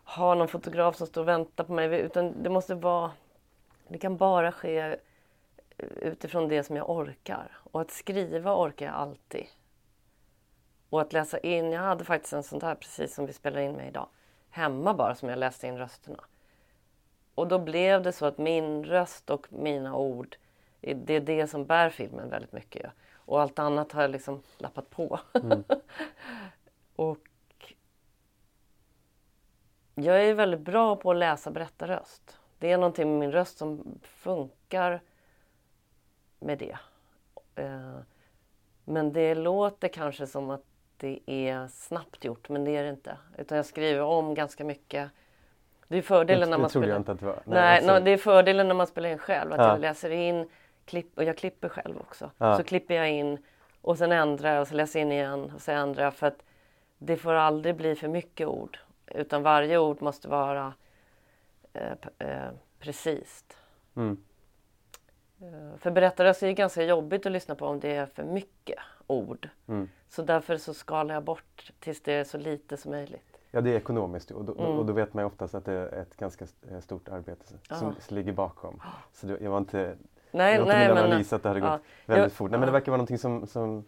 ha 0.05 0.36
någon 0.36 0.47
fotograf 0.47 0.95
som 0.95 1.07
står 1.07 1.22
och 1.22 1.28
väntar 1.28 1.63
på 1.63 1.74
mig. 1.74 1.99
Utan 1.99 2.43
det 2.43 2.49
måste 2.49 2.76
vara, 2.76 3.11
det 3.88 3.97
kan 3.97 4.18
bara 4.18 4.51
ske 4.51 4.97
utifrån 5.78 6.47
det 6.47 6.63
som 6.63 6.76
jag 6.76 6.89
orkar. 6.89 7.51
Och 7.72 7.82
att 7.82 7.91
skriva 7.91 8.55
orkar 8.55 8.86
jag 8.86 8.95
alltid. 8.95 9.45
Och 10.89 11.01
att 11.01 11.13
läsa 11.13 11.38
in, 11.38 11.72
jag 11.72 11.82
hade 11.82 12.03
faktiskt 12.03 12.34
en 12.34 12.43
sån 12.43 12.59
där 12.59 12.76
precis 12.76 13.16
som 13.16 13.26
vi 13.26 13.34
spelar 13.34 13.59
in 13.59 13.74
med 13.74 13.88
idag. 13.88 14.07
Hemma 14.49 14.93
bara 14.93 15.16
som 15.16 15.30
jag 15.30 15.39
läste 15.39 15.68
in 15.68 15.78
rösterna. 15.78 16.24
Och 17.36 17.47
då 17.47 17.59
blev 17.59 18.01
det 18.01 18.11
så 18.11 18.26
att 18.26 18.38
min 18.38 18.86
röst 18.86 19.30
och 19.30 19.53
mina 19.53 19.95
ord, 19.95 20.36
det 20.82 21.13
är 21.13 21.22
det 21.22 21.47
som 21.47 21.66
bär 21.66 21.89
filmen 21.89 22.30
väldigt 22.30 22.51
mycket. 22.51 22.91
Och 23.13 23.41
allt 23.41 23.59
annat 23.59 23.91
har 23.91 24.01
jag 24.01 24.11
liksom 24.11 24.41
lappat 24.57 24.89
på. 24.89 25.20
Mm. 25.34 25.63
och 26.95 27.20
jag 29.96 30.26
är 30.26 30.34
väldigt 30.34 30.60
bra 30.60 30.96
på 30.96 31.12
att 31.12 31.18
läsa 31.18 31.52
berättarröst. 31.52 32.39
Det 32.60 32.72
är 32.72 32.78
någonting 32.78 33.10
med 33.10 33.20
min 33.20 33.32
röst 33.32 33.58
som 33.58 34.00
funkar 34.04 35.02
med 36.39 36.58
det. 36.58 36.78
Eh, 37.56 37.98
men 38.86 39.14
det 39.14 39.36
låter 39.36 39.88
kanske 39.88 40.28
som 40.28 40.50
att 40.50 40.64
det 40.98 41.20
är 41.26 41.68
snabbt 41.68 42.26
gjort, 42.26 42.50
men 42.50 42.64
det 42.64 42.76
är 42.76 42.84
det 42.84 42.89
inte. 42.89 43.18
Utan 43.38 43.56
jag 43.56 43.66
skriver 43.66 44.02
om 44.02 44.34
ganska 44.34 44.64
mycket. 44.64 45.12
Det 45.88 45.98
är 45.98 46.02
fördelen 46.02 46.50
när 46.50 46.58
man 46.58 46.70
spelar... 46.70 46.98
Inte 46.98 47.12
att 47.12 47.20
det 47.20 47.26
var. 47.26 47.41
Nej, 47.46 47.86
Nej 47.86 48.02
det 48.02 48.12
är 48.12 48.18
fördelen 48.18 48.68
när 48.68 48.76
man 48.76 48.88
spelar 48.88 49.10
in 49.10 49.18
själv. 49.18 49.54
Att 49.54 49.60
ja. 49.60 49.68
jag 49.68 49.80
läser 49.80 50.10
in, 50.10 50.50
klipp, 50.86 51.18
och 51.18 51.24
jag 51.24 51.38
klipper 51.38 51.70
själv 51.70 51.98
också. 51.98 52.32
Ja. 52.38 52.58
Så 52.58 52.64
klipper 52.64 52.96
jag 52.96 53.12
in 53.12 53.38
och 53.82 53.98
sen 53.98 54.12
ändrar 54.12 54.54
jag 54.54 54.62
och 54.62 54.68
så 54.68 54.76
läser 54.76 55.00
jag 55.00 55.06
in 55.06 55.12
igen 55.12 55.52
och 55.56 55.62
så 55.62 55.72
ändrar 55.72 56.04
jag. 56.04 56.14
För 56.14 56.28
att 56.28 56.43
det 56.98 57.18
får 57.18 57.34
aldrig 57.34 57.76
bli 57.76 57.96
för 57.96 58.08
mycket 58.08 58.48
ord. 58.48 58.80
Utan 59.08 59.43
varje 59.43 59.78
ord 59.78 60.01
måste 60.01 60.28
vara 60.28 60.74
eh, 61.74 61.91
eh, 62.20 62.51
precis. 62.80 63.43
Mm. 63.95 64.18
Eh, 65.41 65.78
för 65.78 65.91
berättarröst 65.91 66.43
är 66.43 66.47
det 66.47 66.53
ganska 66.53 66.84
jobbigt 66.84 67.26
att 67.26 67.32
lyssna 67.32 67.56
på 67.56 67.66
om 67.66 67.80
det 67.80 67.95
är 67.95 68.06
för 68.06 68.24
mycket 68.24 68.80
ord. 69.08 69.49
Mm. 69.68 69.89
Så 70.10 70.22
därför 70.22 70.58
så 70.58 70.74
skalar 70.74 71.14
jag 71.14 71.24
bort 71.24 71.72
tills 71.80 72.01
det 72.01 72.14
är 72.14 72.24
så 72.24 72.38
lite 72.38 72.78
som 72.78 72.91
möjligt. 72.91 73.36
Ja, 73.51 73.62
det 73.62 73.70
är 73.70 73.76
ekonomiskt 73.76 74.32
och 74.32 74.45
då, 74.45 74.53
mm. 74.53 74.66
och 74.66 74.86
då 74.86 74.93
vet 74.93 75.14
man 75.14 75.22
ju 75.22 75.26
oftast 75.26 75.56
att 75.56 75.66
det 75.66 75.74
är 75.74 76.01
ett 76.01 76.18
ganska 76.18 76.45
eh, 76.72 76.80
stort 76.80 77.10
arbete 77.10 77.45
som, 77.70 77.88
ah. 77.88 77.93
ligger 78.08 78.34
bakom. 78.34 78.82
Så 79.14 79.28
det, 79.28 79.38
jag 79.41 79.51
var 79.51 79.58
inte, 79.58 79.97
nej, 80.32 80.53
jag 80.53 80.60
var 80.60 80.66
inte 80.66 80.78
nej, 80.78 80.88
min 80.88 80.97
analys 80.97 81.34
att 81.34 81.43
det 81.43 81.49
hade 81.49 81.62
gått 81.62 81.70
ja, 81.70 81.80
väldigt 82.06 82.24
jag, 82.24 82.32
fort. 82.32 82.51
Nej, 82.51 82.60
men 82.60 82.68
det 82.68 82.72
verkar 82.72 82.91
vara 82.91 82.97
någonting 82.97 83.18
som, 83.18 83.47
som, 83.47 83.86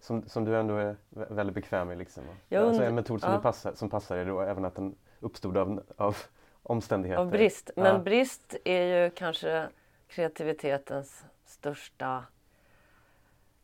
som, 0.00 0.28
som 0.28 0.44
du 0.44 0.56
ändå 0.56 0.76
är 0.76 0.96
väldigt 1.10 1.54
bekväm 1.54 1.88
med. 1.88 1.98
Liksom. 1.98 2.22
Jag 2.48 2.68
alltså 2.68 2.82
en 2.82 2.94
metod 2.94 3.20
som, 3.20 3.32
ja. 3.32 3.38
passar, 3.38 3.72
som 3.74 3.90
passar 3.90 4.16
är 4.16 4.26
då 4.26 4.40
även 4.40 4.64
att 4.64 4.74
den 4.74 4.94
uppstod 5.20 5.56
av, 5.56 5.82
av 5.96 6.16
omständigheter. 6.62 7.22
Av 7.22 7.30
brist. 7.30 7.70
Men 7.76 7.94
ja. 7.94 7.98
brist 7.98 8.56
är 8.64 8.82
ju 8.82 9.10
kanske 9.10 9.68
kreativitetens 10.08 11.24
största 11.44 12.24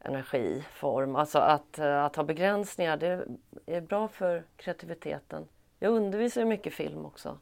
energiform. 0.01 1.17
Alltså 1.17 1.39
att, 1.39 1.79
eh, 1.79 2.05
att 2.05 2.17
ha 2.17 2.25
begränsningar, 2.25 2.97
det 2.97 3.27
är 3.67 3.81
bra 3.81 4.09
för 4.09 4.45
kreativiteten. 4.57 5.49
Jag 5.79 5.93
undervisar 5.93 6.41
ju 6.41 6.47
mycket 6.47 6.73
film 6.73 7.07
också, 7.07 7.39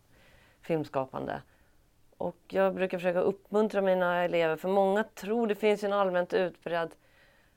filmskapande. 0.62 1.42
Och 2.16 2.38
jag 2.48 2.74
brukar 2.74 2.98
försöka 2.98 3.20
uppmuntra 3.20 3.80
mina 3.80 4.24
elever, 4.24 4.56
för 4.56 4.68
många 4.68 5.04
tror, 5.04 5.46
det 5.46 5.54
finns 5.54 5.84
ju 5.84 5.86
en 5.86 5.92
allmänt 5.92 6.32
utbredd 6.32 6.94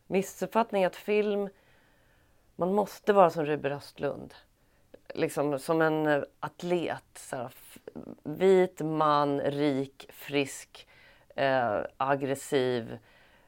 missuppfattning 0.08 0.86
att 0.86 0.95
film, 0.95 1.49
man 2.55 2.74
måste 2.74 3.14
vara 3.14 3.30
som 3.30 3.45
Ruben 3.45 3.72
Östlund. 3.72 4.34
Liksom 5.14 5.60
som 5.60 5.82
en 5.82 6.08
eh, 6.08 6.24
atlet. 6.39 7.03
Så 7.16 7.36
här, 7.36 7.51
vit 8.24 8.80
man, 8.82 9.41
rik, 9.41 10.10
frisk, 10.10 10.88
eh, 11.36 11.80
aggressiv, 11.97 12.97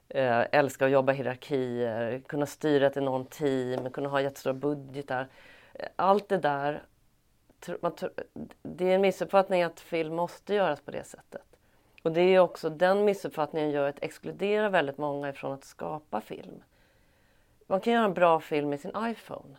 eh, 0.10 0.46
älskar 0.52 0.86
att 0.86 0.92
jobba 0.92 1.14
i 1.14 1.16
hierarkier, 1.16 2.22
kunna 2.28 2.46
styra 2.46 2.88
ett 2.88 2.98
enormt 2.98 3.32
team, 3.32 3.90
kunna 3.90 4.10
ha 4.10 4.22
jättestora 4.22 4.54
budgetar. 4.54 5.28
Eh, 5.74 5.88
allt 5.96 6.30
det 6.30 6.38
där, 6.38 6.84
man, 7.82 7.92
det 8.62 8.86
är 8.86 8.96
en 8.96 9.02
missuppfattning 9.02 9.64
att 9.64 9.80
film 9.80 10.16
måste 10.16 10.54
göras 10.54 10.82
på 10.82 10.92
det 10.92 11.04
sättet. 11.04 11.49
Och 12.10 12.16
det 12.16 12.22
är 12.22 12.40
också 12.40 12.70
den 12.70 13.06
missuppfattningen 13.06 13.72
gör 13.72 13.90
att 13.90 14.04
exkludera 14.04 14.70
väldigt 14.70 14.98
många 14.98 15.30
ifrån 15.30 15.52
att 15.52 15.64
skapa 15.64 16.22
film. 16.22 16.64
Man 17.68 17.82
kan 17.82 17.94
göra 17.94 18.06
en 18.06 18.14
bra 18.14 18.40
film 18.40 18.70
med 18.70 18.80
sin 18.80 18.92
iPhone 18.98 19.58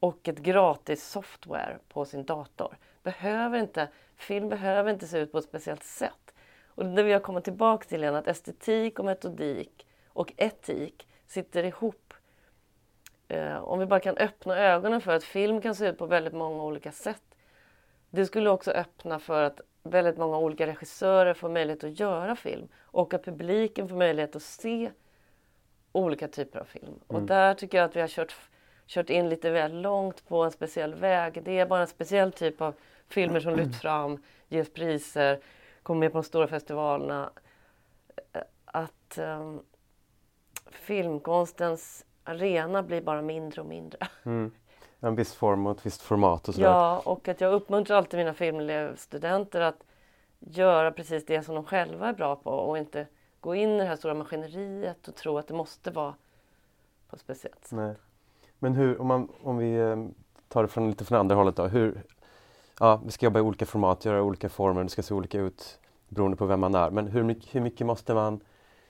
och 0.00 0.28
ett 0.28 0.38
gratis 0.38 1.08
software 1.08 1.78
på 1.88 2.04
sin 2.04 2.24
dator. 2.24 2.76
Behöver 3.02 3.58
inte, 3.58 3.88
film 4.16 4.48
behöver 4.48 4.90
inte 4.92 5.06
se 5.06 5.18
ut 5.18 5.32
på 5.32 5.38
ett 5.38 5.44
speciellt 5.44 5.82
sätt. 5.82 6.34
Och 6.66 6.84
det 6.84 7.02
vill 7.02 7.12
jag 7.12 7.22
komma 7.22 7.40
tillbaka 7.40 7.88
till 7.88 8.02
igen, 8.02 8.14
att 8.14 8.28
estetik 8.28 8.98
och 8.98 9.04
metodik 9.04 9.86
och 10.06 10.32
etik 10.36 11.08
sitter 11.26 11.64
ihop. 11.64 12.14
Eh, 13.28 13.56
om 13.56 13.78
vi 13.78 13.86
bara 13.86 14.00
kan 14.00 14.16
öppna 14.16 14.58
ögonen 14.58 15.00
för 15.00 15.12
att 15.12 15.24
film 15.24 15.60
kan 15.60 15.74
se 15.74 15.86
ut 15.86 15.98
på 15.98 16.06
väldigt 16.06 16.34
många 16.34 16.64
olika 16.64 16.92
sätt. 16.92 17.22
Det 18.10 18.26
skulle 18.26 18.50
också 18.50 18.70
öppna 18.70 19.18
för 19.18 19.42
att 19.42 19.60
väldigt 19.82 20.18
många 20.18 20.38
olika 20.38 20.66
regissörer 20.66 21.34
får 21.34 21.48
möjlighet 21.48 21.84
att 21.84 22.00
göra 22.00 22.36
film 22.36 22.68
och 22.80 23.14
att 23.14 23.24
publiken 23.24 23.88
får 23.88 23.96
möjlighet 23.96 24.36
att 24.36 24.42
se 24.42 24.90
olika 25.92 26.28
typer 26.28 26.58
av 26.60 26.64
film. 26.64 26.86
Mm. 26.86 27.00
Och 27.06 27.22
där 27.22 27.54
tycker 27.54 27.78
jag 27.78 27.84
att 27.84 27.96
vi 27.96 28.00
har 28.00 28.08
kört, 28.08 28.36
kört 28.86 29.10
in 29.10 29.28
lite 29.28 29.50
väl 29.50 29.80
långt 29.80 30.28
på 30.28 30.42
en 30.44 30.50
speciell 30.50 30.94
väg. 30.94 31.42
Det 31.44 31.58
är 31.58 31.66
bara 31.66 31.80
en 31.80 31.86
speciell 31.86 32.32
typ 32.32 32.60
av 32.60 32.74
filmer 33.08 33.40
som 33.40 33.56
lyfts 33.56 33.80
fram, 33.82 34.22
ges 34.48 34.72
priser, 34.72 35.40
kommer 35.82 36.00
med 36.00 36.12
på 36.12 36.18
de 36.18 36.24
stora 36.24 36.46
festivalerna. 36.46 37.30
Att 38.64 39.18
um, 39.18 39.60
filmkonstens 40.70 42.04
arena 42.24 42.82
blir 42.82 43.00
bara 43.00 43.22
mindre 43.22 43.60
och 43.60 43.66
mindre. 43.66 44.08
Mm. 44.22 44.52
En 45.04 45.14
viss 45.14 45.34
form 45.34 45.66
och 45.66 45.76
ett 45.76 45.86
visst 45.86 46.02
format 46.02 46.48
och 46.48 46.54
sådär. 46.54 46.68
Ja, 46.68 47.02
och 47.04 47.28
att 47.28 47.40
jag 47.40 47.52
uppmuntrar 47.52 47.96
alltid 47.96 48.18
mina 48.18 48.34
filmstudenter 48.34 49.60
att 49.60 49.84
göra 50.38 50.92
precis 50.92 51.26
det 51.26 51.42
som 51.42 51.54
de 51.54 51.64
själva 51.64 52.08
är 52.08 52.12
bra 52.12 52.36
på 52.36 52.50
och 52.50 52.78
inte 52.78 53.06
gå 53.40 53.54
in 53.54 53.70
i 53.70 53.78
det 53.78 53.84
här 53.84 53.96
stora 53.96 54.14
maskineriet 54.14 55.08
och 55.08 55.14
tro 55.14 55.38
att 55.38 55.48
det 55.48 55.54
måste 55.54 55.90
vara 55.90 56.14
på 57.08 57.16
ett 57.16 57.20
speciellt 57.20 57.64
sätt. 57.64 57.72
Nej. 57.72 57.94
Men 58.58 58.74
hur, 58.74 59.00
om, 59.00 59.06
man, 59.06 59.28
om 59.42 59.56
vi 59.56 59.74
eh, 59.74 59.96
tar 60.48 60.62
det 60.62 60.68
från, 60.68 60.90
lite 60.90 61.04
från 61.04 61.18
andra 61.18 61.34
hållet 61.34 61.56
då. 61.56 61.66
Hur, 61.66 62.02
ja, 62.80 63.00
vi 63.04 63.10
ska 63.10 63.26
jobba 63.26 63.38
i 63.38 63.42
olika 63.42 63.66
format, 63.66 64.04
göra 64.04 64.22
olika 64.22 64.48
former, 64.48 64.82
det 64.82 64.88
ska 64.88 65.02
se 65.02 65.14
olika 65.14 65.38
ut 65.38 65.78
beroende 66.08 66.36
på 66.36 66.46
vem 66.46 66.60
man 66.60 66.74
är. 66.74 66.90
Men 66.90 67.06
hur 67.06 67.22
mycket, 67.22 67.54
hur 67.54 67.60
mycket, 67.60 67.86
måste, 67.86 68.14
man, 68.14 68.40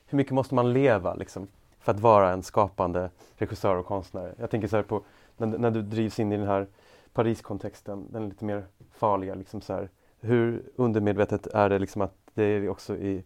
hur 0.05 0.15
mycket 0.17 0.33
måste 0.33 0.55
man 0.55 0.73
leva 0.73 1.13
liksom, 1.13 1.47
för 1.79 1.91
att 1.91 1.99
vara 1.99 2.31
en 2.31 2.43
skapande 2.43 3.09
regissör 3.35 3.75
och 3.75 3.85
konstnär? 3.85 4.35
Jag 4.37 4.49
tänker 4.49 4.67
så 4.67 4.75
här 4.75 4.83
på 4.83 5.03
när, 5.37 5.47
när 5.47 5.71
du 5.71 5.81
drivs 5.81 6.19
in 6.19 6.31
i 6.31 6.37
den 6.37 6.47
här 6.47 6.67
Pariskontexten, 7.13 8.07
den 8.11 8.29
lite 8.29 8.45
mer 8.45 8.65
farliga. 8.91 9.35
Liksom 9.35 9.61
så 9.61 9.73
här, 9.73 9.89
hur 10.19 10.63
undermedvetet 10.75 11.47
är 11.47 11.69
det 11.69 11.79
liksom 11.79 12.01
att 12.01 12.13
det 12.33 12.43
är 12.43 12.69
också 12.69 12.95
i, 12.95 13.23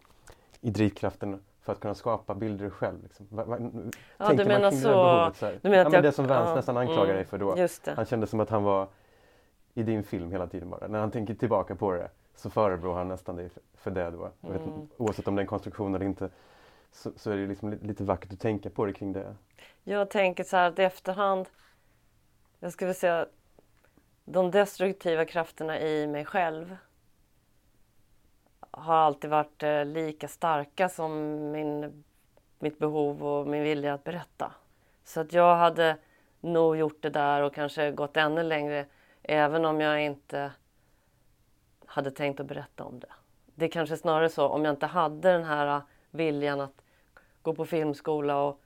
i 0.60 0.70
drivkraften 0.70 1.40
för 1.62 1.72
att 1.72 1.80
kunna 1.80 1.94
skapa 1.94 2.34
bilder 2.34 2.70
själv? 2.70 3.02
Liksom. 3.02 3.26
Va, 3.30 3.44
va, 3.44 3.58
ja, 4.18 4.32
du 4.32 4.44
menar 4.44 4.70
så. 4.70 4.88
Behovet, 4.88 5.36
så 5.36 5.50
du 5.62 5.68
menar 5.68 5.90
ja, 5.90 5.96
jag, 5.96 6.02
det 6.02 6.12
som 6.12 6.26
Vance 6.26 6.50
ja, 6.50 6.54
nästan 6.54 6.76
anklagar 6.76 7.04
mm, 7.04 7.16
dig 7.16 7.24
för 7.24 7.38
då. 7.38 7.66
Han 7.96 8.06
kände 8.06 8.26
som 8.26 8.40
att 8.40 8.50
han 8.50 8.62
var 8.62 8.88
i 9.74 9.82
din 9.82 10.02
film 10.02 10.32
hela 10.32 10.46
tiden 10.46 10.70
bara. 10.70 10.88
När 10.88 11.00
han 11.00 11.10
tänker 11.10 11.34
tillbaka 11.34 11.74
på 11.74 11.92
det 11.92 12.08
så 12.36 12.50
förebrår 12.50 12.94
han 12.94 13.08
nästan 13.08 13.36
dig 13.36 13.50
för 13.74 13.90
det 13.90 14.10
då. 14.10 14.30
Mm. 14.42 14.52
Vet, 14.52 14.62
oavsett 14.96 15.28
om 15.28 15.34
det 15.34 15.40
är 15.40 15.42
en 15.42 15.48
konstruktion 15.48 15.94
eller 15.94 16.06
inte 16.06 16.30
så, 16.92 17.10
så 17.16 17.30
är 17.30 17.36
det 17.36 17.46
liksom 17.46 17.70
lite, 17.70 17.86
lite 17.86 18.04
vackert 18.04 18.32
att 18.32 18.40
tänka 18.40 18.70
på 18.70 18.86
det 18.86 18.92
kring 18.92 19.12
det. 19.12 19.34
Jag 19.84 20.10
tänker 20.10 20.44
så 20.44 20.56
här 20.56 20.68
att 20.68 20.78
i 20.78 20.82
efterhand 20.82 21.48
jag 22.60 22.72
skulle 22.72 22.94
säga 22.94 23.26
de 24.24 24.50
destruktiva 24.50 25.24
krafterna 25.24 25.80
i 25.80 26.06
mig 26.06 26.24
själv 26.24 26.76
har 28.70 28.94
alltid 28.94 29.30
varit 29.30 29.62
eh, 29.62 29.84
lika 29.84 30.28
starka 30.28 30.88
som 30.88 31.12
min, 31.52 32.04
mitt 32.58 32.78
behov 32.78 33.26
och 33.26 33.46
min 33.46 33.62
vilja 33.62 33.94
att 33.94 34.04
berätta. 34.04 34.52
Så 35.04 35.20
att 35.20 35.32
jag 35.32 35.56
hade 35.56 35.96
nog 36.40 36.76
gjort 36.76 37.02
det 37.02 37.10
där 37.10 37.42
och 37.42 37.54
kanske 37.54 37.90
gått 37.90 38.16
ännu 38.16 38.42
längre 38.42 38.86
även 39.22 39.64
om 39.64 39.80
jag 39.80 40.02
inte 40.02 40.52
hade 41.86 42.10
tänkt 42.10 42.40
att 42.40 42.46
berätta 42.46 42.84
om 42.84 43.00
det. 43.00 43.12
Det 43.54 43.64
är 43.64 43.70
kanske 43.70 43.96
snarare 43.96 44.28
så 44.28 44.48
om 44.48 44.64
jag 44.64 44.72
inte 44.72 44.86
hade 44.86 45.32
den 45.32 45.44
här 45.44 45.76
eh, 45.76 45.82
viljan 46.10 46.60
att 46.60 46.82
gå 47.42 47.54
på 47.54 47.66
filmskola 47.66 48.42
och 48.42 48.60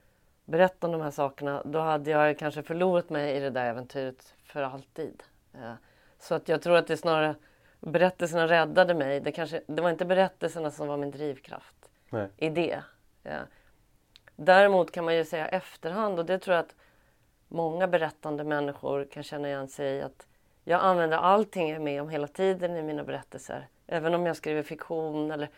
berätta 0.44 0.86
om 0.86 0.92
de 0.92 1.00
här 1.00 1.10
sakerna 1.10 1.62
då 1.64 1.78
hade 1.78 2.10
jag 2.10 2.38
kanske 2.38 2.62
förlorat 2.62 3.10
mig 3.10 3.36
i 3.36 3.40
det 3.40 3.50
där 3.50 3.64
äventyret 3.64 4.34
för 4.44 4.62
alltid. 4.62 5.22
Eh, 5.54 5.72
så 6.18 6.34
att 6.34 6.48
jag 6.48 6.62
tror 6.62 6.76
att 6.76 6.86
det 6.86 6.96
snarare 6.96 7.34
berättelserna 7.80 8.48
räddade 8.48 8.94
mig. 8.94 9.20
Det, 9.20 9.32
kanske, 9.32 9.62
det 9.66 9.82
var 9.82 9.90
inte 9.90 10.04
berättelserna 10.04 10.70
som 10.70 10.88
var 10.88 10.96
min 10.96 11.10
drivkraft 11.10 11.90
Nej. 12.10 12.28
i 12.36 12.48
det. 12.48 12.82
Ja. 13.22 13.38
Däremot 14.36 14.92
kan 14.92 15.04
man 15.04 15.16
ju 15.16 15.24
säga 15.24 15.48
efterhand 15.48 16.18
och 16.18 16.26
det 16.26 16.38
tror 16.38 16.56
jag 16.56 16.64
att 16.64 16.74
många 17.48 17.88
berättande 17.88 18.44
människor 18.44 19.04
kan 19.04 19.22
känna 19.22 19.48
igen 19.48 19.68
sig 19.68 19.96
i 19.96 20.02
att 20.02 20.26
jag 20.64 20.80
använder 20.80 21.16
allting 21.16 21.68
jag 21.68 21.76
är 21.76 21.80
med 21.80 22.02
om 22.02 22.08
hela 22.08 22.26
tiden 22.26 22.76
i 22.76 22.82
mina 22.82 23.04
berättelser. 23.04 23.68
Även 23.86 24.14
om 24.14 24.26
jag 24.26 24.36
skriver 24.36 24.62
fiktion 24.62 25.30
eller, 25.30 25.50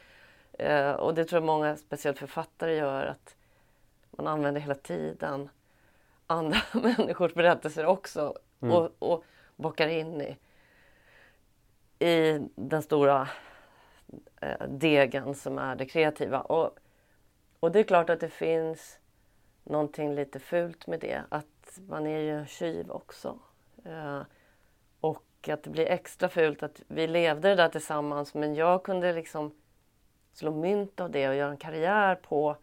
eh, 0.52 0.92
och 0.92 1.14
det 1.14 1.24
tror 1.24 1.36
jag 1.36 1.46
många, 1.46 1.76
speciellt 1.76 2.18
författare, 2.18 2.74
gör. 2.74 3.06
att 3.06 3.36
Man 4.16 4.26
använder 4.26 4.60
hela 4.60 4.74
tiden 4.74 5.48
andra 6.26 6.58
människors 6.72 7.34
berättelser 7.34 7.86
också 7.86 8.34
mm. 8.60 8.76
och, 8.76 8.90
och 8.98 9.24
bockar 9.56 9.88
in 9.88 10.20
i, 10.20 10.36
i 12.06 12.48
den 12.54 12.82
stora 12.82 13.28
eh, 14.40 14.68
degen 14.68 15.34
som 15.34 15.58
är 15.58 15.76
det 15.76 15.86
kreativa. 15.86 16.40
Och, 16.40 16.78
och 17.60 17.72
det 17.72 17.78
är 17.78 17.84
klart 17.84 18.10
att 18.10 18.20
det 18.20 18.28
finns 18.28 18.98
någonting 19.64 20.14
lite 20.14 20.38
fult 20.38 20.86
med 20.86 21.00
det. 21.00 21.22
Att 21.28 21.78
man 21.88 22.06
är 22.06 22.18
ju 22.18 22.38
en 22.38 22.46
tjuv 22.46 22.90
också. 22.90 23.38
Eh, 23.84 24.20
och 25.00 25.48
att 25.48 25.62
det 25.62 25.70
blir 25.70 25.86
extra 25.86 26.28
fult 26.28 26.62
att 26.62 26.82
vi 26.88 27.06
levde 27.06 27.48
det 27.48 27.54
där 27.54 27.68
tillsammans 27.68 28.34
men 28.34 28.54
jag 28.54 28.82
kunde 28.82 29.12
liksom 29.12 29.54
slå 30.32 30.50
mynt 30.50 31.00
av 31.00 31.10
det 31.10 31.28
och 31.28 31.34
göra 31.34 31.50
en 31.50 31.56
karriär 31.56 32.14
på, 32.14 32.56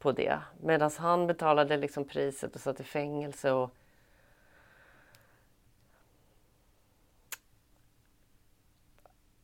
på 0.00 0.12
det. 0.12 0.38
Medan 0.60 0.90
han 0.98 1.26
betalade 1.26 1.76
liksom 1.76 2.04
priset 2.04 2.54
och 2.54 2.60
satt 2.60 2.80
i 2.80 2.84
fängelse 2.84 3.52
och 3.52 3.70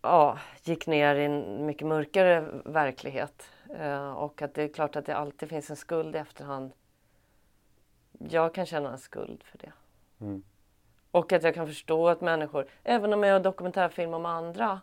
ja, 0.03 0.39
gick 0.63 0.87
ner 0.87 1.15
i 1.15 1.25
en 1.25 1.67
mycket 1.67 1.87
mörkare 1.87 2.41
verklighet. 2.65 3.51
Eh, 3.79 4.13
och 4.13 4.43
att 4.43 4.55
det 4.55 4.63
är 4.63 4.69
klart 4.69 4.97
att 4.97 5.07
det 5.07 5.17
alltid 5.17 5.49
finns 5.49 5.71
en 5.71 5.77
skuld 5.77 6.17
i 6.17 6.19
efterhand. 6.19 6.73
Jag 8.19 8.55
kan 8.55 8.67
känna 8.67 8.93
en 8.93 8.99
skuld 8.99 9.43
för 9.45 9.59
det. 9.59 9.73
Mm. 10.21 10.43
Och 11.11 11.33
att 11.33 11.43
jag 11.43 11.55
kan 11.55 11.67
förstå 11.67 12.09
att 12.09 12.21
människor, 12.21 12.67
även 12.83 13.13
om 13.13 13.23
jag 13.23 13.31
gör 13.31 13.41
dokumentärfilm 13.41 14.15
om 14.15 14.27
andra, 14.27 14.81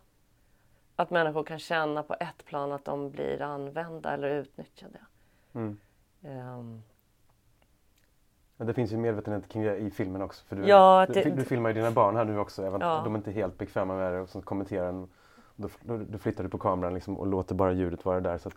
att 0.96 1.10
människor 1.10 1.44
kan 1.44 1.58
känna 1.58 2.02
på 2.02 2.16
ett 2.20 2.44
plan 2.44 2.72
att 2.72 2.84
de 2.84 3.10
blir 3.10 3.42
använda 3.42 4.14
eller 4.14 4.28
utnyttjade. 4.30 4.98
Mm. 5.54 5.78
Um. 6.22 6.82
Ja, 8.56 8.64
det 8.64 8.74
finns 8.74 8.92
ju 8.92 8.96
medvetenhet 8.96 9.48
kring 9.48 9.62
det 9.62 9.76
i 9.76 9.90
filmen 9.90 10.22
också. 10.22 10.44
För 10.46 10.56
du, 10.56 10.66
ja, 10.66 11.06
det, 11.08 11.22
du, 11.22 11.30
du 11.30 11.44
filmar 11.44 11.70
ju 11.70 11.74
dina 11.74 11.90
barn 11.90 12.16
här 12.16 12.24
nu 12.24 12.38
också, 12.38 12.66
även 12.66 12.80
ja. 12.80 13.00
de 13.04 13.14
är 13.14 13.18
inte 13.18 13.30
helt 13.30 13.58
bekväma 13.58 13.94
med 13.94 14.12
det 14.12 14.20
och 14.20 14.28
så 14.28 14.42
kommenterar 14.42 14.86
den. 14.86 15.08
Då, 15.56 15.68
då, 15.80 15.96
då 15.96 16.18
flyttar 16.18 16.44
du 16.44 16.50
på 16.50 16.58
kameran 16.58 16.94
liksom 16.94 17.18
och 17.18 17.26
låter 17.26 17.54
bara 17.54 17.72
ljudet 17.72 18.04
vara 18.04 18.20
där. 18.20 18.38
Så 18.38 18.48
att, 18.48 18.54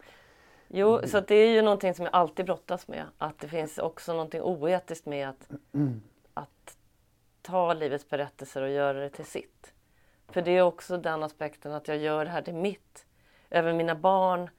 Jo, 0.68 1.00
så 1.08 1.20
det 1.20 1.36
är 1.36 1.50
ju 1.50 1.62
någonting 1.62 1.94
som 1.94 2.06
jag 2.06 2.16
alltid 2.16 2.46
brottas 2.46 2.88
med. 2.88 3.06
Att 3.18 3.40
det 3.40 3.48
finns 3.48 3.78
också 3.78 4.14
någonting 4.14 4.42
oetiskt 4.42 5.06
med 5.06 5.30
att, 5.30 5.50
att 6.34 6.78
ta 7.42 7.74
livets 7.74 8.10
berättelser 8.10 8.62
och 8.62 8.70
göra 8.70 9.00
det 9.00 9.10
till 9.10 9.26
sitt. 9.26 9.74
För 10.28 10.42
det 10.42 10.52
är 10.52 10.62
också 10.62 10.98
den 10.98 11.24
aspekten 11.24 11.72
att 11.72 11.88
jag 11.88 11.98
gör 11.98 12.26
det 12.26 12.32
här 12.32 12.42
till 12.42 12.54
mitt. 12.56 13.06
Även 13.50 13.78
mina 13.78 13.96
barn, 13.96 14.50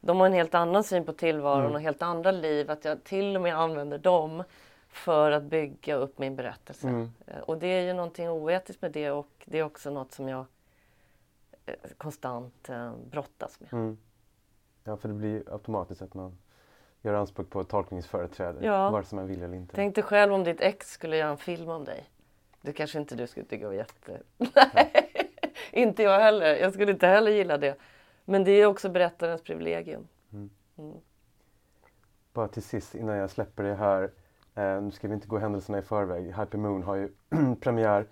de 0.00 0.20
har 0.20 0.26
en 0.26 0.32
helt 0.32 0.54
annan 0.54 0.84
syn 0.84 1.04
på 1.04 1.12
tillvaron 1.12 1.64
mm. 1.64 1.74
och 1.74 1.80
helt 1.80 2.02
andra 2.02 2.30
liv. 2.30 2.70
Att 2.70 2.84
jag 2.84 3.04
till 3.04 3.36
och 3.36 3.42
med 3.42 3.58
använder 3.58 3.98
dem 3.98 4.44
för 4.88 5.30
att 5.30 5.42
bygga 5.42 5.94
upp 5.94 6.18
min 6.18 6.36
berättelse. 6.36 6.88
Mm. 6.88 7.10
Eh, 7.26 7.40
och 7.40 7.58
det 7.58 7.66
är 7.66 7.82
ju 7.82 7.92
någonting 7.92 8.28
oetiskt 8.28 8.82
med 8.82 8.92
det 8.92 9.10
och 9.10 9.28
det 9.44 9.58
är 9.58 9.62
också 9.62 9.90
något 9.90 10.12
som 10.12 10.28
jag 10.28 10.44
eh, 11.66 11.74
konstant 11.96 12.68
eh, 12.68 12.92
brottas 13.10 13.60
med. 13.60 13.72
Mm. 13.72 13.98
Ja, 14.84 14.96
för 14.96 15.08
det 15.08 15.14
blir 15.14 15.52
automatiskt 15.52 16.02
att 16.02 16.14
man 16.14 16.38
gör 17.02 17.14
anspråk 17.14 17.50
på 17.50 17.64
tolkningsföreträde, 17.64 18.66
ja. 18.66 18.90
vare 18.90 19.04
sig 19.04 19.16
man 19.16 19.26
vill 19.26 19.42
eller 19.42 19.56
inte. 19.56 19.76
Tänk 19.76 19.94
dig 19.94 20.04
själv 20.04 20.32
om 20.32 20.44
ditt 20.44 20.60
ex 20.60 20.90
skulle 20.90 21.16
göra 21.16 21.30
en 21.30 21.38
film 21.38 21.68
om 21.68 21.84
dig. 21.84 22.04
Det 22.60 22.72
kanske 22.72 22.98
inte 22.98 23.14
du 23.14 23.26
skulle 23.26 23.46
tycka 23.46 23.66
var 23.66 23.74
jätte... 23.74 24.20
Nej, 24.36 25.10
inte 25.70 26.02
jag 26.02 26.20
heller. 26.20 26.56
Jag 26.56 26.72
skulle 26.72 26.92
inte 26.92 27.06
heller 27.06 27.30
gilla 27.30 27.58
det. 27.58 27.78
Men 28.28 28.44
det 28.44 28.50
är 28.50 28.66
också 28.66 28.88
berättarens 28.88 29.42
privilegium. 29.42 30.08
Mm. 30.32 30.50
Mm. 30.78 30.96
Bara 32.32 32.48
till 32.48 32.62
sist 32.62 32.94
innan 32.94 33.16
jag 33.16 33.30
släpper 33.30 33.62
det 33.62 33.74
här. 33.74 34.10
Eh, 34.54 34.82
nu 34.82 34.90
ska 34.90 35.08
vi 35.08 35.14
inte 35.14 35.28
gå 35.28 35.38
händelserna 35.38 35.78
i 35.78 35.82
förväg. 35.82 36.24
Hyper 36.24 36.58
Moon 36.58 36.82
har 36.82 36.96
ju 36.96 37.08
premiär 37.60 38.06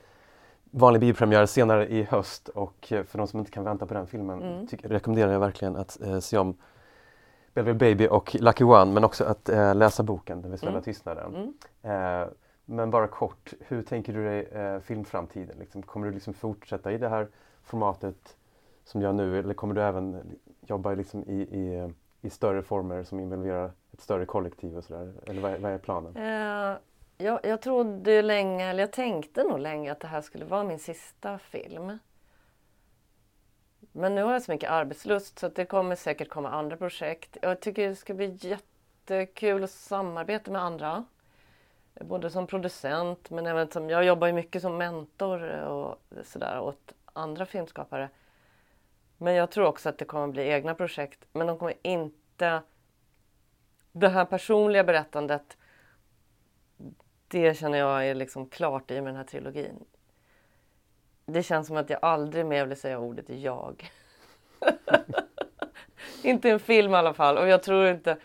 vanlig 0.71 1.01
biopremiär 1.01 1.47
senare 1.47 1.89
i 1.89 2.03
höst 2.03 2.49
och 2.49 2.93
eh, 2.93 3.05
för 3.05 3.19
de 3.19 3.27
som 3.27 3.39
inte 3.39 3.51
kan 3.51 3.65
vänta 3.65 3.87
på 3.87 3.95
den 3.95 4.07
filmen 4.07 4.43
mm. 4.43 4.67
tycker, 4.67 4.89
rekommenderar 4.89 5.33
jag 5.33 5.41
verkligen 5.41 5.77
att 5.77 6.01
eh, 6.01 6.19
se 6.19 6.39
om 6.39 6.57
Belleville 7.55 7.79
Baby 7.79 8.09
och 8.11 8.37
Lucky 8.41 8.65
One 8.65 8.93
men 8.93 9.05
också 9.05 9.25
att 9.25 9.49
eh, 9.49 9.75
läsa 9.75 10.03
boken 10.03 10.43
Den 10.43 10.51
visuella 10.51 10.73
mm. 10.73 10.85
tystnaden. 10.85 11.55
Mm. 11.83 12.23
Eh, 12.23 12.29
men 12.65 12.91
bara 12.91 13.09
kort, 13.09 13.53
hur 13.61 13.83
tänker 13.83 14.13
du 14.13 14.25
dig 14.25 14.45
eh, 14.45 14.81
filmframtiden? 14.81 15.59
Liksom, 15.59 15.83
kommer 15.83 16.07
du 16.07 16.13
liksom 16.13 16.35
fortsätta 16.35 16.93
i 16.93 16.99
det 16.99 17.09
här 17.09 17.29
formatet 17.63 18.37
som 18.87 19.03
gör 19.03 19.13
nu 19.13 19.39
eller 19.39 19.55
kommer 19.55 19.75
du 19.75 19.83
även 19.83 20.39
jobba 20.61 20.95
liksom 20.95 21.25
i, 21.25 21.41
i, 21.41 21.93
i 22.21 22.31
större 22.31 22.63
former 22.63 23.05
som 23.05 23.21
involverar 23.21 23.71
ett 23.93 24.01
större 24.01 24.27
kollektiv 24.27 24.77
och 24.77 24.85
sådär? 24.85 25.13
Eller 25.27 25.41
vad, 25.41 25.61
vad 25.61 25.73
är 25.73 25.79
planen? 25.79 26.17
Uh, 26.17 26.79
jag, 27.19 27.41
jag 27.43 27.61
trodde 27.61 28.23
länge, 28.23 28.71
eller 28.71 28.83
jag 28.83 28.93
tänkte 28.93 29.45
nog 29.45 29.59
länge 29.59 29.93
att 29.93 30.01
det 30.01 30.07
här 30.07 30.21
skulle 30.21 30.45
vara 30.45 30.65
min 30.65 30.79
sista 30.79 31.39
film. 31.39 31.99
Men 33.93 34.15
nu 34.15 34.23
har 34.23 34.33
jag 34.33 34.43
så 34.43 34.53
mycket 34.53 34.71
arbetslust 34.71 35.39
så 35.39 35.49
det 35.49 35.65
kommer 35.65 35.97
säkert 35.97 36.29
komma 36.29 36.51
andra 36.51 36.77
projekt. 36.77 37.37
Jag 37.43 37.61
tycker 37.61 37.89
det 37.89 37.95
ska 37.95 38.15
bli 38.15 38.39
jättekul 38.41 39.65
att 39.65 39.71
samarbeta 39.71 40.51
med 40.51 40.63
andra. 40.63 41.05
Både 42.01 42.31
som 42.31 42.47
producent 42.47 43.31
men 43.31 43.47
även 43.47 43.71
som, 43.71 43.91
jag 43.91 44.05
jobbar 44.05 44.27
ju 44.27 44.33
mycket 44.33 44.63
som 44.63 44.77
mentor 44.77 45.61
och 45.61 45.99
sådär 46.25 46.61
åt 46.61 46.93
andra 47.13 47.47
filmskapare. 47.47 48.09
Men 49.19 49.35
jag 49.35 49.51
tror 49.51 49.67
också 49.67 49.89
att 49.89 49.99
det 49.99 50.05
kommer 50.05 50.29
bli 50.29 50.43
egna 50.49 50.75
projekt. 50.75 51.25
Men 51.33 51.47
de 51.47 51.59
kommer 51.59 51.75
inte... 51.83 52.63
Det 53.93 54.09
här 54.09 54.25
personliga 54.25 54.85
berättandet 54.85 55.57
det 57.29 57.55
känner 57.55 57.79
jag 57.79 58.07
är 58.07 58.15
liksom 58.15 58.49
klart 58.49 58.91
i 58.91 58.95
med 58.95 59.07
den 59.07 59.17
här 59.17 59.25
trilogin. 59.25 59.85
Det 61.27 61.43
känns 61.43 61.67
som 61.67 61.77
att 61.77 61.91
jag 61.91 61.99
aldrig 62.03 62.47
mer 62.47 62.67
vill 62.67 62.77
säga 62.77 62.99
ordet 62.99 63.29
jag. 63.29 63.91
inte 66.23 66.49
i 66.49 66.51
en 66.51 66.61
film 66.61 66.93
i 66.93 66.97
alla 66.97 67.15
fall. 67.15 67.39
Och 67.39 67.49
jag 67.49 67.63
tror 67.63 67.87
inte... 67.87 68.19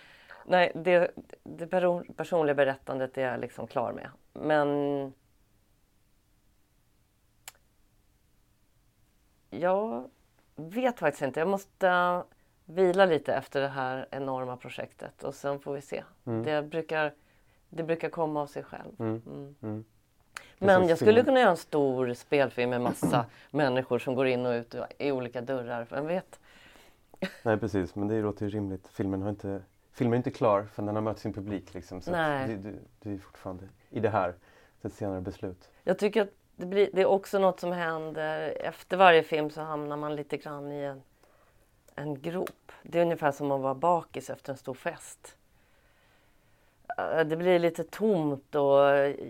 Nej, 0.46 0.72
det, 0.76 1.12
det 1.44 1.68
personliga 2.16 2.56
berättandet 2.56 3.18
är 3.18 3.22
jag 3.22 3.40
liksom 3.40 3.68
klar 3.68 3.94
med. 3.94 4.10
Men... 4.34 5.14
Ja 9.50 10.10
vet 10.70 11.00
faktiskt 11.00 11.22
inte. 11.22 11.40
Jag 11.40 11.48
måste 11.48 12.22
vila 12.66 13.06
lite 13.06 13.34
efter 13.34 13.62
det 13.62 13.68
här 13.68 14.08
enorma 14.12 14.58
projektet 14.58 15.24
och 15.24 15.36
sen 15.36 15.60
får 15.60 15.74
vi 15.74 15.82
se. 15.82 16.04
Mm. 16.26 16.44
Det 16.44 16.62
brukar 16.62 17.14
det 17.70 17.84
brukar 17.84 18.10
komma 18.10 18.42
av 18.42 18.48
sig 18.48 18.64
själv. 18.64 18.92
Mm. 19.00 19.22
Mm. 19.26 19.56
mm. 19.62 19.84
Men 20.58 20.88
jag 20.88 20.98
skulle 20.98 21.24
kunna 21.24 21.40
göra 21.40 21.50
en 21.50 21.58
stor 21.58 22.14
spelfilm 22.14 22.70
med 22.70 22.82
massa 22.82 23.26
människor 23.52 24.00
som 24.00 24.16
går 24.16 24.28
in 24.28 24.46
och 24.46 24.52
ut 24.52 24.76
i 24.98 25.12
olika 25.12 25.42
dörrar. 25.42 25.88
Vem 25.90 26.08
vet? 26.08 26.40
Nej 27.44 27.58
precis, 27.58 27.96
men 27.96 28.08
det 28.08 28.22
låter 28.22 28.46
ju 28.46 28.52
rimligt. 28.52 28.88
Filmen, 28.88 29.22
har 29.22 29.30
inte, 29.30 29.62
filmen 29.92 30.14
är 30.14 30.18
inte 30.18 30.32
klar 30.32 30.68
förrän 30.74 30.86
den 30.86 30.96
har 30.96 31.02
mött 31.02 31.20
sin 31.20 31.34
publik. 31.34 31.74
Liksom, 31.74 32.02
så 32.02 32.12
Nej. 32.12 32.48
Du, 32.48 32.58
du, 32.58 32.80
du, 33.00 33.14
är 33.14 33.18
fortfarande 33.18 33.70
i 33.90 34.00
det 34.00 34.10
här, 34.10 34.36
ett 34.82 34.94
senare 34.94 35.22
beslut. 35.22 35.70
Jag 35.84 35.98
tycker 35.98 36.22
att 36.22 36.30
det, 36.56 36.66
blir, 36.66 36.90
det 36.94 37.02
är 37.02 37.06
också 37.06 37.40
något 37.40 37.60
som 37.60 37.72
händer. 37.72 38.58
Efter 38.62 38.98
varje 38.98 39.24
film 39.24 39.50
så 39.50 39.62
hamnar 39.62 39.98
man 39.98 40.16
lite 40.16 40.38
grann 40.38 40.72
i 40.72 40.84
en, 40.84 41.02
en 41.96 42.22
grop. 42.22 42.72
Det 42.84 43.00
är 43.00 43.02
ungefär 43.02 43.32
som 43.32 43.52
att 43.52 43.62
vara 43.62 43.76
bakis 43.76 44.30
efter 44.30 44.52
en 44.52 44.58
stor 44.58 44.74
fest. 44.74 45.38
Eh, 46.98 47.20
det 47.20 47.36
blir 47.38 47.60
lite 47.60 47.84
tomt 47.84 48.56
och 48.56 48.80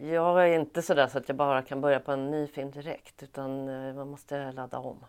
jag 0.01 0.49
är 0.49 0.59
inte 0.59 0.81
sådär 0.81 1.07
så 1.07 1.17
att 1.17 1.29
jag 1.29 1.37
bara 1.37 1.61
kan 1.61 1.81
börja 1.81 1.99
på 1.99 2.11
en 2.11 2.31
ny 2.31 2.47
film 2.47 2.71
direkt 2.71 3.23
utan 3.23 3.69
eh, 3.69 3.93
man 3.93 4.07
måste 4.07 4.51
ladda 4.51 4.79
om. 4.79 5.05